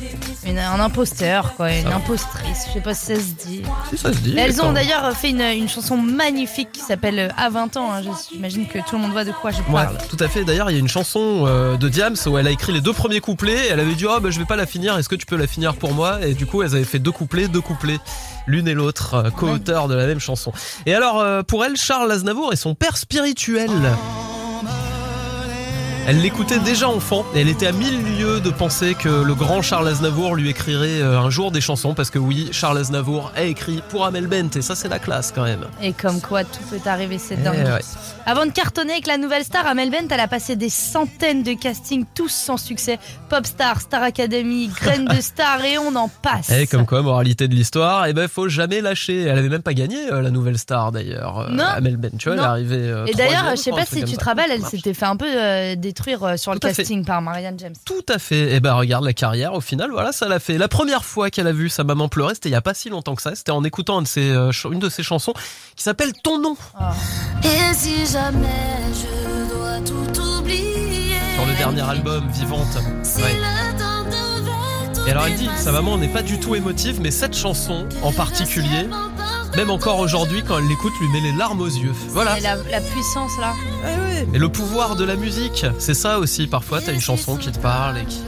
une- 0.46 0.58
un 0.60 0.80
imposteur, 0.80 1.54
quoi, 1.56 1.72
une 1.74 1.88
impostrice. 1.88 2.66
Je 2.68 2.74
sais 2.74 2.82
pas 2.82 2.94
si 2.94 3.06
ça 3.08 3.16
se 3.16 3.48
dit. 3.48 3.62
Si 3.90 3.98
ça 3.98 4.12
se 4.14 4.18
dit. 4.20 4.36
Elles 4.38 4.62
ont 4.62 4.72
d'ailleurs 4.74 5.12
fait 5.16 5.30
une, 5.30 5.42
une 5.42 5.70
chanson 5.70 5.98
magnifique 5.98 6.72
qui 6.72 6.82
s'appelle 6.82 7.20
euh, 7.20 7.30
À 7.38 7.50
20 7.50 7.78
ans. 7.78 7.92
hein. 7.94 8.02
J'imagine 8.32 8.68
que 8.68 8.80
tout 8.80 8.96
le 8.96 9.00
monde 9.00 9.12
voit 9.12 9.26
de 9.26 9.32
quoi 9.32 9.52
je 9.52 9.58
Ouais, 9.58 9.64
parle. 9.74 9.98
tout 10.10 10.18
à 10.24 10.28
fait. 10.28 10.44
D'ailleurs, 10.44 10.70
il 10.70 10.74
y 10.74 10.78
a 10.78 10.80
une 10.80 10.88
chanson 10.88 11.44
euh, 11.48 11.78
de 11.78 11.90
Diams 11.90 12.16
où 12.28 12.38
elle 12.38 12.48
a 12.48 12.52
écrit 12.52 12.74
les 12.74 12.82
deux 12.82 12.94
premiers 12.94 13.20
couplets. 13.20 13.68
Elle 13.70 13.80
avait 13.80 13.96
dit 13.96 14.06
oh 14.10 14.20
bah 14.20 14.30
je 14.32 14.40
vais 14.40 14.46
pas 14.46 14.56
la 14.56 14.66
finir. 14.66 14.98
Est-ce 14.98 15.10
que 15.10 15.16
tu 15.16 15.26
peux 15.26 15.38
la 15.38 15.48
finir 15.48 15.76
pour 15.76 15.94
moi? 15.94 16.20
Et 16.26 16.34
du 16.34 16.46
coup, 16.46 16.62
elles 16.64 16.76
avaient 16.76 16.84
fait 16.84 17.00
deux 17.00 17.12
couplets, 17.12 17.48
deux 17.48 17.62
couplets, 17.62 18.00
l'une 18.48 18.68
et 18.68 18.74
l'autre, 18.74 19.14
euh, 19.14 19.30
co-auteurs 19.30 19.88
de 19.88 19.94
la 19.96 20.08
même 20.08 20.20
chanson. 20.20 20.52
Et 20.86 20.94
alors, 20.96 21.20
euh, 21.22 21.44
pour 21.44 21.64
elle, 21.66 21.76
Charles 21.78 22.12
Aznavour 22.12 22.52
est 22.54 22.58
son 22.58 22.74
père 22.74 22.98
spirituel. 22.98 23.70
Elle 26.10 26.22
l'écoutait 26.22 26.60
déjà 26.60 26.88
enfant 26.88 27.26
et 27.36 27.42
elle 27.42 27.50
était 27.50 27.68
à 27.68 27.74
mille 27.74 28.18
lieues 28.18 28.40
de 28.40 28.50
penser 28.50 28.94
que 28.96 29.10
le 29.10 29.36
grand 29.36 29.62
Charles 29.62 29.90
Aznavour 29.90 30.36
lui 30.36 30.50
écrirait 30.50 31.02
euh, 31.02 31.20
un 31.20 31.30
jour 31.30 31.52
des 31.52 31.60
chansons 31.60 31.94
parce 31.94 32.10
que 32.10 32.18
oui, 32.18 32.48
Charles 32.54 32.78
Aznavour 32.78 33.34
a 33.36 33.44
écrit 33.44 33.84
pour 33.90 34.06
Amel 34.06 34.28
Bent 34.28 34.56
et 34.56 34.62
ça 34.62 34.74
c'est 34.74 34.88
la 34.88 35.00
classe 35.00 35.34
quand 35.36 35.44
même. 35.44 35.66
Et 35.82 35.92
comme 35.92 36.22
quoi 36.22 36.46
tout 36.46 36.64
peut 36.70 36.80
arriver, 36.90 37.18
c'est 37.20 37.36
Eh 37.38 37.44
dingue. 37.44 37.56
ouais. 37.58 37.82
Avant 38.30 38.46
de 38.46 38.52
cartonner 38.52 38.92
avec 38.92 39.08
la 39.08 39.18
nouvelle 39.18 39.46
star, 39.46 39.66
Amel 39.68 39.90
Bent, 39.90 40.08
elle 40.12 40.20
a 40.20 40.28
passé 40.28 40.58
des 40.58 40.68
centaines 40.70 41.44
de 41.44 41.54
castings, 41.54 42.04
tous 42.14 42.28
sans 42.28 42.58
succès. 42.58 43.00
Popstar, 43.30 43.80
Star 43.80 44.04
Academy, 44.04 44.68
Graine 44.68 45.06
de 45.06 45.22
Star 45.22 45.64
et 45.64 45.78
on 45.78 45.96
en 45.96 46.10
passe. 46.10 46.50
Et 46.50 46.68
comme 46.68 46.86
quoi, 46.86 47.02
moralité 47.02 47.48
de 47.48 47.56
l'histoire, 47.56 48.06
eh 48.06 48.12
ben 48.12 48.28
faut 48.28 48.50
jamais 48.50 48.82
lâcher. 48.82 49.22
Elle 49.22 49.38
avait 49.38 49.48
même 49.48 49.62
pas 49.62 49.74
gagné 49.74 50.12
euh, 50.12 50.22
la 50.22 50.30
nouvelle 50.30 50.58
star 50.58 50.92
d'ailleurs. 50.92 51.40
euh, 51.40 51.50
Non. 51.52 51.64
Amel 51.64 51.96
Ben, 51.96 52.12
tu 52.20 52.28
vois, 52.28 52.34
elle 52.36 52.40
est 52.42 52.46
arrivée. 52.46 52.76
euh, 52.90 53.06
Et 53.06 53.14
d'ailleurs, 53.14 53.46
je 53.52 53.56
sais 53.62 53.72
pas 53.72 53.86
si 53.86 54.04
tu 54.04 54.18
te 54.18 54.24
rappelles, 54.26 54.52
elle 54.52 54.66
s'était 54.66 54.94
fait 54.94 55.06
un 55.06 55.16
peu 55.16 55.26
euh, 55.26 55.76
détruire 55.78 56.22
euh, 56.26 56.36
sur 56.36 56.52
le 56.54 56.60
fait. 56.62 56.74
casting 56.76 57.06
par 57.06 57.22
Marianne 57.22 57.58
James. 57.60 57.76
Tout 57.86 58.06
à 58.10 58.20
fait. 58.20 58.54
Et 58.54 58.60
ben 58.60 58.74
regarde 58.74 59.06
la 59.06 59.14
carrière. 59.14 59.54
Au 59.54 59.62
final, 59.62 59.90
voilà, 59.92 60.12
ça 60.12 60.28
l'a 60.28 60.40
fait. 60.40 60.58
La 60.58 60.68
première 60.68 61.06
fois 61.06 61.30
qu'elle 61.30 61.48
a 61.48 61.54
vu 61.54 61.70
sa 61.70 61.86
maman 61.86 62.10
pleurer, 62.10 62.34
c'était 62.34 62.50
il 62.50 62.54
y 62.54 62.56
a 62.56 62.62
pas 62.62 62.74
si 62.74 62.90
longtemps 62.90 63.16
que 63.16 63.22
ça. 63.22 63.36
C'était 63.36 63.52
en 63.52 63.64
écoutant 63.64 64.00
un 64.00 64.02
de 64.02 64.08
ses, 64.08 64.32
euh, 64.32 64.52
ch- 64.52 64.68
une 64.70 64.80
de 64.80 64.90
ses 64.90 65.04
chansons 65.04 65.34
qui 65.78 65.84
s'appelle 65.84 66.12
Ton 66.24 66.40
nom 66.40 66.58
Et 67.46 67.74
si 67.74 68.06
jamais 68.18 68.94
je 68.94 69.54
dois 69.54 69.80
tout 69.86 70.22
oublier 70.22 71.20
sur 71.36 71.46
le 71.46 71.54
dernier 71.56 71.82
album 71.82 72.28
Vivante. 72.32 72.78
Ouais. 73.18 73.36
Et 75.06 75.12
alors 75.12 75.28
elle 75.28 75.36
dit, 75.36 75.50
sa 75.58 75.72
maman 75.72 75.98
n'est 75.98 76.08
pas 76.08 76.24
du 76.24 76.40
tout 76.40 76.56
émotive, 76.56 77.00
mais 77.00 77.12
cette 77.12 77.36
chanson 77.36 77.88
en 78.02 78.12
particulier, 78.12 78.90
même 79.56 79.70
encore 79.70 80.00
aujourd'hui, 80.00 80.44
quand 80.44 80.58
elle 80.58 80.68
l'écoute, 80.68 80.94
lui 81.00 81.08
met 81.10 81.22
les 81.22 81.32
larmes 81.32 81.62
aux 81.62 81.68
yeux. 81.68 81.94
Voilà. 82.10 82.38
Et 82.38 82.42
la, 82.42 82.56
la 82.56 82.82
puissance 82.82 83.32
là. 83.40 83.54
Et 84.34 84.38
le 84.38 84.50
pouvoir 84.50 84.96
de 84.96 85.06
la 85.06 85.16
musique, 85.16 85.66
c'est 85.78 85.94
ça 85.94 86.18
aussi. 86.20 86.48
Parfois, 86.48 86.82
t'as 86.82 86.94
une 86.94 87.02
chanson 87.02 87.38
qui 87.38 87.52
te 87.52 87.60
parle 87.60 88.00
et 88.00 88.06
qui. 88.06 88.22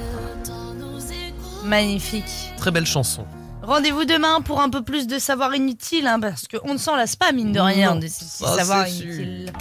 Magnifique. 1.66 2.54
Très 2.58 2.72
belle 2.72 2.86
chanson. 2.86 3.26
Rendez-vous 3.62 4.05
demain 4.05 4.41
pour 4.41 4.62
un 4.62 4.70
peu 4.70 4.84
plus 4.84 5.07
de 5.07 5.20
savoir 5.20 5.53
inutile, 5.53 6.07
hein, 6.07 6.20
parce 6.20 6.47
qu'on 6.47 6.74
ne 6.74 6.78
s'en 6.80 6.95
lasse 6.95 7.16
pas, 7.16 7.32
mine 7.32 7.51
de 7.51 7.60
rien, 7.60 7.95
de 7.95 8.07
ces 8.07 8.26
petits 8.26 8.43
ça, 8.43 8.57
savoirs 8.57 8.88
c'est 8.88 9.03
inutiles. 9.03 9.53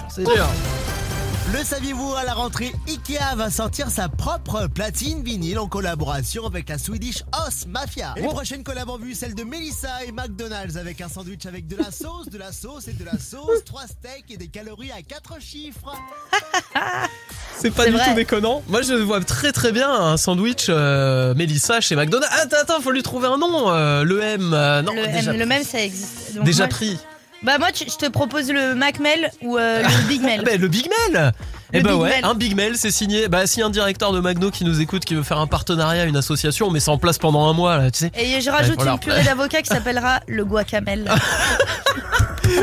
Le 1.53 1.65
saviez-vous, 1.65 2.15
à 2.15 2.25
la 2.25 2.35
rentrée, 2.35 2.73
Ikea 2.87 3.35
va 3.35 3.51
sortir 3.51 3.91
sa 3.91 4.11
propre 4.11 4.67
platine 4.67 5.23
vinyle 5.25 5.59
en 5.59 5.67
collaboration 5.67 6.47
avec 6.47 6.69
la 6.69 6.77
Swedish 6.77 7.23
House 7.33 7.67
Mafia. 7.67 8.13
Et 8.17 8.21
les 8.21 8.29
prochaines 8.29 8.63
collabs 8.63 8.91
en 8.91 8.99
vue, 8.99 9.15
celle 9.15 9.35
de 9.35 9.45
Melissa 9.45 10.05
et 10.05 10.13
McDonald's 10.13 10.77
avec 10.77 11.01
un 11.01 11.09
sandwich 11.09 11.47
avec 11.47 11.67
de 11.67 11.77
la 11.77 11.91
sauce, 11.91 12.29
de 12.29 12.37
la 12.37 12.53
sauce 12.53 12.87
et 12.89 12.93
de 12.93 13.05
la 13.05 13.19
sauce, 13.19 13.65
trois 13.65 13.87
steaks 13.87 14.31
et 14.31 14.37
des 14.37 14.49
calories 14.49 14.93
à 14.93 15.01
quatre 15.01 15.41
chiffres. 15.41 15.95
C'est 17.61 17.71
pas 17.73 17.87
du 17.87 17.93
vrai. 17.93 18.05
tout 18.05 18.15
déconnant. 18.15 18.63
Moi, 18.69 18.83
je 18.83 18.95
vois 18.95 19.21
très 19.21 19.53
très 19.53 19.73
bien 19.73 19.91
un 19.91 20.17
sandwich 20.17 20.67
euh, 20.69 21.35
Mélissa 21.35 21.81
chez 21.81 21.97
McDonald's. 21.97 22.33
Attends, 22.41 22.57
attends, 22.63 22.81
faut 22.81 22.91
lui 22.93 23.03
trouver 23.03 23.27
un 23.29 23.37
nom. 23.39 23.71
euh, 23.71 24.05
le 24.05 24.21
M. 24.23 24.51
euh, 24.55 24.83
non, 24.83 24.93
le, 24.95 25.07
déjà, 25.09 25.33
M, 25.33 25.39
le 25.39 25.47
même, 25.47 25.65
ça 25.65 25.81
existe. 25.83 26.35
Donc 26.37 26.45
déjà 26.45 26.65
moi, 26.65 26.69
pris. 26.69 26.99
Bah 27.43 27.59
moi, 27.59 27.71
tu- 27.73 27.85
je 27.89 27.97
te 27.97 28.07
propose 28.11 28.51
le 28.51 28.75
Macmel 28.75 29.31
ou 29.43 29.57
euh, 29.59 29.83
le 29.83 30.09
Big 30.09 30.23
Mel. 30.23 30.41
Ah 30.43 30.45
ben, 30.45 30.61
le 30.61 30.67
Big 30.69 30.89
Mel 31.13 31.33
Eh 31.73 31.79
Le 31.79 31.83
bah 31.85 31.91
Big 31.93 32.01
ouais, 32.01 32.21
un 32.25 32.35
Big 32.35 32.57
Mel, 32.57 32.77
c'est 32.77 32.91
signé. 32.91 33.29
Bah 33.29 33.47
si 33.47 33.63
un 33.63 33.71
directeur 33.71 34.13
de 34.13 34.19
McDo 34.21 34.51
qui 34.51 34.65
nous 34.65 34.81
écoute, 34.81 35.05
qui 35.05 35.15
veut 35.15 35.23
faire 35.23 35.39
un 35.39 35.47
partenariat, 35.47 36.05
une 36.05 36.17
association, 36.17 36.67
on 36.67 36.71
met 36.73 36.81
ça 36.81 36.91
en 36.93 36.99
place 36.99 37.19
pendant 37.19 37.49
un 37.49 37.53
mois, 37.53 37.77
là, 37.79 37.91
tu 37.93 37.99
sais. 38.01 38.11
Et 38.17 38.41
je 38.41 38.51
rajoute 38.51 38.71
Ouais, 38.71 38.75
voilà. 38.79 38.93
une 38.95 38.99
purée 38.99 39.23
d'avocat 39.25 39.63
qui 39.63 39.69
s'appellera 39.69 40.21
le 40.27 40.45
guacamel. 40.45 41.05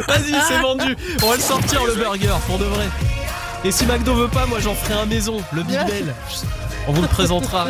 Vas-y, 0.07 0.35
c'est 0.47 0.59
vendu. 0.59 0.95
On 1.23 1.29
va 1.29 1.35
le 1.35 1.41
sortir 1.41 1.85
le 1.85 1.95
burger 1.95 2.33
pour 2.47 2.57
de 2.57 2.65
vrai. 2.65 2.85
Et 3.65 3.71
si 3.71 3.83
McDo 3.87 4.13
veut 4.13 4.27
pas, 4.27 4.45
moi 4.45 4.59
j'en 4.59 4.75
ferai 4.75 4.93
un 4.93 5.07
maison, 5.07 5.41
le 5.51 5.63
Big 5.63 5.79
Mel. 5.87 6.13
On 6.87 6.93
vous 6.93 7.01
le 7.01 7.07
présentera. 7.07 7.69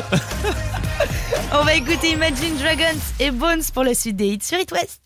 On 1.54 1.64
va 1.64 1.74
écouter 1.74 2.12
Imagine 2.12 2.58
Dragons 2.58 3.00
et 3.18 3.32
Bones 3.32 3.64
pour 3.74 3.86
la 3.86 3.93
suite 3.93 4.18
des 4.18 4.26
hits 4.28 4.39
sur 4.43 4.60
It 4.60 4.70
West. 4.74 5.00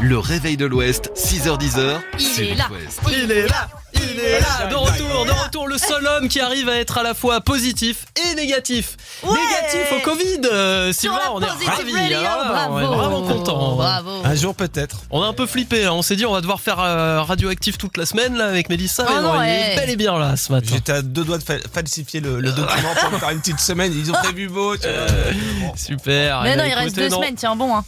Le 0.00 0.18
réveil 0.20 0.56
de 0.56 0.66
l'Ouest, 0.66 1.10
6h10h. 1.16 1.98
Il 2.14 2.20
sur 2.20 2.44
est 2.44 2.54
là. 2.54 2.68
West. 2.70 3.00
Il 3.10 3.32
est 3.32 3.48
là, 3.48 3.68
il 4.02 4.20
est 4.20 4.40
là. 4.40 4.66
De 4.70 4.74
retour, 4.74 5.24
de 5.26 5.30
retour, 5.30 5.68
le 5.68 5.78
seul 5.78 6.06
homme 6.06 6.28
qui 6.28 6.40
arrive 6.40 6.68
à 6.68 6.76
être 6.76 6.98
à 6.98 7.02
la 7.02 7.14
fois 7.14 7.40
positif 7.40 8.04
et 8.30 8.34
négatif. 8.34 8.96
Négatif 9.22 9.92
au 9.96 10.00
Covid, 10.00 10.40
euh, 10.52 10.92
Sylvain, 10.92 11.18
on 11.32 11.40
est 11.40 11.46
ravis. 11.46 11.66
Radio, 11.66 11.94
là, 12.22 12.38
on 12.70 12.78
est 12.78 12.82
bravo. 12.82 12.94
vraiment 12.96 13.22
content. 13.22 13.74
Bravo. 13.76 14.10
Un 14.24 14.34
jour 14.34 14.54
peut-être. 14.54 15.02
On 15.10 15.22
a 15.22 15.26
un 15.26 15.32
peu 15.32 15.46
flippé, 15.46 15.84
hein. 15.84 15.92
on 15.92 16.02
s'est 16.02 16.16
dit 16.16 16.26
on 16.26 16.32
va 16.32 16.40
devoir 16.40 16.60
faire 16.60 16.80
euh, 16.80 17.22
radioactif 17.22 17.78
toute 17.78 17.96
la 17.96 18.06
semaine 18.06 18.36
là 18.36 18.46
avec 18.46 18.68
Mélissa. 18.68 19.04
Oh 19.06 19.10
mais 19.14 19.22
non, 19.22 19.28
non, 19.34 19.34
il 19.42 19.46
ouais. 19.46 19.72
est 19.72 19.76
bel 19.76 19.90
et 19.90 19.96
bien 19.96 20.18
là 20.18 20.36
ce 20.36 20.52
matin. 20.52 20.68
J'étais 20.72 20.92
à 20.92 21.02
deux 21.02 21.24
doigts 21.24 21.38
de 21.38 21.42
fa- 21.44 21.54
falsifier 21.72 22.20
le, 22.20 22.40
le 22.40 22.50
document 22.52 22.94
pour 23.10 23.18
faire 23.18 23.30
une 23.30 23.40
petite 23.40 23.60
semaine. 23.60 23.92
Ils 23.94 24.10
ont 24.10 24.14
prévu 24.14 24.48
beau, 24.48 24.76
tu 24.76 24.88
vois. 24.88 25.72
Super. 25.76 26.42
Mais 26.42 26.52
Eh 26.52 26.56
non, 26.56 26.62
ben, 26.64 26.70
il 26.70 26.74
reste 26.74 26.96
deux 26.96 27.08
non. 27.08 27.16
semaines, 27.16 27.34
tiens 27.34 27.56
bon. 27.56 27.74
Hein. 27.76 27.84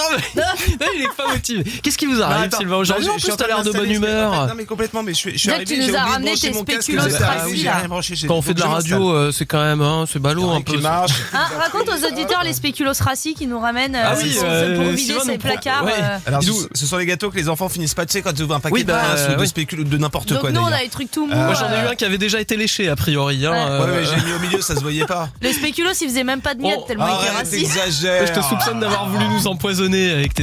Non, 0.00 0.16
mais 0.36 0.42
non, 0.80 0.86
il 0.96 1.02
est 1.02 1.16
pas 1.16 1.28
motivé. 1.28 1.64
Qu'est-ce 1.82 1.98
qui 1.98 2.06
vous 2.06 2.20
arrive, 2.22 2.36
Bah, 2.36 2.42
attends, 2.44 2.58
Sylvain 2.58 2.76
Aujourd'hui, 2.76 3.06
bah, 3.06 3.12
en 3.14 3.18
plus, 3.18 3.36
t'as 3.36 3.46
l'air 3.46 3.62
de 3.62 3.70
bonne 3.72 3.90
humeur. 3.90 4.46
Non 4.48 4.54
mais 4.56 4.64
complètement, 4.64 5.02
mais 5.02 5.12
je 5.12 5.18
suis, 5.18 5.50
arrivé, 5.50 5.64
tu 5.64 5.78
nous 5.78 5.94
as 5.96 6.02
ramené 6.04 6.34
tes 6.34 6.48
ah 6.50 7.46
j'ai 7.50 7.64
là. 7.64 7.82
Quand 8.26 8.34
on 8.36 8.42
fait 8.42 8.54
de 8.54 8.60
la 8.60 8.68
radio, 8.68 9.10
euh, 9.10 9.32
c'est 9.32 9.46
quand 9.46 9.62
même, 9.62 9.80
hein, 9.82 10.04
c'est 10.10 10.18
ballot 10.18 10.50
un 10.50 10.60
peu. 10.60 10.78
marche. 10.78 11.12
Hein, 11.32 11.46
raconte 11.58 11.88
aux 11.88 12.06
auditeurs 12.06 12.42
les 12.44 12.52
spéculoos 12.52 12.92
racis 13.00 13.34
qui 13.34 13.46
nous 13.46 13.58
ramènent 13.58 13.94
euh, 13.94 14.04
Ah 14.04 14.14
pour, 14.14 14.44
euh, 14.44 14.76
pour 14.76 14.84
vider 14.92 15.14
pro- 15.14 15.38
placards. 15.38 15.86
Alors, 16.26 16.42
Nous- 16.44 16.66
ce, 16.74 16.86
sont 16.86 16.96
les 16.96 17.06
gâteaux 17.06 17.30
que 17.30 17.36
les 17.36 17.48
enfants 17.48 17.68
finissent 17.68 17.94
pas, 17.94 18.06
tu 18.06 18.12
sais, 18.12 18.22
quand 18.22 18.32
tu 18.32 18.42
ouvres 18.42 18.54
un 18.54 18.60
paquet 18.60 18.82
de 18.82 18.88
bah, 18.88 19.36
de 19.36 19.44
spéculoos, 19.44 19.84
de 19.84 19.96
n'importe 19.98 20.28
Donc 20.30 20.40
quoi 20.40 20.50
nous, 20.50 20.60
on 20.60 20.66
a 20.72 20.80
des 20.80 20.88
trucs 20.88 21.10
tout 21.10 21.26
mous. 21.26 21.34
Moi, 21.34 21.54
j'en 21.54 21.68
ai 21.70 21.84
eu 21.84 21.88
un 21.90 21.94
qui 21.94 22.04
avait 22.04 22.18
déjà 22.18 22.40
été 22.40 22.56
léché, 22.56 22.88
a 22.88 22.96
priori. 22.96 23.44
Hein, 23.46 23.50
Ouais. 23.50 23.80
Ouais, 23.80 23.86
mais 24.00 24.04
j'ai 24.04 24.26
mis 24.26 24.32
au 24.32 24.38
milieu, 24.38 24.60
ça 24.60 24.74
se 24.74 24.80
voyait 24.80 25.06
pas. 25.06 25.28
Les 25.42 25.52
spéculoos, 25.52 25.92
ils 26.00 26.08
faisaient 26.08 26.24
même 26.24 26.40
pas 26.40 26.54
de 26.54 26.62
miettes 26.62 26.78
Oh, 26.82 26.84
tellement 26.86 27.06
ils 27.08 27.22
étaient 27.24 27.28
Arrête, 27.34 27.46
racis. 27.50 27.62
t'exagères. 27.62 28.26
Je 28.26 28.32
te 28.32 28.40
soupçonne 28.40 28.80
d'avoir 28.80 29.08
voulu 29.08 29.26
nous 29.28 29.46
empoisonner 29.46 29.89
avec 29.94 30.34
tes 30.34 30.38